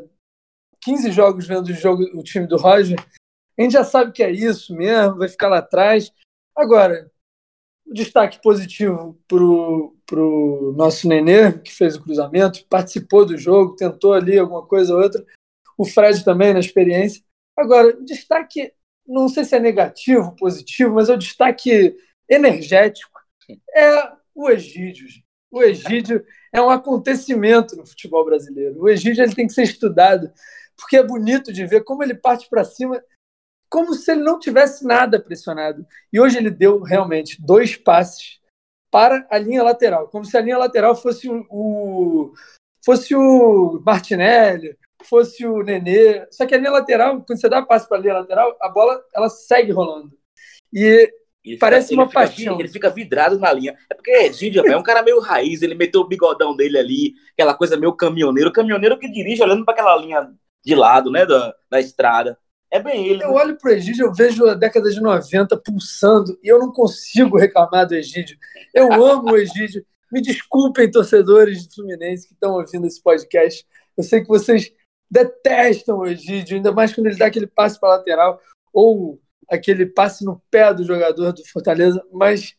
15 0.83 1.11
jogos 1.11 1.47
vendo 1.47 1.67
o, 1.67 1.73
jogo, 1.73 2.03
o 2.15 2.23
time 2.23 2.47
do 2.47 2.57
Roger, 2.57 2.97
a 3.59 3.63
gente 3.63 3.73
já 3.73 3.85
sabe 3.85 4.13
que 4.13 4.23
é 4.23 4.31
isso 4.31 4.75
mesmo, 4.75 5.19
vai 5.19 5.29
ficar 5.29 5.49
lá 5.49 5.59
atrás. 5.59 6.13
Agora, 6.57 7.11
o 7.87 7.93
destaque 7.93 8.41
positivo 8.43 9.19
pro, 9.29 9.97
pro 10.07 10.75
nosso 10.77 11.07
Nenê, 11.07 11.53
que 11.59 11.73
fez 11.73 11.97
o 11.97 12.03
cruzamento, 12.03 12.65
participou 12.67 13.27
do 13.27 13.37
jogo, 13.37 13.77
tentou 13.77 14.13
ali 14.13 14.39
alguma 14.39 14.67
coisa 14.67 14.95
ou 14.95 15.03
outra. 15.03 15.25
O 15.77 15.85
Fred 15.85 16.25
também, 16.25 16.53
na 16.53 16.61
experiência. 16.61 17.23
Agora, 17.57 17.97
o 17.97 18.05
destaque, 18.05 18.73
não 19.07 19.29
sei 19.29 19.45
se 19.45 19.55
é 19.55 19.61
negativo, 19.61 20.35
positivo, 20.37 20.95
mas 20.95 21.09
é 21.09 21.15
o 21.15 21.19
destaque 21.19 21.97
energético. 22.29 23.21
É 23.75 24.13
o 24.35 24.51
Egídio. 24.51 25.07
O 25.51 25.63
Egídio 25.63 26.25
é 26.53 26.61
um 26.61 26.71
acontecimento 26.71 27.77
no 27.77 27.87
futebol 27.87 28.25
brasileiro. 28.25 28.81
O 28.81 28.89
Egídio 28.89 29.23
ele 29.23 29.35
tem 29.35 29.47
que 29.47 29.53
ser 29.53 29.63
estudado, 29.63 30.33
porque 30.77 30.97
é 30.97 31.07
bonito 31.07 31.53
de 31.53 31.67
ver 31.67 31.85
como 31.85 32.03
ele 32.03 32.15
parte 32.15 32.49
para 32.49 32.65
cima, 32.65 33.03
como 33.75 33.93
se 33.93 34.13
ele 34.13 34.23
não 34.23 34.39
tivesse 34.39 34.85
nada 34.87 35.19
pressionado. 35.21 35.85
E 36.13 36.21
hoje 36.21 36.39
ele 36.39 36.49
deu 36.51 36.81
realmente 36.81 37.37
dois 37.45 37.75
passes 37.77 38.39
para 38.89 39.27
a 39.29 39.37
linha 39.37 39.65
lateral, 39.65 40.07
como 40.07 40.25
se 40.25 40.37
a 40.37 40.41
linha 40.41 40.57
lateral 40.57 40.95
fosse 40.95 41.29
o, 41.29 41.45
o 41.51 42.33
fosse 42.85 43.17
o 43.17 43.83
Martinelli, 43.85 44.77
fosse 45.03 45.45
o 45.45 45.65
Nenê. 45.65 46.25
Só 46.31 46.47
que 46.47 46.55
a 46.55 46.59
linha 46.59 46.71
lateral, 46.71 47.21
quando 47.27 47.41
você 47.41 47.49
dá 47.49 47.61
passe 47.63 47.89
para 47.89 47.99
a 47.99 48.01
linha 48.01 48.15
lateral, 48.15 48.57
a 48.63 48.69
bola 48.69 49.03
ela 49.13 49.29
segue 49.29 49.73
rolando. 49.73 50.13
E 50.73 51.11
Ele 51.45 51.59
Parece 51.59 51.89
fica- 51.89 52.01
uma 52.01 52.05
ele 52.05 52.11
fica- 52.11 52.21
paixão. 52.21 52.61
Ele 52.61 52.69
fica 52.69 52.91
vidrado 52.91 53.39
na 53.41 53.53
linha. 53.53 53.77
É 53.91 53.95
porque 53.95 54.11
Egídio 54.13 54.65
é 54.67 54.77
um 54.77 54.83
cara 54.85 55.03
meio 55.03 55.19
raiz, 55.21 55.61
ele 55.63 55.75
meteu 55.75 56.01
o 56.03 56.07
bigodão 56.09 56.57
dele 56.57 56.79
ali, 56.79 57.15
aquela 57.33 57.53
coisa 57.55 57.77
meio 57.77 57.93
caminhoneiro. 57.95 58.53
Caminhoneiro 58.53 58.99
que 58.99 59.11
dirige 59.11 59.43
olhando 59.43 59.65
para 59.65 59.75
aquela 59.75 59.97
linha 59.97 60.33
de 60.65 60.75
lado, 60.75 61.11
né, 61.11 61.27
da, 61.27 61.53
da 61.69 61.81
estrada. 61.81 62.39
É 62.75 62.83
bem 62.83 63.07
ele. 63.07 63.23
Eu 63.23 63.29
né? 63.29 63.35
olho 63.41 63.57
pro 63.57 63.71
Egídio, 63.71 64.07
eu 64.07 64.13
vejo 64.13 64.49
a 64.49 64.55
década 64.55 64.91
de 64.91 65.01
90 65.01 65.57
pulsando 65.59 66.37
e 66.43 66.49
eu 66.49 66.59
não 66.59 66.73
consigo 66.73 67.39
reclamar 67.39 67.87
do 67.87 67.95
Egídio. 67.95 68.37
Eu 68.75 68.93
amo 68.93 69.31
o 69.31 69.37
Egídio. 69.37 69.87
Me 70.11 70.21
desculpem, 70.21 70.91
torcedores 70.91 71.69
do 71.69 71.73
Fluminense 71.73 72.27
que 72.27 72.35
estão 72.35 72.55
ouvindo 72.55 72.85
esse 72.85 73.01
podcast. 73.01 73.65
Eu 73.97 74.03
sei 74.03 74.23
que 74.23 74.27
vocês 74.27 74.73
detestam 75.09 75.99
o 75.99 76.07
Egídio, 76.07 76.57
ainda 76.57 76.73
mais 76.73 76.93
quando 76.93 77.07
ele 77.07 77.17
dá 77.17 77.27
aquele 77.27 77.47
passe 77.47 77.79
para 77.79 77.91
lateral 77.91 78.41
ou 78.73 79.21
aquele 79.49 79.87
passe 79.87 80.25
no 80.25 80.43
pé 80.51 80.75
do 80.75 80.85
jogador 80.85 81.33
do 81.33 81.47
Fortaleza, 81.47 82.05
mas 82.13 82.57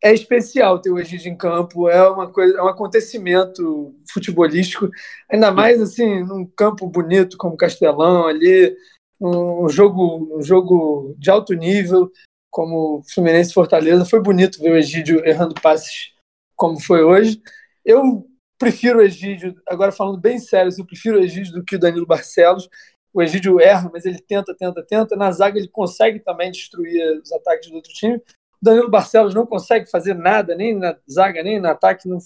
é 0.00 0.14
especial 0.14 0.80
ter 0.80 0.90
o 0.90 1.00
Egídio 1.00 1.32
em 1.32 1.36
campo, 1.36 1.88
é 1.88 2.08
uma 2.08 2.30
coisa, 2.30 2.56
é 2.56 2.62
um 2.62 2.68
acontecimento 2.68 3.92
futebolístico, 4.12 4.88
ainda 5.28 5.50
mais 5.50 5.82
assim 5.82 6.22
num 6.22 6.46
campo 6.46 6.86
bonito 6.86 7.36
como 7.36 7.56
Castelão 7.56 8.28
ali, 8.28 8.76
um 9.20 9.68
jogo, 9.68 10.38
um 10.38 10.42
jogo 10.42 11.14
de 11.18 11.30
alto 11.30 11.52
nível, 11.54 12.10
como 12.50 13.02
Fluminense 13.12 13.52
Fortaleza. 13.52 14.04
Foi 14.04 14.20
bonito 14.20 14.60
ver 14.60 14.72
o 14.72 14.76
Egídio 14.76 15.24
errando 15.26 15.54
passes 15.60 16.12
como 16.56 16.80
foi 16.80 17.02
hoje. 17.02 17.40
Eu 17.84 18.26
prefiro 18.58 18.98
o 18.98 19.02
Egídio, 19.02 19.54
agora 19.68 19.92
falando 19.92 20.20
bem 20.20 20.38
sério, 20.38 20.70
eu 20.76 20.86
prefiro 20.86 21.18
o 21.18 21.22
Egídio 21.22 21.54
do 21.54 21.64
que 21.64 21.76
o 21.76 21.78
Danilo 21.78 22.06
Barcelos. 22.06 22.68
O 23.12 23.22
Egídio 23.22 23.58
erra, 23.60 23.90
mas 23.92 24.04
ele 24.04 24.20
tenta, 24.20 24.54
tenta, 24.54 24.82
tenta. 24.82 25.16
Na 25.16 25.32
zaga 25.32 25.58
ele 25.58 25.68
consegue 25.68 26.20
também 26.20 26.50
destruir 26.50 27.20
os 27.20 27.32
ataques 27.32 27.68
do 27.68 27.76
outro 27.76 27.92
time. 27.92 28.16
O 28.16 28.22
Danilo 28.62 28.90
Barcelos 28.90 29.34
não 29.34 29.46
consegue 29.46 29.90
fazer 29.90 30.14
nada, 30.14 30.54
nem 30.54 30.76
na 30.76 30.96
zaga, 31.10 31.42
nem 31.42 31.60
no 31.60 31.68
ataque, 31.68 32.08
não- 32.08 32.18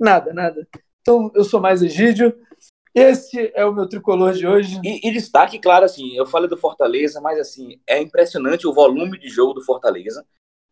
nada, 0.00 0.32
nada. 0.32 0.66
Então 1.02 1.30
eu 1.34 1.44
sou 1.44 1.60
mais 1.60 1.82
Egídio. 1.82 2.34
Esse 2.94 3.50
é 3.56 3.64
o 3.64 3.72
meu 3.72 3.88
tricolor 3.88 4.32
de 4.32 4.46
hoje. 4.46 4.80
E, 4.84 5.08
e 5.08 5.12
destaque, 5.12 5.58
claro, 5.58 5.84
assim, 5.84 6.16
eu 6.16 6.24
falei 6.24 6.48
do 6.48 6.56
Fortaleza, 6.56 7.20
mas 7.20 7.38
assim, 7.40 7.80
é 7.88 8.00
impressionante 8.00 8.66
o 8.68 8.72
volume 8.72 9.18
de 9.18 9.28
jogo 9.28 9.52
do 9.54 9.64
Fortaleza. 9.64 10.24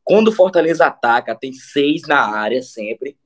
Quando 0.05 0.29
o 0.29 0.33
Fortaleza 0.33 0.87
ataca, 0.87 1.35
tem 1.35 1.53
seis 1.53 2.03
na 2.07 2.21
área 2.21 2.63
sempre. 2.63 3.17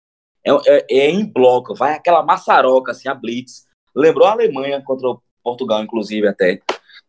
É, 0.45 0.51
é- 0.67 0.87
é 0.91 1.11
em 1.11 1.25
bloco, 1.27 1.75
vai 1.75 1.95
aquela 1.95 2.23
maçaroca, 2.23 2.93
assim, 2.93 3.09
a 3.09 3.15
Blitz. 3.15 3.67
Lembrou 3.95 4.27
a 4.27 4.33
Alemanha 4.33 4.83
contra 4.83 5.09
o 5.09 5.23
Portugal, 5.43 5.83
inclusive, 5.83 6.27
até. 6.27 6.61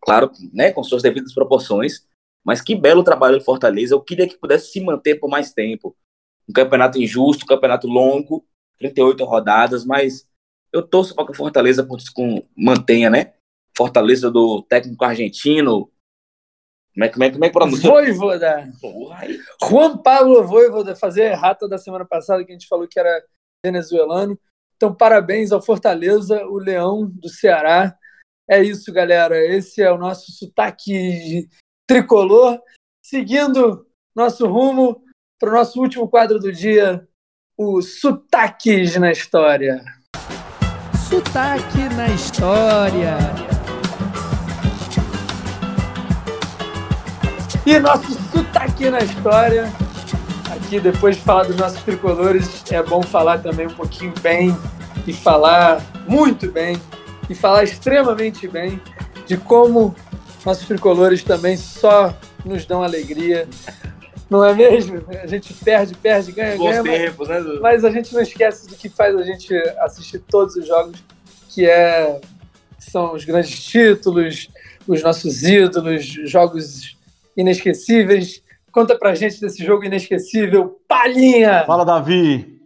Claro, 0.01 0.31
né, 0.53 0.71
com 0.71 0.83
suas 0.83 1.01
devidas 1.01 1.33
proporções. 1.33 2.05
Mas 2.43 2.61
que 2.61 2.75
belo 2.75 3.03
trabalho 3.03 3.37
do 3.37 3.43
Fortaleza. 3.43 3.93
Eu 3.93 4.01
queria 4.01 4.27
que 4.27 4.37
pudesse 4.37 4.71
se 4.71 4.81
manter 4.81 5.15
por 5.15 5.29
mais 5.29 5.51
tempo. 5.53 5.95
Um 6.49 6.53
campeonato 6.53 6.97
injusto, 7.01 7.43
um 7.43 7.47
campeonato 7.47 7.87
longo, 7.87 8.45
38 8.79 9.23
rodadas, 9.25 9.85
mas 9.85 10.25
eu 10.71 10.81
torço 10.81 11.15
para 11.15 11.25
que 11.25 11.31
o 11.31 11.35
Fortaleza 11.35 11.87
com- 12.13 12.43
mantenha, 12.55 13.09
né? 13.09 13.33
Fortaleza 13.75 14.31
do 14.31 14.61
técnico 14.63 15.05
argentino. 15.05 15.91
Como 16.93 17.05
é, 17.05 17.09
como 17.09 17.23
é, 17.23 17.31
como 17.31 17.45
é 17.45 17.47
que 17.47 17.53
pronuncia? 17.53 17.89
Voivoda. 17.89 18.71
Porra, 18.81 19.19
aí. 19.19 19.39
Juan 19.63 19.97
Pablo 19.97 20.43
Voivoda 20.45 20.95
fazer 20.95 21.31
errata 21.31 21.67
da 21.67 21.77
semana 21.77 22.05
passada 22.05 22.43
que 22.43 22.51
a 22.51 22.55
gente 22.55 22.67
falou 22.67 22.87
que 22.87 22.99
era 22.99 23.23
venezuelano. 23.63 24.39
Então, 24.75 24.93
parabéns 24.93 25.51
ao 25.51 25.61
Fortaleza, 25.61 26.43
o 26.45 26.57
Leão 26.57 27.07
do 27.07 27.29
Ceará. 27.29 27.95
É 28.49 28.63
isso, 28.63 28.91
galera. 28.91 29.37
Esse 29.37 29.81
é 29.81 29.91
o 29.91 29.97
nosso 29.97 30.31
sotaque 30.31 31.47
tricolor. 31.87 32.59
Seguindo 33.03 33.85
nosso 34.15 34.47
rumo 34.47 35.03
para 35.39 35.49
o 35.49 35.53
nosso 35.53 35.79
último 35.79 36.09
quadro 36.09 36.39
do 36.39 36.51
dia, 36.51 37.07
o 37.55 37.81
Sotaques 37.81 38.95
na 38.97 39.11
História. 39.11 39.83
Sotaque 41.09 41.87
na 41.95 42.07
história. 42.09 43.17
E 47.65 47.79
nosso 47.79 48.11
sotaque 48.29 48.89
na 48.89 48.99
história. 48.99 49.71
Aqui, 50.53 50.81
depois 50.81 51.15
de 51.15 51.21
falar 51.21 51.43
dos 51.43 51.55
nossos 51.55 51.81
tricolores, 51.83 52.61
é 52.69 52.83
bom 52.83 53.01
falar 53.01 53.37
também 53.37 53.67
um 53.67 53.73
pouquinho 53.73 54.13
bem 54.21 54.53
e 55.07 55.13
falar 55.13 55.81
muito 56.05 56.51
bem 56.51 56.77
e 57.29 57.33
falar 57.33 57.63
extremamente 57.63 58.45
bem 58.45 58.81
de 59.25 59.37
como 59.37 59.95
nossos 60.45 60.67
tricolores 60.67 61.23
também 61.23 61.55
só 61.55 62.13
nos 62.43 62.65
dão 62.65 62.83
alegria. 62.83 63.47
Não 64.29 64.43
é 64.43 64.53
mesmo? 64.53 65.03
A 65.23 65.27
gente 65.27 65.53
perde, 65.53 65.95
perde, 65.95 66.31
ganha, 66.31 66.57
Bons 66.57 66.69
ganha, 66.69 66.83
mas, 66.83 67.01
tempos, 67.01 67.27
né? 67.29 67.41
Du? 67.41 67.61
mas 67.61 67.85
a 67.85 67.89
gente 67.89 68.13
não 68.13 68.21
esquece 68.21 68.67
do 68.67 68.75
que 68.75 68.89
faz 68.89 69.15
a 69.15 69.23
gente 69.23 69.53
assistir 69.79 70.19
todos 70.19 70.55
os 70.55 70.67
jogos, 70.67 71.01
que 71.49 71.65
é 71.65 72.19
são 72.77 73.13
os 73.13 73.25
grandes 73.25 73.63
títulos, 73.63 74.49
os 74.87 75.03
nossos 75.03 75.43
ídolos, 75.43 76.05
jogos 76.05 76.97
inesquecíveis. 77.35 78.41
Conta 78.71 78.97
pra 78.97 79.15
gente 79.15 79.41
desse 79.41 79.63
jogo 79.63 79.85
inesquecível, 79.85 80.79
Palhinha! 80.87 81.63
Fala, 81.65 81.85
Davi. 81.85 82.59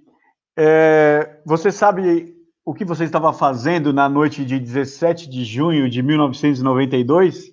É, 0.57 1.37
você 1.45 1.71
sabe 1.71 2.35
o 2.65 2.73
que 2.73 2.85
você 2.85 3.03
estava 3.03 3.33
fazendo 3.33 3.93
na 3.93 4.07
noite 4.07 4.45
de 4.45 4.59
17 4.59 5.29
de 5.29 5.43
junho 5.43 5.89
de 5.89 6.03
1992? 6.03 7.50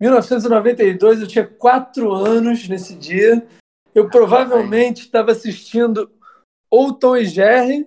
1992, 0.00 1.20
eu 1.20 1.26
tinha 1.26 1.46
quatro 1.46 2.12
anos 2.12 2.68
nesse 2.68 2.94
dia. 2.94 3.46
Eu 3.94 4.08
provavelmente 4.08 5.02
estava 5.02 5.32
assistindo 5.32 6.10
ou 6.70 6.92
Tom 6.92 7.16
e 7.16 7.24
Jerry, 7.24 7.86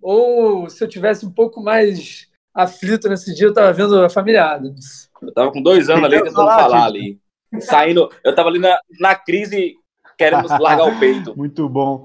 ou 0.00 0.68
se 0.68 0.84
eu 0.84 0.88
tivesse 0.88 1.24
um 1.24 1.30
pouco 1.30 1.62
mais 1.62 2.28
aflito 2.54 3.08
nesse 3.08 3.34
dia, 3.34 3.46
eu 3.46 3.50
estava 3.50 3.72
vendo 3.72 4.04
a 4.04 4.10
Família 4.10 4.44
Adams. 4.44 5.08
Eu 5.22 5.32
tava 5.32 5.52
com 5.52 5.62
dois 5.62 5.88
anos 5.88 6.04
ali 6.04 6.16
tentando 6.16 6.34
falar, 6.34 6.58
falar 6.58 6.84
ali. 6.84 7.18
Saindo, 7.60 8.10
eu 8.24 8.34
tava 8.34 8.48
ali 8.48 8.58
na, 8.58 8.78
na 9.00 9.14
crise 9.14 9.74
querendo 10.18 10.48
largar 10.48 10.88
o 10.88 10.98
peito. 10.98 11.34
Muito 11.38 11.68
bom. 11.68 12.04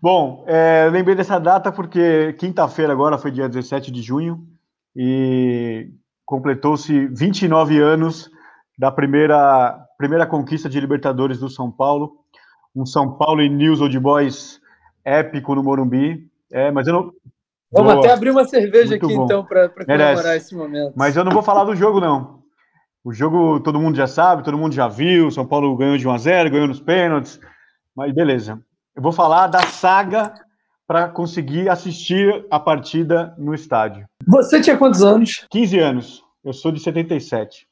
Bom, 0.00 0.44
é, 0.46 0.88
lembrei 0.90 1.14
dessa 1.16 1.38
data 1.38 1.72
porque 1.72 2.34
quinta-feira 2.34 2.92
agora 2.92 3.18
foi 3.18 3.30
dia 3.30 3.48
17 3.48 3.90
de 3.90 4.02
junho 4.02 4.46
e 4.94 5.90
completou-se 6.24 7.06
29 7.08 7.78
anos 7.80 8.30
da 8.76 8.90
primeira, 8.90 9.86
primeira 9.96 10.26
conquista 10.26 10.68
de 10.68 10.80
Libertadores 10.80 11.38
do 11.38 11.48
São 11.48 11.70
Paulo. 11.70 12.18
Um 12.74 12.84
São 12.84 13.12
Paulo 13.16 13.42
e 13.42 13.48
News 13.48 13.80
Old 13.80 13.98
Boys 13.98 14.60
épico 15.04 15.54
no 15.54 15.62
Morumbi. 15.62 16.28
É, 16.52 16.70
mas 16.70 16.86
eu 16.86 16.92
não. 16.92 17.12
Vamos 17.72 17.94
Boa. 17.94 18.04
até 18.04 18.12
abrir 18.12 18.30
uma 18.30 18.44
cerveja 18.44 18.90
Muito 18.90 19.06
aqui, 19.06 19.14
bom. 19.16 19.24
então, 19.24 19.44
para 19.44 19.68
comemorar 19.68 20.36
esse 20.36 20.54
momento. 20.54 20.92
Mas 20.94 21.16
eu 21.16 21.24
não 21.24 21.32
vou 21.32 21.42
falar 21.42 21.64
do 21.64 21.74
jogo, 21.74 22.00
não. 22.00 22.42
O 23.04 23.12
jogo 23.12 23.60
todo 23.60 23.80
mundo 23.80 23.96
já 23.96 24.06
sabe, 24.06 24.42
todo 24.42 24.58
mundo 24.58 24.74
já 24.74 24.88
viu. 24.88 25.30
São 25.30 25.46
Paulo 25.46 25.76
ganhou 25.76 25.96
de 25.96 26.06
1 26.06 26.10
a 26.12 26.18
0 26.18 26.50
ganhou 26.50 26.68
nos 26.68 26.80
pênaltis. 26.80 27.40
Mas 27.94 28.12
beleza. 28.12 28.60
Eu 28.94 29.02
vou 29.02 29.12
falar 29.12 29.46
da 29.46 29.62
saga 29.62 30.34
para 30.86 31.08
conseguir 31.08 31.68
assistir 31.68 32.46
a 32.50 32.58
partida 32.58 33.34
no 33.36 33.54
estádio. 33.54 34.06
Você 34.26 34.60
tinha 34.60 34.76
quantos 34.76 35.02
anos? 35.02 35.46
15 35.50 35.78
anos. 35.78 36.24
Eu 36.44 36.52
sou 36.52 36.70
de 36.70 36.80
77. 36.80 37.66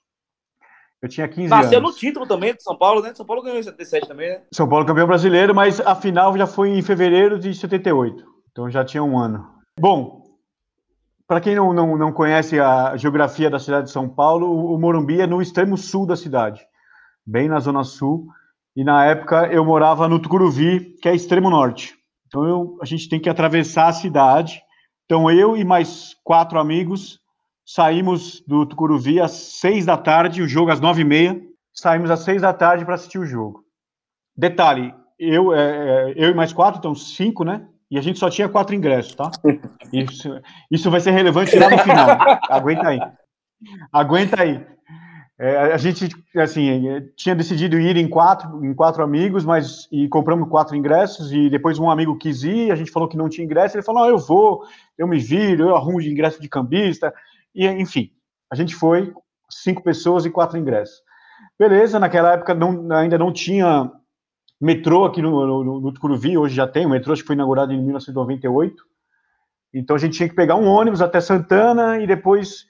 Eu 1.04 1.08
tinha 1.08 1.28
15 1.28 1.50
Nasceu 1.50 1.80
anos. 1.80 1.90
no 1.90 1.98
título 1.98 2.26
também 2.26 2.54
de 2.54 2.62
São 2.62 2.74
Paulo, 2.74 3.02
né? 3.02 3.12
São 3.14 3.26
Paulo 3.26 3.42
ganhou 3.42 3.58
em 3.58 3.62
77 3.62 4.08
também, 4.08 4.30
né? 4.30 4.40
São 4.50 4.66
Paulo 4.66 4.86
campeão 4.86 5.06
brasileiro, 5.06 5.54
mas 5.54 5.78
a 5.78 5.94
final 5.94 6.34
já 6.34 6.46
foi 6.46 6.70
em 6.70 6.80
fevereiro 6.80 7.38
de 7.38 7.54
78. 7.54 8.24
Então 8.50 8.70
já 8.70 8.82
tinha 8.82 9.04
um 9.04 9.18
ano. 9.18 9.46
Bom, 9.78 10.22
para 11.28 11.42
quem 11.42 11.54
não, 11.54 11.74
não, 11.74 11.98
não 11.98 12.10
conhece 12.10 12.58
a 12.58 12.96
geografia 12.96 13.50
da 13.50 13.58
cidade 13.58 13.88
de 13.88 13.92
São 13.92 14.08
Paulo, 14.08 14.72
o 14.72 14.78
Morumbi 14.78 15.20
é 15.20 15.26
no 15.26 15.42
extremo 15.42 15.76
sul 15.76 16.06
da 16.06 16.16
cidade, 16.16 16.66
bem 17.26 17.50
na 17.50 17.60
zona 17.60 17.84
sul. 17.84 18.26
E 18.74 18.82
na 18.82 19.04
época 19.04 19.48
eu 19.52 19.62
morava 19.62 20.08
no 20.08 20.18
Tucuruvi, 20.18 20.96
que 21.02 21.08
é 21.10 21.14
extremo 21.14 21.50
norte. 21.50 21.94
Então 22.28 22.46
eu, 22.46 22.78
a 22.80 22.86
gente 22.86 23.10
tem 23.10 23.20
que 23.20 23.28
atravessar 23.28 23.88
a 23.88 23.92
cidade. 23.92 24.62
Então 25.04 25.30
eu 25.30 25.54
e 25.54 25.64
mais 25.66 26.16
quatro 26.24 26.58
amigos 26.58 27.20
saímos 27.64 28.42
do 28.46 28.66
Tucuruvi 28.66 29.20
às 29.20 29.32
seis 29.32 29.86
da 29.86 29.96
tarde, 29.96 30.42
o 30.42 30.48
jogo 30.48 30.70
às 30.70 30.80
nove 30.80 31.02
e 31.02 31.04
meia. 31.04 31.40
Saímos 31.72 32.10
às 32.10 32.20
seis 32.20 32.42
da 32.42 32.52
tarde 32.52 32.84
para 32.84 32.94
assistir 32.94 33.18
o 33.18 33.26
jogo. 33.26 33.64
Detalhe, 34.36 34.94
eu, 35.18 35.54
é, 35.54 36.12
eu 36.16 36.30
e 36.30 36.34
mais 36.34 36.52
quatro, 36.52 36.78
então 36.78 36.94
cinco, 36.94 37.44
né? 37.44 37.66
E 37.90 37.98
a 37.98 38.00
gente 38.02 38.18
só 38.18 38.28
tinha 38.28 38.48
quatro 38.48 38.74
ingressos, 38.74 39.14
tá? 39.14 39.30
Isso, 39.92 40.40
isso 40.70 40.90
vai 40.90 41.00
ser 41.00 41.12
relevante 41.12 41.56
lá 41.56 41.70
no 41.70 41.78
final. 41.78 42.08
Aguenta 42.50 42.88
aí. 42.88 43.00
Aguenta 43.92 44.42
aí. 44.42 44.66
É, 45.38 45.72
a 45.72 45.76
gente, 45.76 46.08
assim, 46.36 47.10
tinha 47.16 47.34
decidido 47.34 47.78
ir 47.78 47.96
em 47.96 48.08
quatro, 48.08 48.64
em 48.64 48.72
quatro 48.72 49.02
amigos, 49.02 49.44
mas 49.44 49.88
e 49.90 50.08
compramos 50.08 50.48
quatro 50.48 50.76
ingressos 50.76 51.32
e 51.32 51.50
depois 51.50 51.78
um 51.78 51.90
amigo 51.90 52.16
quis 52.16 52.44
ir, 52.44 52.70
a 52.70 52.76
gente 52.76 52.90
falou 52.90 53.08
que 53.08 53.16
não 53.16 53.28
tinha 53.28 53.44
ingresso, 53.44 53.76
ele 53.76 53.84
falou, 53.84 54.04
ah, 54.04 54.08
eu 54.08 54.18
vou, 54.18 54.62
eu 54.96 55.08
me 55.08 55.18
viro, 55.18 55.68
eu 55.68 55.76
arrumo 55.76 56.00
de 56.00 56.10
ingresso 56.10 56.40
de 56.40 56.48
cambista, 56.48 57.12
e 57.54 57.66
enfim, 57.66 58.10
a 58.50 58.54
gente 58.54 58.74
foi, 58.74 59.12
cinco 59.50 59.82
pessoas 59.82 60.24
e 60.24 60.30
quatro 60.30 60.58
ingressos. 60.58 61.02
Beleza, 61.58 61.98
naquela 61.98 62.32
época 62.32 62.54
não, 62.54 62.90
ainda 62.92 63.18
não 63.18 63.32
tinha 63.32 63.90
metrô 64.60 65.04
aqui 65.04 65.20
no, 65.20 65.64
no, 65.64 65.80
no 65.80 65.92
Tucuruvi, 65.92 66.38
hoje 66.38 66.54
já 66.54 66.66
tem, 66.66 66.86
o 66.86 66.90
metrô 66.90 67.12
acho 67.12 67.22
que 67.22 67.26
foi 67.26 67.36
inaugurado 67.36 67.72
em 67.72 67.82
1998, 67.82 68.82
então 69.72 69.96
a 69.96 69.98
gente 69.98 70.16
tinha 70.16 70.28
que 70.28 70.34
pegar 70.34 70.54
um 70.54 70.66
ônibus 70.66 71.02
até 71.02 71.20
Santana 71.20 71.98
e 71.98 72.06
depois 72.06 72.66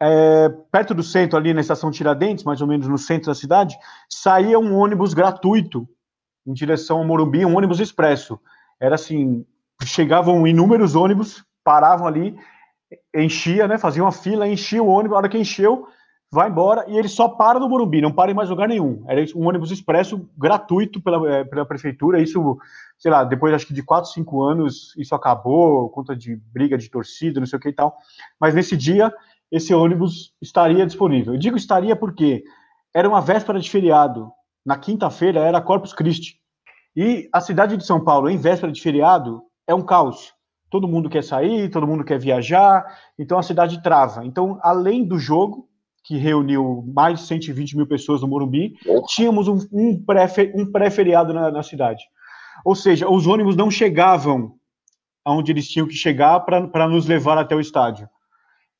é, 0.00 0.48
perto 0.70 0.94
do 0.94 1.02
centro, 1.02 1.36
ali 1.36 1.52
na 1.52 1.60
estação 1.60 1.90
Tiradentes, 1.90 2.44
mais 2.44 2.60
ou 2.60 2.66
menos 2.66 2.86
no 2.86 2.96
centro 2.96 3.26
da 3.26 3.34
cidade, 3.34 3.76
saía 4.08 4.58
um 4.58 4.76
ônibus 4.76 5.12
gratuito 5.12 5.88
em 6.46 6.52
direção 6.52 6.98
ao 6.98 7.04
Morumbi, 7.04 7.44
um 7.44 7.56
ônibus 7.56 7.80
expresso. 7.80 8.40
Era 8.80 8.94
assim, 8.94 9.44
chegavam 9.84 10.46
inúmeros 10.46 10.94
ônibus, 10.94 11.44
paravam 11.64 12.06
ali, 12.06 12.38
enchia, 13.14 13.68
né, 13.68 13.78
faziam 13.78 14.06
uma 14.06 14.12
fila, 14.12 14.48
enchia 14.48 14.82
o 14.82 14.88
ônibus, 14.88 15.14
a 15.14 15.18
hora 15.18 15.28
que 15.28 15.38
encheu, 15.38 15.86
vai 16.30 16.48
embora, 16.48 16.84
e 16.88 16.96
ele 16.96 17.08
só 17.08 17.28
para 17.28 17.58
no 17.58 17.68
Morumbi, 17.68 18.00
não 18.00 18.12
para 18.12 18.30
em 18.30 18.34
mais 18.34 18.50
lugar 18.50 18.68
nenhum. 18.68 19.02
Era 19.08 19.24
um 19.34 19.48
ônibus 19.48 19.70
expresso 19.70 20.28
gratuito 20.36 21.00
pela, 21.00 21.30
é, 21.30 21.44
pela 21.44 21.64
prefeitura, 21.64 22.20
isso, 22.20 22.58
sei 22.98 23.10
lá, 23.10 23.24
depois 23.24 23.54
acho 23.54 23.66
que 23.66 23.74
de 23.74 23.82
4, 23.82 24.10
5 24.10 24.42
anos, 24.42 24.94
isso 24.96 25.14
acabou, 25.14 25.88
conta 25.90 26.14
de 26.14 26.36
briga 26.52 26.76
de 26.76 26.90
torcida, 26.90 27.40
não 27.40 27.46
sei 27.46 27.58
o 27.58 27.60
que 27.60 27.70
e 27.70 27.74
tal, 27.74 27.96
mas 28.38 28.54
nesse 28.54 28.76
dia 28.76 29.12
esse 29.50 29.72
ônibus 29.72 30.34
estaria 30.40 30.84
disponível. 30.86 31.32
Eu 31.32 31.38
digo 31.38 31.56
estaria 31.56 31.96
porque 31.96 32.44
era 32.94 33.08
uma 33.08 33.20
véspera 33.20 33.58
de 33.58 33.70
feriado. 33.70 34.30
Na 34.64 34.76
quinta-feira 34.76 35.40
era 35.40 35.60
Corpus 35.60 35.94
Christi. 35.94 36.38
E 36.94 37.28
a 37.32 37.40
cidade 37.40 37.76
de 37.76 37.86
São 37.86 38.04
Paulo, 38.04 38.28
em 38.28 38.36
véspera 38.36 38.70
de 38.70 38.82
feriado, 38.82 39.42
é 39.66 39.74
um 39.74 39.82
caos. 39.82 40.34
Todo 40.70 40.88
mundo 40.88 41.08
quer 41.08 41.24
sair, 41.24 41.70
todo 41.70 41.86
mundo 41.86 42.04
quer 42.04 42.18
viajar, 42.18 42.84
então 43.18 43.38
a 43.38 43.42
cidade 43.42 43.82
trava. 43.82 44.24
Então, 44.24 44.58
além 44.62 45.04
do 45.04 45.18
jogo, 45.18 45.68
que 46.04 46.16
reuniu 46.16 46.84
mais 46.86 47.20
de 47.20 47.26
120 47.26 47.76
mil 47.76 47.86
pessoas 47.86 48.22
no 48.22 48.28
Morumbi, 48.28 48.74
tínhamos 49.08 49.48
um, 49.48 49.58
um 49.72 50.04
pré-feriado 50.72 51.34
na, 51.34 51.50
na 51.50 51.62
cidade. 51.62 52.02
Ou 52.64 52.74
seja, 52.74 53.08
os 53.08 53.26
ônibus 53.26 53.56
não 53.56 53.70
chegavam 53.70 54.54
aonde 55.24 55.52
eles 55.52 55.68
tinham 55.68 55.86
que 55.86 55.94
chegar 55.94 56.40
para 56.40 56.88
nos 56.88 57.06
levar 57.06 57.36
até 57.36 57.54
o 57.54 57.60
estádio. 57.60 58.08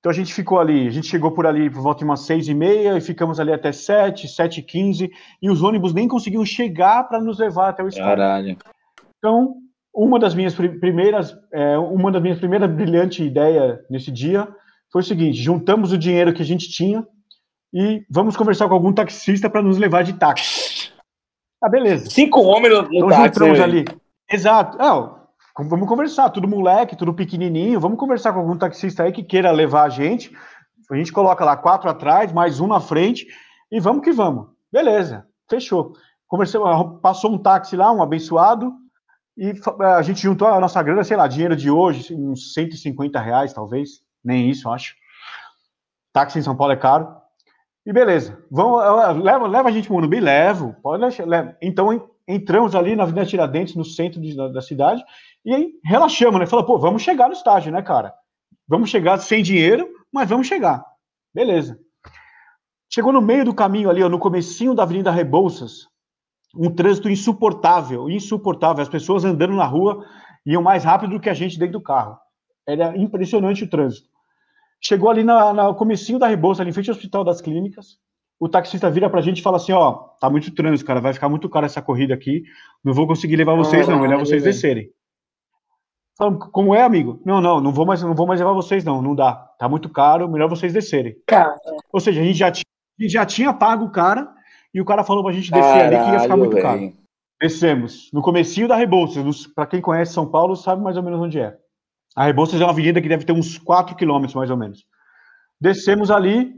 Então 0.01 0.11
a 0.11 0.15
gente 0.15 0.33
ficou 0.33 0.59
ali, 0.59 0.87
a 0.87 0.91
gente 0.91 1.09
chegou 1.09 1.33
por 1.33 1.47
ali 1.47 1.69
por 1.69 1.83
volta 1.83 1.99
de 1.99 2.05
umas 2.05 2.21
seis 2.21 2.49
e 2.49 2.55
meia 2.55 2.97
e 2.97 3.01
ficamos 3.01 3.41
ali 3.41 3.53
até 3.53 3.73
sete, 3.73 4.29
sete 4.29 4.61
e 4.61 4.63
quinze, 4.63 5.11
e 5.43 5.51
os 5.51 5.63
ônibus 5.63 5.93
nem 5.93 6.07
conseguiam 6.07 6.45
chegar 6.45 7.05
para 7.09 7.21
nos 7.21 7.39
levar 7.39 7.69
até 7.69 7.83
o 7.83 7.89
estádio. 7.89 8.17
Caralho. 8.17 8.57
Então, 9.19 9.57
uma 9.99 10.19
das 10.19 10.35
minhas 10.35 10.55
primeiras, 10.55 11.37
é, 11.53 11.77
uma 11.77 12.13
das 12.13 12.23
minhas 12.23 12.39
primeiras 12.39 12.71
brilhante 12.71 13.25
ideia 13.25 13.81
nesse 13.91 14.13
dia 14.13 14.47
foi 14.93 15.03
o 15.03 15.05
seguinte: 15.05 15.43
juntamos 15.43 15.91
o 15.91 15.99
dinheiro 15.99 16.33
que 16.33 16.43
a 16.43 16.47
gente 16.47 16.71
tinha 16.71 17.05
e 17.75 18.05
vamos 18.09 18.37
conversar 18.37 18.69
com 18.69 18.75
algum 18.75 18.93
taxista 18.93 19.51
para 19.51 19.61
nos 19.61 19.77
levar 19.77 20.05
de 20.05 20.13
táxi. 20.13 20.93
Ah, 21.61 21.69
beleza. 21.69 22.09
Cinco 22.09 22.41
homens 22.43 22.73
no, 22.73 22.83
no 22.83 22.95
então, 22.95 23.09
táxi. 23.09 23.27
Entramos 23.27 23.61
ali. 23.61 23.85
Exato. 24.31 24.79
Não, 24.79 25.19
Vamos 25.61 25.89
conversar, 25.89 26.31
tudo 26.31 26.47
moleque, 26.47 26.95
tudo 26.95 27.13
pequenininho. 27.13 27.81
Vamos 27.81 27.99
conversar 27.99 28.33
com 28.33 28.39
algum 28.39 28.57
taxista 28.57 29.03
aí 29.03 29.11
que 29.11 29.25
queira 29.25 29.51
levar 29.51 29.83
a 29.83 29.89
gente. 29.89 30.31
A 30.89 30.95
gente 30.95 31.13
coloca 31.13 31.45
lá 31.45 31.57
quatro 31.57 31.91
atrás, 31.91 32.33
mais 32.33 32.61
um 32.61 32.69
na 32.69 32.79
frente 32.79 33.27
e 33.69 33.81
vamos 33.81 34.05
que 34.05 34.13
vamos. 34.13 34.47
Beleza, 34.73 35.27
fechou. 35.51 35.95
Conversei, 36.29 36.61
passou 37.03 37.33
um 37.33 37.39
táxi 37.39 37.75
lá, 37.75 37.91
um 37.91 38.01
abençoado, 38.01 38.73
e 39.39 39.55
a 39.85 40.03
gente 40.03 40.21
juntou 40.21 40.49
a 40.49 40.59
nossa 40.59 40.83
grana, 40.83 41.05
sei 41.05 41.17
lá, 41.17 41.29
dinheiro 41.29 41.55
de 41.55 41.71
hoje, 41.71 42.13
uns 42.13 42.53
150 42.55 43.21
reais, 43.21 43.53
talvez, 43.53 44.03
nem 44.23 44.51
isso, 44.51 44.69
acho. 44.69 44.97
Táxi 46.13 46.41
em 46.41 46.43
São 46.43 46.57
Paulo 46.57 46.73
é 46.73 46.77
caro. 46.77 47.09
E 47.87 47.93
beleza, 47.93 48.45
vamos, 48.51 48.83
leva, 49.23 49.47
leva 49.47 49.69
a 49.69 49.73
gente 49.73 49.87
para 49.87 49.93
o 49.93 49.95
Morumbi? 49.95 50.19
Levo, 50.19 50.75
pode 50.83 51.23
levar. 51.23 51.57
Então 51.63 52.11
entramos 52.27 52.75
ali 52.75 52.97
na 52.97 53.05
Avenida 53.05 53.25
Tiradentes, 53.25 53.77
no 53.77 53.85
centro 53.85 54.21
de, 54.21 54.37
da, 54.37 54.49
da 54.49 54.61
cidade, 54.61 55.05
e 55.45 55.55
aí 55.55 55.71
relaxamos, 55.85 56.41
né? 56.41 56.47
Fala, 56.47 56.67
pô, 56.67 56.77
vamos 56.77 57.03
chegar 57.03 57.29
no 57.29 57.35
estágio, 57.35 57.71
né, 57.71 57.81
cara? 57.81 58.13
Vamos 58.67 58.91
chegar 58.91 59.19
sem 59.19 59.41
dinheiro, 59.41 59.89
mas 60.13 60.29
vamos 60.29 60.49
chegar. 60.49 60.85
Beleza. 61.33 61.79
Chegou 62.93 63.13
no 63.13 63.23
meio 63.23 63.45
do 63.45 63.55
caminho 63.55 63.89
ali, 63.89 64.03
ó, 64.03 64.09
no 64.09 64.19
comecinho 64.19 64.75
da 64.75 64.83
Avenida 64.83 65.13
Rebouças, 65.13 65.87
um 66.55 66.71
trânsito 66.75 67.09
insuportável, 67.09 68.09
insuportável. 68.09 68.83
As 68.83 68.89
pessoas 68.89 69.25
andando 69.25 69.55
na 69.55 69.65
rua 69.65 70.05
iam 70.45 70.63
mais 70.63 70.85
rápido 70.85 71.11
do 71.11 71.21
que 71.21 71.29
a 71.29 71.35
gente 71.35 71.59
dentro 71.59 71.79
do 71.79 71.83
carro. 71.83 72.17
Era 72.67 72.97
impressionante 72.97 73.65
o 73.65 73.71
trânsito. 73.71 74.09
Chegou 74.81 75.11
ali 75.11 75.25
na, 75.25 75.53
no 75.53 75.75
comecinho 75.75 76.19
da 76.19 76.29
Rebouças, 76.29 76.61
ali 76.61 76.71
em 76.71 76.73
frente 76.73 76.91
ao 76.91 76.97
Hospital 76.97 77.25
das 77.25 77.41
Clínicas, 77.41 77.99
o 78.39 78.49
taxista 78.49 78.89
vira 78.89 79.11
pra 79.11 79.21
gente 79.21 79.41
e 79.41 79.43
fala 79.43 79.57
assim, 79.57 79.73
ó, 79.73 79.93
tá 80.21 80.31
muito 80.31 80.55
trânsito, 80.55 80.87
cara, 80.87 81.01
vai 81.01 81.13
ficar 81.13 81.29
muito 81.29 81.49
caro 81.49 81.67
essa 81.67 81.83
corrida 81.83 82.15
aqui, 82.15 82.45
não 82.85 82.95
vou 82.95 83.07
conseguir 83.07 83.35
levar 83.35 83.57
vocês 83.57 83.89
não, 83.89 84.01
melhor 84.01 84.21
vocês 84.21 84.45
descerem. 84.45 84.89
Como 86.53 86.75
é, 86.75 86.83
amigo? 86.83 87.21
Não, 87.25 87.41
não, 87.41 87.61
não 87.61 87.73
vou 87.73 87.87
mais, 87.87 88.03
não 88.03 88.15
vou 88.15 88.27
mais 88.27 88.41
levar 88.41 88.53
vocês, 88.53 88.85
não. 88.85 89.01
Não 89.01 89.15
dá. 89.15 89.35
Tá 89.57 89.69
muito 89.69 89.89
caro, 89.89 90.29
melhor 90.29 90.49
vocês 90.49 90.73
descerem. 90.73 91.17
Cara. 91.25 91.57
Ou 91.93 92.01
seja, 92.01 92.21
a 92.21 92.25
gente 92.25 92.37
já 92.37 92.51
tinha, 92.51 92.65
já 93.09 93.25
tinha 93.25 93.53
pago 93.53 93.85
o 93.85 93.93
cara 93.93 94.29
e 94.75 94.81
o 94.81 94.85
cara 94.85 95.05
falou 95.05 95.23
pra 95.23 95.33
gente 95.33 95.51
descer 95.51 95.63
Caralho, 95.63 95.97
ali 95.97 96.05
que 96.05 96.13
ia 96.13 96.21
ficar 96.21 96.37
muito 96.37 96.53
véio. 96.53 96.63
caro. 96.63 96.93
Descemos. 97.41 98.11
No 98.13 98.21
comecinho 98.21 98.69
da 98.69 98.77
Rebouças. 98.77 99.47
Para 99.47 99.67
quem 99.67 99.81
conhece 99.81 100.13
São 100.13 100.27
Paulo, 100.27 100.57
sabe 100.57 100.83
mais 100.83 100.97
ou 100.97 101.03
menos 101.03 101.21
onde 101.21 101.39
é. 101.39 101.57
A 102.15 102.25
Rebouças 102.25 102.61
é 102.61 102.65
uma 102.65 102.73
avenida 102.73 103.01
que 103.01 103.09
deve 103.09 103.25
ter 103.25 103.33
uns 103.33 103.59
4 103.59 103.95
quilômetros, 103.95 104.35
mais 104.35 104.51
ou 104.51 104.57
menos. 104.57 104.85
Descemos 105.61 106.11
ali. 106.11 106.53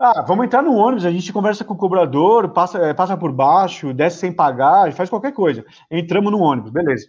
Ah, 0.00 0.22
vamos 0.22 0.44
entrar 0.44 0.62
no 0.62 0.74
ônibus, 0.74 1.04
a 1.04 1.10
gente 1.10 1.32
conversa 1.32 1.64
com 1.64 1.74
o 1.74 1.76
cobrador, 1.76 2.50
passa, 2.50 2.78
é, 2.78 2.94
passa 2.94 3.16
por 3.16 3.32
baixo, 3.32 3.92
desce 3.92 4.18
sem 4.18 4.32
pagar, 4.32 4.92
faz 4.92 5.10
qualquer 5.10 5.32
coisa. 5.32 5.64
Entramos 5.90 6.30
no 6.30 6.38
ônibus, 6.38 6.70
beleza. 6.70 7.08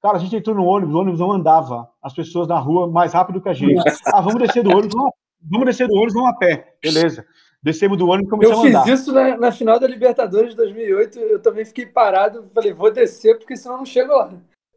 Cara, 0.00 0.16
a 0.16 0.20
gente 0.20 0.36
entrou 0.36 0.54
no 0.54 0.64
ônibus, 0.64 0.94
o 0.94 0.98
ônibus 0.98 1.18
não 1.18 1.32
andava. 1.32 1.88
As 2.00 2.14
pessoas 2.14 2.46
na 2.46 2.58
rua 2.58 2.88
mais 2.88 3.12
rápido 3.12 3.40
que 3.40 3.48
a 3.48 3.52
gente. 3.52 3.82
Ah, 4.06 4.20
vamos 4.20 4.40
descer 4.40 4.62
do 4.62 4.70
ônibus, 4.70 4.94
vamos, 4.94 5.12
vamos 5.42 5.66
descer 5.66 5.88
do 5.88 5.94
ônibus, 5.94 6.14
vamos 6.14 6.30
a 6.30 6.34
pé. 6.34 6.76
Beleza. 6.80 7.26
Descemos 7.62 7.98
do 7.98 8.08
ônibus 8.08 8.28
e 8.28 8.30
começamos 8.30 8.64
a 8.64 8.68
andar. 8.68 8.78
Eu 8.80 8.84
fiz 8.84 9.00
isso 9.00 9.12
na, 9.12 9.36
na, 9.36 9.52
final 9.52 9.78
da 9.78 9.86
Libertadores 9.86 10.50
de 10.50 10.56
2008. 10.56 11.18
Eu 11.18 11.40
também 11.40 11.64
fiquei 11.64 11.84
parado. 11.84 12.48
Falei, 12.54 12.72
vou 12.72 12.90
descer, 12.90 13.36
porque 13.38 13.56
senão 13.56 13.78
não 13.78 13.84
chego 13.84 14.12
lá. 14.12 14.32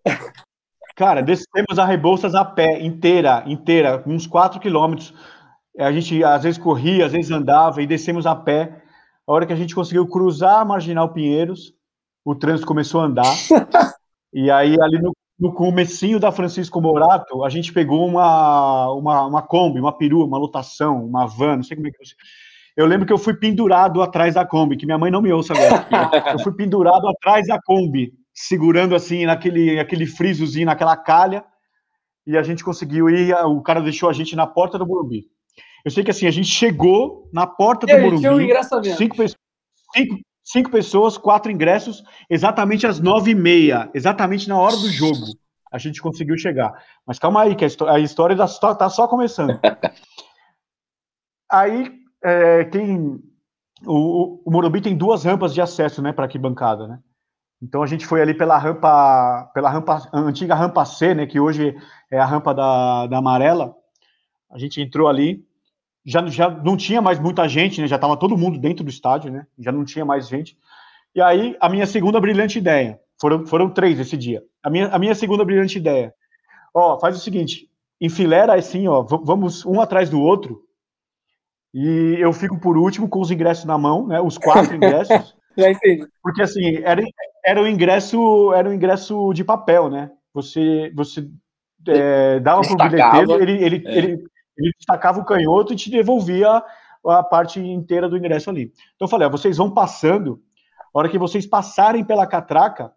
Cara, 0.96 1.22
descemos 1.22 1.80
a 1.80 1.86
Rebouças 1.86 2.36
a 2.36 2.46
pé, 2.46 2.80
inteira, 2.80 3.44
inteira, 3.48 4.04
uns 4.06 4.28
4 4.28 4.60
quilômetros. 4.60 5.14
A 5.80 5.92
gente 5.92 6.24
às 6.24 6.44
vezes 6.44 6.60
corria, 6.60 7.06
às 7.06 7.12
vezes 7.12 7.32
andava 7.32 7.82
e 7.82 7.88
descemos 7.88 8.28
a 8.28 8.36
pé. 8.36 8.84
A 9.26 9.32
hora 9.32 9.46
que 9.46 9.54
a 9.54 9.56
gente 9.56 9.74
conseguiu 9.74 10.06
cruzar 10.08 10.60
a 10.60 10.66
Marginal 10.66 11.12
Pinheiros, 11.12 11.74
o 12.24 12.36
trânsito 12.36 12.68
começou 12.68 13.02
a 13.02 13.06
andar. 13.06 13.34
E 14.36 14.50
aí, 14.50 14.76
ali 14.82 15.00
no, 15.00 15.16
no 15.40 15.54
comecinho 15.54 16.20
da 16.20 16.32
Francisco 16.32 16.82
Morato, 16.82 17.44
a 17.44 17.50
gente 17.50 17.72
pegou 17.72 18.08
uma, 18.08 18.92
uma, 18.92 19.28
uma 19.28 19.42
Kombi, 19.44 19.80
uma 19.80 19.96
perua, 19.96 20.26
uma 20.26 20.40
lotação, 20.40 21.06
uma 21.06 21.28
van, 21.28 21.58
não 21.58 21.64
sei 21.64 21.78
como 21.78 21.88
é 21.88 21.92
que 21.92 21.98
eu 22.76 22.86
lembro 22.86 23.06
que 23.06 23.14
eu 23.14 23.18
fui 23.18 23.34
pendurado 23.36 24.02
atrás 24.02 24.34
da 24.34 24.46
Kombi, 24.46 24.78
que 24.78 24.86
minha 24.86 24.98
mãe 24.98 25.12
não 25.12 25.22
me 25.22 25.32
ouça 25.32 25.54
agora. 25.54 26.32
eu 26.34 26.40
fui 26.40 26.54
pendurado 26.54 27.08
atrás 27.08 27.48
da 27.48 27.62
Kombi. 27.62 28.14
segurando 28.34 28.96
assim 28.96 29.26
naquele, 29.26 29.80
aquele 29.80 30.08
frisozinho, 30.08 30.66
naquela 30.66 30.98
calha, 30.98 31.46
e 32.26 32.38
a 32.38 32.44
gente 32.44 32.64
conseguiu 32.64 33.10
ir, 33.10 33.34
o 33.46 33.62
cara 33.62 33.82
deixou 33.82 34.10
a 34.10 34.14
gente 34.14 34.36
na 34.36 34.48
porta 34.48 34.78
do 34.78 34.88
Morumbi. 34.88 35.28
Eu 35.86 35.92
sei 35.92 36.04
que 36.04 36.12
assim, 36.12 36.26
a 36.26 36.32
gente 36.32 36.48
chegou 36.48 37.30
na 37.34 37.46
porta 37.46 37.86
do 37.86 38.02
Morumbi, 38.02 38.28
um 38.28 38.96
cinco, 38.96 39.16
cinco, 39.94 40.20
cinco 40.44 40.72
pessoas, 40.72 41.18
quatro 41.18 41.52
ingressos, 41.52 42.04
exatamente 42.30 42.88
às 42.88 43.00
nove 43.00 43.32
e 43.32 43.36
meia, 43.36 43.90
exatamente 43.94 44.48
na 44.48 44.58
hora 44.58 44.76
do 44.78 44.90
jogo, 44.90 45.26
a 45.72 45.78
gente 45.78 46.02
conseguiu 46.02 46.38
chegar. 46.38 46.74
Mas 47.06 47.20
calma 47.20 47.42
aí, 47.42 47.56
que 47.56 47.66
a 47.66 48.00
história 48.00 48.34
está 48.34 48.90
só 48.90 49.08
começando. 49.08 49.60
Aí, 51.52 51.92
é, 52.24 52.64
tem, 52.64 53.20
o, 53.86 54.42
o 54.46 54.52
Morumbi 54.52 54.82
tem 54.82 54.96
duas 54.96 55.26
rampas 55.26 55.54
de 55.54 55.62
acesso, 55.62 56.02
né, 56.02 56.14
para 56.14 56.26
arquibancada, 56.26 56.88
né? 56.88 57.00
Então 57.62 57.82
a 57.82 57.88
gente 57.88 58.06
foi 58.06 58.22
ali 58.22 58.34
pela 58.34 58.58
rampa, 58.58 59.50
pela 59.54 59.70
rampa, 59.70 60.10
antiga 60.14 60.56
rampa 60.56 60.84
C, 60.86 61.14
né, 61.14 61.26
que 61.26 61.40
hoje 61.40 61.76
é 62.12 62.20
a 62.20 62.26
rampa 62.26 62.54
da, 62.54 63.08
da 63.08 63.18
amarela. 63.18 63.74
A 64.52 64.58
gente 64.58 64.82
entrou 64.82 65.08
ali, 65.08 65.46
já, 66.06 66.26
já 66.28 66.50
não 66.50 66.76
tinha 66.76 67.02
mais 67.02 67.20
muita 67.20 67.48
gente, 67.48 67.82
né, 67.82 67.88
já 67.88 67.96
estava 67.96 68.18
todo 68.18 68.38
mundo 68.38 68.60
dentro 68.60 68.84
do 68.84 68.90
estádio, 68.90 69.32
né, 69.32 69.48
já 69.60 69.72
não 69.72 69.86
tinha 69.86 70.04
mais 70.04 70.28
gente. 70.28 70.58
E 71.16 71.22
aí 71.22 71.56
a 71.60 71.70
minha 71.70 71.86
segunda 71.86 72.20
brilhante 72.20 72.58
ideia, 72.58 73.00
foram, 73.20 73.46
foram 73.46 73.70
três 73.70 74.00
esse 74.00 74.18
dia. 74.18 74.44
A 74.62 74.70
minha, 74.70 74.88
a 74.88 75.00
minha 75.00 75.16
segunda 75.16 75.46
brilhante 75.46 75.78
ideia, 75.78 76.14
ó, 76.74 77.00
faz 77.00 77.16
o 77.16 77.20
seguinte, 77.20 77.70
enfileira 78.00 78.54
assim, 78.56 78.88
ó, 78.88 79.02
vamos 79.02 79.66
um 79.66 79.80
atrás 79.80 80.10
do 80.10 80.22
outro, 80.22 80.64
e 81.74 82.18
eu 82.20 82.32
fico 82.32 82.60
por 82.60 82.78
último 82.78 83.10
com 83.10 83.20
os 83.20 83.32
ingressos 83.32 83.66
na 83.66 83.78
mão, 83.78 84.08
né, 84.08 84.22
os 84.22 84.38
quatro 84.38 84.74
ingressos. 84.76 85.36
Já 85.58 85.72
entendi. 85.72 86.08
Porque 86.22 86.42
assim, 86.42 86.78
era, 86.84 87.02
era 87.46 87.62
o 87.62 87.68
ingresso, 87.68 88.54
era 88.54 88.70
o 88.70 88.74
ingresso 88.74 89.34
de 89.34 89.44
papel, 89.44 89.90
né? 89.90 90.12
Você, 90.34 90.92
você 90.96 91.28
é, 91.88 92.40
dava 92.40 92.62
para 92.62 92.74
o 92.74 92.90
bilheteiro, 92.90 93.42
ele, 93.42 93.64
ele, 93.64 93.84
é. 93.86 93.98
ele, 93.98 94.24
ele 94.58 94.72
destacava 94.78 95.20
o 95.20 95.26
canhoto 95.26 95.74
e 95.74 95.76
te 95.76 95.90
devolvia 95.90 96.64
a 97.06 97.24
parte 97.24 97.60
inteira 97.60 98.08
do 98.08 98.18
ingresso 98.18 98.50
ali. 98.50 98.72
Então 98.96 99.06
eu 99.06 99.08
falei, 99.08 99.28
ó, 99.28 99.32
vocês 99.32 99.58
vão 99.58 99.70
passando, 99.70 100.42
a 100.94 101.00
hora 101.00 101.10
que 101.10 101.18
vocês 101.18 101.46
passarem 101.46 102.04
pela 102.04 102.26
catraca, 102.26 102.92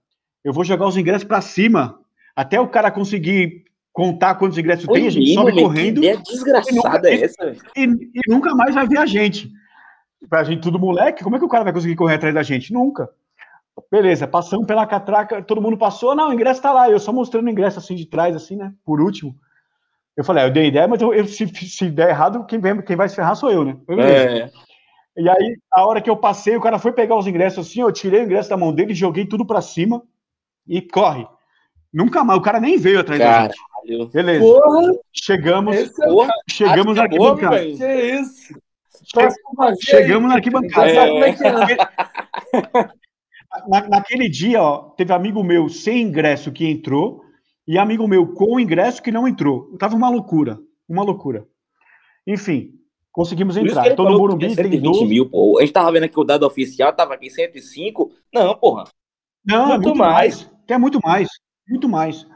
eu 0.44 0.52
vou 0.52 0.64
jogar 0.64 0.86
os 0.86 0.96
ingressos 0.96 1.26
para 1.26 1.40
cima, 1.40 1.98
até 2.34 2.60
o 2.60 2.68
cara 2.68 2.90
conseguir 2.90 3.64
contar 3.96 4.34
quantos 4.34 4.58
ingressos 4.58 4.86
tem, 4.86 5.06
a 5.06 5.10
gente 5.10 5.32
sobe 5.32 5.52
correndo. 5.52 6.02
Que 6.02 6.06
ideia 6.08 6.22
desgraçada 6.22 6.70
e 6.70 6.74
nunca, 6.74 7.08
é 7.08 7.24
essa? 7.24 7.56
E, 7.74 7.82
e, 7.84 8.20
nunca 8.30 8.54
mais 8.54 8.74
vai 8.74 8.86
ver 8.86 8.98
a 8.98 9.06
gente. 9.06 9.50
Pra 10.28 10.44
gente 10.44 10.60
tudo 10.60 10.78
moleque, 10.78 11.24
como 11.24 11.36
é 11.36 11.38
que 11.38 11.44
o 11.46 11.48
cara 11.48 11.64
vai 11.64 11.72
conseguir 11.72 11.96
correr 11.96 12.16
atrás 12.16 12.34
da 12.34 12.42
gente? 12.42 12.74
Nunca. 12.74 13.08
Beleza, 13.90 14.28
passamos 14.28 14.66
pela 14.66 14.86
catraca, 14.86 15.42
todo 15.42 15.62
mundo 15.62 15.78
passou, 15.78 16.14
não, 16.14 16.28
o 16.28 16.32
ingresso 16.32 16.60
tá 16.60 16.72
lá, 16.72 16.90
eu 16.90 16.98
só 16.98 17.10
mostrando 17.10 17.46
o 17.46 17.50
ingresso 17.50 17.78
assim 17.78 17.94
de 17.94 18.04
trás, 18.04 18.36
assim, 18.36 18.56
né? 18.56 18.70
Por 18.84 19.00
último. 19.00 19.34
Eu 20.14 20.24
falei, 20.24 20.44
ah, 20.44 20.46
eu 20.48 20.52
dei 20.52 20.66
ideia, 20.66 20.86
mas 20.86 21.00
eu, 21.00 21.14
eu 21.14 21.26
se, 21.26 21.46
se, 21.46 21.90
der 21.90 22.10
errado, 22.10 22.44
quem, 22.44 22.58
vem, 22.58 22.82
quem 22.82 22.96
vai 22.96 23.08
se 23.08 23.16
ferrar 23.16 23.34
sou 23.34 23.50
eu, 23.50 23.64
né? 23.64 23.76
É. 23.98 24.50
E 25.16 25.28
aí, 25.28 25.56
a 25.72 25.86
hora 25.86 26.02
que 26.02 26.10
eu 26.10 26.16
passei, 26.16 26.54
o 26.54 26.60
cara 26.60 26.78
foi 26.78 26.92
pegar 26.92 27.16
os 27.16 27.26
ingressos 27.26 27.66
assim, 27.66 27.80
eu 27.80 27.90
tirei 27.90 28.20
o 28.20 28.24
ingresso 28.24 28.50
da 28.50 28.56
mão 28.58 28.74
dele, 28.74 28.94
joguei 28.94 29.24
tudo 29.24 29.46
pra 29.46 29.62
cima 29.62 30.02
e 30.66 30.82
corre. 30.82 31.26
Nunca 31.92 32.22
mais, 32.22 32.38
o 32.38 32.42
cara 32.42 32.60
nem 32.60 32.76
veio 32.76 33.00
atrás 33.00 33.18
Caralho. 33.18 33.48
da 33.48 33.54
gente. 33.54 33.75
Beleza. 34.12 34.40
Porra. 34.40 34.92
Chegamos, 35.12 35.76
é 35.76 35.88
porra. 35.88 36.30
chegamos 36.48 36.96
na 36.96 37.02
arquibancada. 37.02 37.58
Que 37.58 38.02
isso? 38.20 38.54
Chegamos 39.80 40.28
na 40.28 40.36
arquibancada. 40.36 40.90
É. 40.90 41.30
é. 41.30 41.36
Na, 43.68 43.88
naquele 43.88 44.28
dia, 44.28 44.62
ó, 44.62 44.90
teve 44.90 45.12
amigo 45.12 45.42
meu 45.42 45.68
sem 45.68 46.02
ingresso 46.02 46.52
que 46.52 46.66
entrou 46.66 47.22
e 47.66 47.78
amigo 47.78 48.06
meu 48.06 48.32
com 48.34 48.60
ingresso 48.60 49.02
que 49.02 49.10
não 49.10 49.26
entrou. 49.26 49.76
Tava 49.78 49.96
uma 49.96 50.10
loucura, 50.10 50.58
uma 50.88 51.02
loucura. 51.02 51.46
Enfim, 52.26 52.72
conseguimos 53.10 53.56
entrar. 53.56 53.94
Tô 53.94 54.04
no 54.04 54.18
Morumbi, 54.18 54.54
tem 54.54 54.80
12 54.80 55.06
mil, 55.06 55.30
pô. 55.30 55.58
A 55.58 55.62
gente 55.62 55.72
tava 55.72 55.92
vendo 55.92 56.04
aqui 56.04 56.18
o 56.18 56.24
dado 56.24 56.44
oficial, 56.44 56.92
tava 56.92 57.14
aqui 57.14 57.30
105. 57.30 58.10
Não, 58.32 58.54
porra. 58.56 58.84
Não, 59.44 59.68
muito, 59.68 59.72
é 59.72 59.78
muito 59.78 59.98
mais. 59.98 60.42
mais. 60.42 60.56
É 60.68 60.78
muito 60.78 61.00
mais, 61.00 61.28
muito 61.68 61.88
mais. 61.88 62.26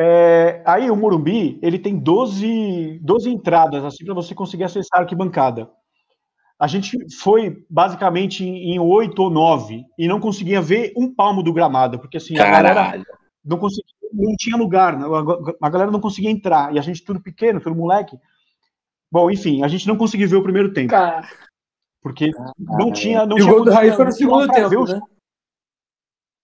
É, 0.00 0.62
aí 0.64 0.88
o 0.88 0.94
Morumbi, 0.94 1.58
ele 1.60 1.76
tem 1.76 1.98
12, 1.98 3.00
12 3.02 3.30
entradas, 3.30 3.84
assim, 3.84 4.04
para 4.04 4.14
você 4.14 4.32
conseguir 4.32 4.62
acessar 4.62 5.00
a 5.00 5.02
arquibancada. 5.02 5.68
A 6.56 6.68
gente 6.68 6.96
foi 7.16 7.64
basicamente 7.68 8.44
em 8.44 8.78
oito 8.78 9.20
ou 9.24 9.28
nove 9.28 9.84
e 9.98 10.06
não 10.06 10.20
conseguia 10.20 10.62
ver 10.62 10.92
um 10.96 11.12
palmo 11.12 11.42
do 11.42 11.52
gramado, 11.52 11.98
porque 11.98 12.16
assim, 12.16 12.34
Caralho. 12.34 12.68
a 12.68 12.74
galera 12.74 13.04
não 13.44 13.58
conseguia, 13.58 13.92
não 14.12 14.36
tinha 14.36 14.56
lugar, 14.56 14.96
né? 14.96 15.04
a 15.60 15.68
galera 15.68 15.90
não 15.90 16.00
conseguia 16.00 16.30
entrar, 16.30 16.72
e 16.72 16.78
a 16.78 16.82
gente 16.82 17.04
tudo 17.04 17.20
pequeno, 17.20 17.60
tudo 17.60 17.74
moleque. 17.74 18.16
Bom, 19.10 19.28
enfim, 19.28 19.64
a 19.64 19.68
gente 19.68 19.88
não 19.88 19.96
conseguiu 19.96 20.28
ver 20.28 20.36
o 20.36 20.42
primeiro 20.44 20.72
tempo. 20.72 20.90
Cara. 20.90 21.28
Porque 22.00 22.30
não 22.56 22.92
tinha. 22.92 23.26
Não 23.26 23.36
e 23.36 23.40
tinha 23.40 23.52
o 23.52 23.56
gol 23.56 23.64
do 23.64 23.72
Raí 23.72 23.90
foi 23.90 24.04
no 24.04 24.12
segundo 24.12 24.46
tempo, 24.46 24.84
né? 24.84 25.00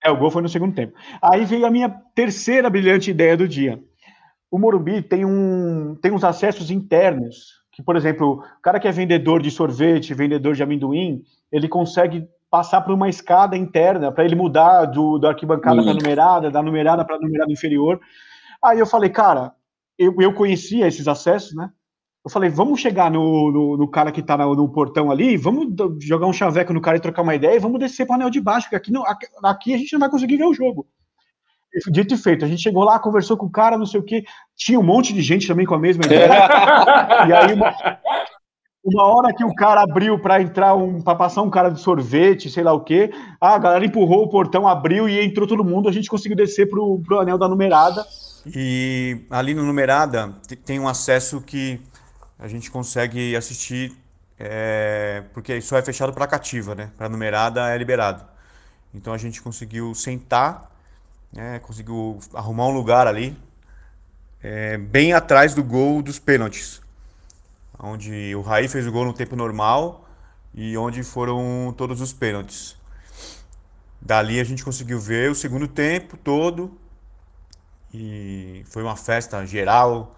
É, 0.05 0.11
o 0.11 0.17
gol 0.17 0.31
foi 0.31 0.43
no 0.43 0.49
segundo 0.49 0.75
tempo. 0.75 0.93
Aí 1.23 1.47
veio 1.47 1.65
a 1.65 1.71
minha 1.71 1.89
terceira 2.15 2.69
brilhante 2.69 3.11
ideia 3.11 3.37
do 3.37 3.49
dia. 3.49 3.83
O 4.51 4.59
Morumbi 4.59 5.01
tem, 5.01 5.25
um, 5.25 5.97
tem 6.01 6.13
uns 6.13 6.23
acessos 6.23 6.71
internos, 6.71 7.55
que, 7.73 7.83
por 7.83 7.97
exemplo, 7.97 8.45
o 8.59 8.63
cara 8.63 8.79
que 8.79 8.87
é 8.87 8.93
vendedor 8.93 9.41
de 9.41 9.51
sorvete, 9.51 10.13
vendedor 10.13 10.55
de 10.55 10.63
amendoim, 10.63 11.23
ele 11.51 11.69
consegue 11.69 12.29
passar 12.51 12.83
por 12.83 12.95
uma 12.95 13.09
escada 13.09 13.57
interna 13.57 14.13
para 14.13 14.25
ele 14.25 14.37
mudar 14.37 14.85
do, 14.85 15.19
do 15.19 15.27
arquibancada 15.27 15.83
para 15.83 15.95
numerada, 15.95 16.51
da 16.51 16.63
numerada 16.63 17.05
para 17.05 17.19
numerada 17.19 17.51
inferior. 17.51 17.99
Aí 18.63 18.79
eu 18.79 18.87
falei, 18.87 19.11
cara, 19.11 19.53
eu, 19.99 20.15
eu 20.21 20.35
conhecia 20.35 20.87
esses 20.87 21.09
acessos, 21.09 21.55
né? 21.55 21.71
Eu 22.25 22.31
falei, 22.31 22.49
vamos 22.49 22.81
chegar 22.81 23.11
no, 23.11 23.53
no, 23.53 23.77
no 23.77 23.87
cara 23.87 24.11
que 24.11 24.21
está 24.21 24.39
no, 24.39 24.55
no, 24.55 24.67
portão 24.67 25.11
ali, 25.11 25.37
vamos 25.37 25.69
jogar 26.01 26.27
um 26.27 26.33
chaveco 26.33 26.73
no 26.73 26.81
cara 26.81 26.97
e 26.97 27.01
trocar 27.01 27.21
uma 27.21 27.35
ideia 27.35 27.57
e 27.57 27.59
vamos 27.59 27.79
descer 27.79 28.07
para 28.07 28.15
o 28.15 28.17
anel 28.17 28.31
de 28.31 28.41
baixo, 28.41 28.67
porque 28.67 28.77
aqui, 28.77 28.91
não, 28.91 29.05
aqui, 29.05 29.27
aqui, 29.45 29.75
a 29.75 29.77
gente 29.77 29.93
não 29.93 30.01
vai 30.01 30.09
conseguir 30.09 30.39
ver 30.39 30.47
o 30.47 30.55
jogo. 30.55 30.87
Dito 31.91 32.15
e 32.15 32.17
feito, 32.17 32.45
a 32.45 32.49
gente 32.49 32.63
chegou 32.63 32.83
lá, 32.83 32.99
conversou 32.99 33.37
com 33.37 33.45
o 33.45 33.51
cara, 33.51 33.77
não 33.77 33.85
sei 33.85 34.01
o 34.01 34.03
que, 34.03 34.25
tinha 34.57 34.81
um 34.81 34.83
monte 34.83 35.13
de 35.13 35.21
gente 35.21 35.47
também 35.47 35.67
com 35.67 35.75
a 35.75 35.79
mesma 35.79 36.07
ideia. 36.07 36.29
e 37.29 37.33
aí, 37.33 37.53
uma, 37.53 37.75
uma 38.83 39.05
hora 39.05 39.35
que 39.35 39.45
o 39.45 39.55
cara 39.55 39.83
abriu 39.83 40.19
para 40.19 40.41
entrar, 40.41 40.75
um, 40.75 41.03
para 41.03 41.17
passar 41.17 41.43
um 41.43 41.51
cara 41.51 41.69
de 41.69 41.81
sorvete, 41.81 42.49
sei 42.49 42.63
lá 42.63 42.73
o 42.73 42.81
que, 42.81 43.11
a 43.39 43.59
galera 43.59 43.85
empurrou 43.85 44.23
o 44.23 44.31
portão, 44.31 44.67
abriu 44.67 45.09
e 45.09 45.23
entrou 45.23 45.47
todo 45.47 45.65
mundo, 45.65 45.91
a 45.91 45.93
gente 45.93 46.09
conseguiu 46.09 46.37
descer 46.37 46.71
para 46.71 46.81
o 46.81 47.03
anel 47.21 47.37
da 47.37 47.49
numerada. 47.49 48.07
E 48.47 49.27
ali 49.29 49.53
no 49.53 49.65
numerada 49.65 50.35
tem 50.65 50.79
um 50.79 50.89
acesso 50.89 51.41
que 51.41 51.81
a 52.39 52.49
gente 52.49 52.71
consegue 52.71 53.37
assistir, 53.37 53.97
é, 54.39 55.23
porque 55.33 55.57
isso 55.57 55.75
é 55.77 55.83
fechado 55.83 56.13
para 56.13 56.27
cativa, 56.27 56.75
né? 56.75 56.91
Para 56.97 57.09
numerada 57.09 57.71
é 57.71 57.79
liberado. 57.79 58.25
Então 58.93 59.13
a 59.13 59.19
gente 59.19 59.41
conseguiu 59.43 59.95
sentar, 59.95 60.71
né? 61.33 61.59
conseguiu 61.61 62.19
arrumar 62.33 62.67
um 62.67 62.73
lugar 62.73 63.07
ali, 63.07 63.37
é, 64.43 64.77
bem 64.77 65.13
atrás 65.13 65.55
do 65.55 65.65
gol 65.65 66.03
dos 66.03 66.19
pênaltis, 66.19 66.81
onde 67.79 68.35
o 68.37 68.41
Raí 68.41 68.69
fez 68.69 68.87
o 68.87 68.93
gol 68.93 69.05
no 69.05 69.13
tempo 69.13 69.35
normal 69.35 70.09
e 70.55 70.77
onde 70.77 71.03
foram 71.03 71.75
todos 71.77 72.01
os 72.01 72.13
pênaltis. 72.13 72.77
Dali 74.01 74.39
a 74.39 74.45
gente 74.45 74.65
conseguiu 74.65 75.01
ver 75.01 75.31
o 75.31 75.35
segundo 75.35 75.67
tempo 75.67 76.17
todo 76.17 76.79
e 77.93 78.63
foi 78.67 78.83
uma 78.83 78.97
festa 78.97 79.45
geral 79.47 80.15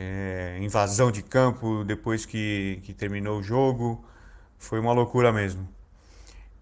é, 0.00 0.58
invasão 0.60 1.10
de 1.10 1.22
campo 1.22 1.84
depois 1.84 2.24
que, 2.24 2.80
que 2.84 2.94
terminou 2.94 3.38
o 3.38 3.42
jogo. 3.42 4.02
Foi 4.58 4.80
uma 4.80 4.92
loucura 4.92 5.30
mesmo. 5.32 5.68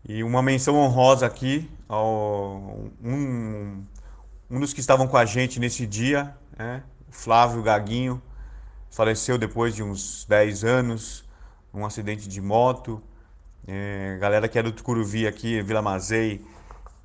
E 0.05 0.25
uma 0.25 0.43
menção 0.43 0.75
honrosa 0.77 1.27
aqui 1.27 1.71
ao 1.89 2.91
um, 3.03 3.85
um 4.51 4.61
dos 4.61 4.73
que 4.73 4.81
estavam 4.81 5.07
com 5.07 5.17
a 5.17 5.25
gente 5.25 5.61
nesse 5.61 5.87
dia, 5.87 6.35
né? 6.59 6.83
Flávio 7.11 7.63
Gaguinho, 7.63 8.21
faleceu 8.91 9.39
depois 9.39 9.75
de 9.75 9.83
uns 9.83 10.25
10 10.29 10.65
anos, 10.65 11.25
um 11.73 11.87
acidente 11.87 12.29
de 12.29 12.41
moto. 12.41 13.03
É, 13.67 14.19
galera 14.21 14.49
que 14.49 14.59
era 14.59 14.69
do 14.71 14.75
Tucuruvi 14.75 15.27
aqui, 15.27 15.63
Vila 15.63 15.83
Mazei, 15.83 16.45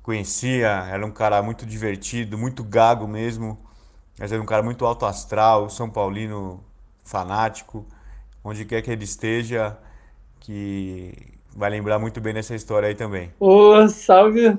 conhecia, 0.02 0.68
era 0.90 1.04
um 1.04 1.10
cara 1.10 1.42
muito 1.42 1.64
divertido, 1.66 2.36
muito 2.38 2.64
gago 2.64 3.06
mesmo. 3.06 3.58
Mas 4.18 4.32
era 4.32 4.40
um 4.40 4.46
cara 4.46 4.62
muito 4.62 4.84
alto 4.86 5.06
astral, 5.06 5.68
São 5.68 5.90
Paulino 5.90 6.62
fanático, 7.02 7.86
onde 8.42 8.64
quer 8.64 8.82
que 8.82 8.90
ele 8.90 9.04
esteja, 9.04 9.76
que 10.40 11.12
vai 11.54 11.70
lembrar 11.70 11.98
muito 11.98 12.20
bem 12.20 12.34
dessa 12.34 12.54
história 12.54 12.88
aí 12.88 12.94
também. 12.94 13.32
Ô, 13.40 13.88
salve! 13.88 14.58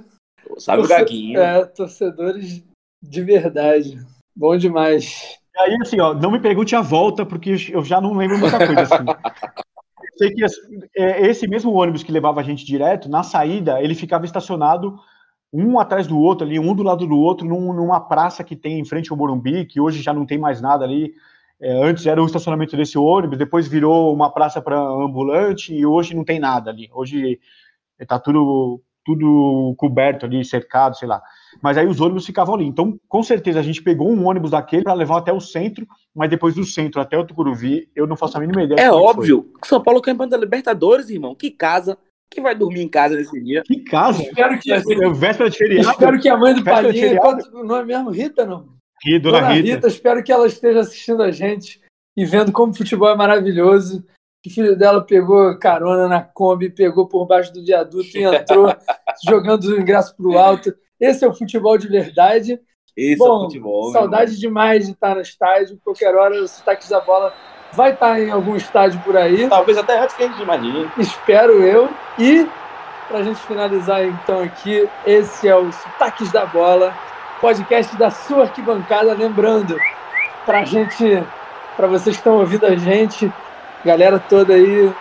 Salve 0.58 0.88
Torce... 0.88 1.04
Gaguinho! 1.04 1.40
É, 1.40 1.66
torcedores 1.66 2.64
de 3.02 3.22
verdade. 3.22 3.98
Bom 4.36 4.58
demais. 4.58 5.40
E 5.56 5.60
aí, 5.60 5.78
assim, 5.82 6.00
ó, 6.00 6.14
não 6.14 6.32
me 6.32 6.40
pergunte 6.40 6.76
a 6.76 6.82
volta, 6.82 7.26
porque 7.26 7.56
eu 7.72 7.84
já 7.84 8.02
não 8.02 8.14
lembro 8.14 8.38
muita 8.38 8.58
coisa, 8.58 8.82
assim. 8.82 9.06
sei 10.18 10.34
que 10.34 10.44
é, 10.98 11.28
esse 11.28 11.48
mesmo 11.48 11.72
ônibus 11.74 12.04
que 12.04 12.12
levava 12.12 12.42
a 12.42 12.44
gente 12.44 12.66
direto, 12.66 13.10
na 13.10 13.24
saída, 13.24 13.82
ele 13.82 13.96
ficava 13.96 14.26
estacionado 14.26 15.00
um 15.56 15.80
atrás 15.80 16.06
do 16.06 16.20
outro 16.20 16.46
ali, 16.46 16.60
um 16.60 16.76
do 16.76 16.84
lado 16.84 17.08
do 17.08 17.18
outro, 17.18 17.48
num, 17.48 17.72
numa 17.74 18.00
praça 18.02 18.44
que 18.44 18.56
tem 18.56 18.80
em 18.80 18.86
frente 18.86 19.12
ao 19.12 19.18
Morumbi, 19.18 19.66
que 19.66 19.80
hoje 19.80 20.02
já 20.02 20.14
não 20.14 20.26
tem 20.26 20.38
mais 20.38 20.62
nada 20.62 20.84
ali. 20.84 21.14
É, 21.62 21.72
antes 21.82 22.06
era 22.06 22.22
o 22.22 22.26
estacionamento 22.26 22.76
desse 22.76 22.98
ônibus, 22.98 23.38
depois 23.38 23.66
virou 23.68 24.14
uma 24.14 24.30
praça 24.30 24.62
para 24.62 24.78
ambulante 24.78 25.74
e 25.74 25.86
hoje 25.86 26.14
não 26.14 26.26
tem 26.26 26.40
nada 26.40 26.70
ali. 26.70 26.90
Hoje 26.94 27.40
está 27.98 28.20
tudo 28.20 28.82
tudo 29.06 29.76
coberto 29.78 30.26
ali, 30.26 30.44
cercado, 30.44 30.98
sei 30.98 31.08
lá. 31.08 31.22
Mas 31.62 31.78
aí 31.78 31.86
os 31.86 32.02
ônibus 32.02 32.26
ficavam 32.26 32.56
ali. 32.56 32.66
Então, 32.66 33.00
com 33.08 33.22
certeza, 33.22 33.60
a 33.60 33.62
gente 33.62 33.82
pegou 33.82 34.10
um 34.10 34.26
ônibus 34.28 34.50
daquele 34.50 34.84
para 34.84 34.94
levar 34.94 35.20
até 35.20 35.32
o 35.32 35.40
centro, 35.40 35.88
mas 36.14 36.28
depois 36.28 36.56
do 36.56 36.64
centro 36.64 37.00
até 37.00 37.16
o 37.16 37.24
Tucuruvi, 37.24 37.88
eu 37.96 38.08
não 38.08 38.18
faço 38.18 38.36
a 38.36 38.42
mínima 38.42 38.64
ideia. 38.64 38.80
É 38.80 38.92
óbvio. 38.92 39.44
Foi. 39.44 39.70
São 39.70 39.82
Paulo 39.82 40.02
campeão 40.02 40.28
da 40.28 40.36
Libertadores, 40.36 41.10
irmão. 41.12 41.36
Que 41.36 41.52
casa. 41.52 41.96
Quem 42.32 42.44
vai 42.44 42.56
dormir 42.56 42.82
em 42.82 42.90
casa 42.90 43.16
nesse 43.16 43.42
dia? 43.42 43.64
Que 43.66 43.84
casa? 43.84 44.22
Espero 44.22 44.60
que, 44.60 44.72
é 44.72 44.80
véspera 45.14 45.50
de 45.50 45.58
feriado. 45.58 45.90
Espero 45.92 46.20
que 46.20 46.30
a 46.30 46.38
mãe 46.38 46.54
do 46.54 46.64
Palinha, 46.64 47.20
não 47.64 47.78
é 47.78 47.86
mesmo 47.86 48.10
Rita, 48.10 48.46
não? 48.46 48.76
Rita, 49.04 49.24
dona, 49.24 49.40
dona 49.42 49.54
Rita. 49.54 49.76
Rita. 49.76 49.88
Espero 49.88 50.24
que 50.24 50.32
ela 50.32 50.48
esteja 50.48 50.80
assistindo 50.80 51.24
a 51.24 51.32
gente 51.32 51.82
e 52.18 52.26
vendo 52.26 52.52
como 52.52 52.72
o 52.72 52.76
futebol 52.76 53.10
é 53.10 53.16
maravilhoso 53.16 54.06
que 54.44 54.50
o 54.50 54.54
filho 54.54 54.78
dela 54.78 55.02
pegou 55.04 55.58
carona 55.58 56.08
na 56.08 56.22
Kombi, 56.22 56.70
pegou 56.70 57.08
por 57.08 57.26
baixo 57.26 57.52
do 57.52 57.66
viaduto 57.66 58.16
e 58.16 58.24
entrou 58.24 58.68
jogando 59.28 59.64
o 59.64 59.80
ingresso 59.80 60.16
para 60.16 60.28
o 60.28 60.38
alto. 60.38 60.74
Esse 61.00 61.26
é 61.26 61.28
o 61.28 61.34
futebol 61.34 61.78
de 61.78 61.88
verdade. 61.88 62.60
Esse 62.96 63.18
Bom, 63.18 63.26
é 63.26 63.32
o 63.32 63.42
futebol. 63.42 63.92
Saudade 63.92 64.40
demais 64.40 64.86
de 64.86 64.92
estar 64.92 65.16
no 65.16 65.22
estádio. 65.22 65.80
Qualquer 65.84 66.16
hora 66.16 66.42
o 66.42 66.48
Sotaques 66.48 66.90
da 66.90 67.02
Bola 67.02 67.34
vai 67.74 67.92
estar 67.92 68.20
em 68.20 68.32
algum 68.32 68.56
estádio 68.56 69.00
por 69.02 69.18
aí. 69.18 69.48
Talvez 69.48 69.78
até 69.78 70.00
antes 70.00 70.16
que 70.16 70.24
a 70.24 70.28
gente 70.28 70.42
imagine. 70.42 70.90
Espero 70.98 71.64
eu. 71.64 71.90
E, 72.18 72.48
para 73.08 73.20
a 73.20 73.24
gente 73.24 73.40
finalizar 73.42 74.04
então 74.06 74.42
aqui, 74.42 74.88
esse 75.06 75.48
é 75.48 75.56
o 75.56 75.72
Sotaques 75.72 76.32
da 76.32 76.46
Bola, 76.46 76.94
podcast 77.42 77.96
da 77.98 78.10
sua 78.10 78.44
arquibancada. 78.44 79.14
Lembrando, 79.14 79.80
para 80.46 80.64
gente, 80.64 81.24
para 81.76 81.88
vocês 81.88 82.16
que 82.16 82.22
estão 82.22 82.38
ouvindo 82.38 82.66
a 82.66 82.76
gente, 82.76 83.32
galera 83.84 84.20
toda 84.20 84.54
aí, 84.54 84.94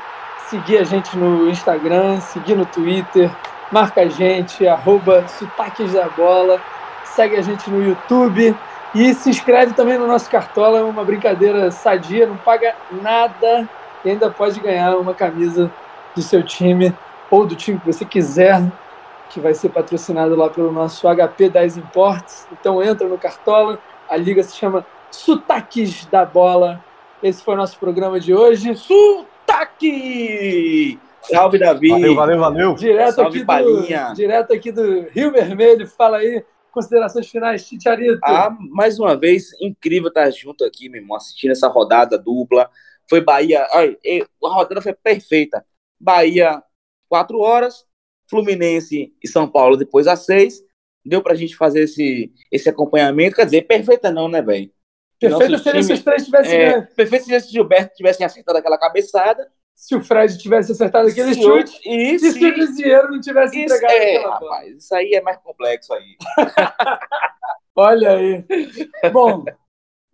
seguir 0.49 0.79
a 0.79 0.85
gente 0.85 1.17
no 1.17 1.49
Instagram, 1.49 2.21
seguir 2.21 2.55
no 2.55 2.67
Twitter, 2.67 3.31
marca 3.71 4.03
a 4.03 4.09
gente, 4.09 4.67
arroba 4.67 5.27
Sotaques 5.29 5.93
da 5.93 6.09
Bola, 6.09 6.61
segue 7.05 7.37
a 7.37 7.43
gente 7.43 7.71
no 7.71 7.83
YouTube 7.83 8.55
e 8.95 9.15
se 9.15 9.31
inscreve 9.31 9.75
também 9.75 9.99
no 9.99 10.07
nosso 10.07 10.31
Cartola, 10.31 10.79
é 10.79 10.83
uma 10.83 11.05
brincadeira 11.05 11.71
sadia, 11.71 12.27
não 12.27 12.37
paga 12.37 12.75
nada 13.03 13.69
e 14.05 14.11
ainda 14.11 14.31
pode 14.31 14.61
ganhar 14.61 14.97
uma 14.97 15.15
camisa 15.15 15.71
do 16.15 16.23
seu 16.23 16.43
time 16.43 16.95
ou 17.31 17.47
do 17.47 17.57
time 17.57 17.79
que 17.79 17.87
você 17.87 18.05
quiser, 18.05 18.63
que 19.31 19.41
vai 19.41 19.55
ser 19.55 19.71
patrocinado 19.71 20.37
lá 20.37 20.49
pelo 20.49 20.71
nosso 20.71 21.07
HP 21.09 21.49
10 21.49 21.79
Imports. 21.79 22.47
Então 22.53 22.83
entra 22.83 23.09
no 23.09 23.19
Cartola, 23.19 23.79
a 24.09 24.17
liga 24.17 24.43
se 24.43 24.57
chama 24.57 24.87
Sotaques 25.11 26.07
da 26.07 26.25
Bola 26.25 26.81
esse 27.25 27.43
foi 27.43 27.55
o 27.55 27.57
nosso 27.57 27.79
programa 27.79 28.21
de 28.21 28.35
hoje. 28.35 28.77
Sotaque! 28.77 29.89
Salve, 31.23 31.59
Davi! 31.59 31.89
Valeu, 31.89 32.15
valeu, 32.15 32.39
valeu. 32.39 32.75
Direto, 32.75 33.15
Salve, 33.15 33.43
aqui 33.49 33.65
do, 33.65 34.15
direto 34.15 34.53
aqui 34.53 34.71
do 34.71 35.07
Rio 35.09 35.33
Vermelho. 35.33 35.89
Fala 35.89 36.19
aí, 36.19 36.45
considerações 36.75 37.29
finais, 37.29 37.67
Titiarito. 37.67 38.19
Ah, 38.23 38.51
mais 38.61 38.99
uma 38.99 39.17
vez, 39.17 39.51
incrível 39.61 40.09
estar 40.09 40.31
junto 40.31 40.65
aqui, 40.65 40.89
meu 40.89 41.01
irmão, 41.01 41.17
assistindo 41.17 41.53
essa 41.53 41.69
rodada 41.69 42.19
dupla. 42.19 42.69
Foi 43.09 43.21
Bahia. 43.21 43.67
Olha, 43.73 43.97
a 44.45 44.49
rodada 44.49 44.83
foi 44.83 44.93
perfeita. 44.93 45.65
Bahia, 45.99 46.63
quatro 47.09 47.39
horas. 47.39 47.87
Fluminense 48.29 49.15
e 49.23 49.29
São 49.29 49.49
Paulo 49.49 49.77
depois 49.77 50.07
às 50.07 50.21
seis. 50.21 50.63
Deu 51.05 51.23
pra 51.23 51.35
gente 51.35 51.55
fazer 51.55 51.83
esse, 51.83 52.33
esse 52.51 52.69
acompanhamento. 52.69 53.37
Quer 53.37 53.45
dizer, 53.45 53.63
perfeita 53.63 54.11
não, 54.11 54.29
né, 54.29 54.43
velho? 54.43 54.71
Perfeito 55.21 55.59
seria 55.59 55.83
se 55.83 55.93
os 55.93 56.03
três 56.03 56.25
tivessem. 56.25 56.59
É, 56.59 56.81
perfeito 56.81 57.25
seria 57.27 57.41
se 57.41 57.49
o 57.49 57.53
Gilberto 57.53 57.95
tivessem 57.95 58.25
acertado 58.25 58.59
aquela 58.59 58.79
cabeçada. 58.79 59.51
Se 59.75 59.95
o 59.95 60.03
Fred 60.03 60.39
tivesse 60.39 60.73
acertado 60.73 61.09
aquele 61.09 61.35
chute. 61.35 61.79
E 61.85 62.19
se, 62.19 62.33
se 62.33 62.45
o 62.45 62.55
Lisieiro 62.55 63.11
não 63.11 63.21
tivesse 63.21 63.57
isso, 63.57 63.75
entregado 63.75 63.93
é, 63.93 64.17
aquela 64.17 64.35
rapaz, 64.35 64.41
bola. 64.41 64.67
Isso 64.69 64.95
aí 64.95 65.15
é 65.15 65.21
mais 65.21 65.39
complexo 65.39 65.93
aí. 65.93 66.17
Olha 67.77 68.13
aí. 68.13 68.45
Bom, 69.13 69.45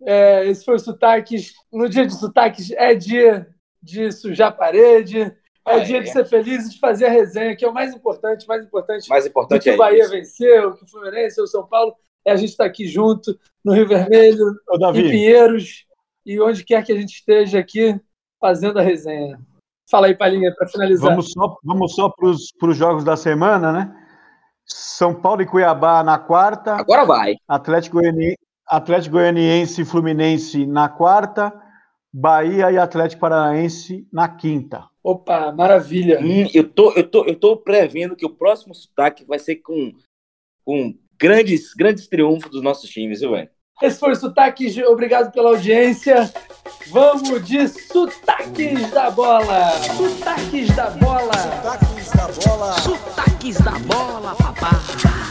é, 0.03 0.47
esse 0.47 0.65
foi 0.65 0.75
o 0.75 0.79
sotaques. 0.79 1.53
No 1.71 1.87
dia 1.87 2.05
de 2.05 2.13
sotaques 2.13 2.71
é 2.71 2.95
dia 2.95 3.47
de 3.81 4.11
sujar 4.11 4.49
a 4.49 4.51
parede. 4.51 5.21
É 5.67 5.75
ah, 5.75 5.79
dia 5.79 5.97
é. 5.97 6.01
de 6.01 6.11
ser 6.11 6.25
feliz 6.25 6.65
e 6.65 6.71
de 6.71 6.79
fazer 6.79 7.05
a 7.05 7.11
resenha, 7.11 7.55
que 7.55 7.63
é 7.63 7.69
o 7.69 7.73
mais 7.73 7.93
importante, 7.93 8.47
mais 8.47 8.63
importante. 8.63 9.07
Mais 9.07 9.27
importante 9.27 9.61
que 9.61 9.69
é 9.69 9.73
o 9.75 9.77
Bahia 9.77 10.01
isso. 10.01 10.11
venceu, 10.11 10.73
que 10.73 10.83
o 10.83 10.87
Fluminense, 10.87 11.39
o 11.39 11.45
São 11.45 11.67
Paulo 11.67 11.95
é 12.25 12.31
a 12.31 12.35
gente 12.35 12.49
estar 12.49 12.63
tá 12.63 12.69
aqui 12.69 12.87
junto, 12.87 13.39
no 13.63 13.73
Rio 13.73 13.87
Vermelho, 13.87 14.55
Ô, 14.67 14.89
em 14.89 15.09
Pinheiros, 15.09 15.85
e 16.25 16.39
onde 16.41 16.63
quer 16.63 16.83
que 16.83 16.91
a 16.91 16.95
gente 16.95 17.13
esteja 17.13 17.59
aqui 17.59 17.99
fazendo 18.39 18.79
a 18.79 18.81
resenha. 18.81 19.39
Fala 19.91 20.07
aí, 20.07 20.15
Palinha, 20.15 20.53
para 20.55 20.69
finalizar. 20.69 21.09
Vamos 21.09 21.33
só, 21.33 21.57
vamos 21.61 21.93
só 21.93 22.09
para 22.09 22.29
os 22.29 22.77
jogos 22.77 23.03
da 23.03 23.17
semana, 23.17 23.73
né? 23.73 23.93
São 24.65 25.13
Paulo 25.13 25.41
e 25.41 25.45
Cuiabá 25.45 26.01
na 26.01 26.17
quarta. 26.17 26.75
Agora 26.75 27.03
vai. 27.03 27.35
Atlético 27.45 27.97
Goianiense, 27.97 28.39
Atlético 28.65 29.17
Goianiense 29.17 29.81
e 29.81 29.85
Fluminense 29.85 30.65
na 30.65 30.87
quarta. 30.87 31.53
Bahia 32.13 32.71
e 32.71 32.77
Atlético 32.77 33.21
Paranaense 33.21 34.07
na 34.11 34.29
quinta. 34.29 34.85
Opa, 35.03 35.51
maravilha. 35.51 36.19
Hum, 36.21 36.47
eu, 36.53 36.69
tô, 36.69 36.93
eu, 36.93 37.09
tô, 37.09 37.25
eu 37.25 37.35
tô 37.35 37.57
prevendo 37.57 38.15
que 38.15 38.25
o 38.25 38.29
próximo 38.29 38.73
sotaque 38.73 39.25
vai 39.25 39.39
ser 39.39 39.57
com, 39.57 39.93
com 40.63 40.93
grandes, 41.19 41.73
grandes 41.73 42.07
triunfos 42.07 42.49
dos 42.49 42.61
nossos 42.61 42.89
times, 42.89 43.19
viu, 43.19 43.31
velho? 43.31 43.49
Esse 43.81 43.99
foi 43.99 44.11
o 44.11 44.15
Sotaques, 44.15 44.77
obrigado 44.87 45.31
pela 45.31 45.49
audiência. 45.49 46.31
Vamos 46.91 47.43
de 47.43 47.67
Sotaques 47.67 48.91
da 48.91 49.09
Bola! 49.09 49.71
Sotaques 49.97 50.75
da 50.75 50.89
Bola! 50.91 51.33
Sotaques 51.33 52.11
da 52.11 52.27
Bola! 52.27 52.73
Sotaques 52.79 53.57
da 53.57 53.71
Bola, 53.71 54.35
papai! 54.35 55.30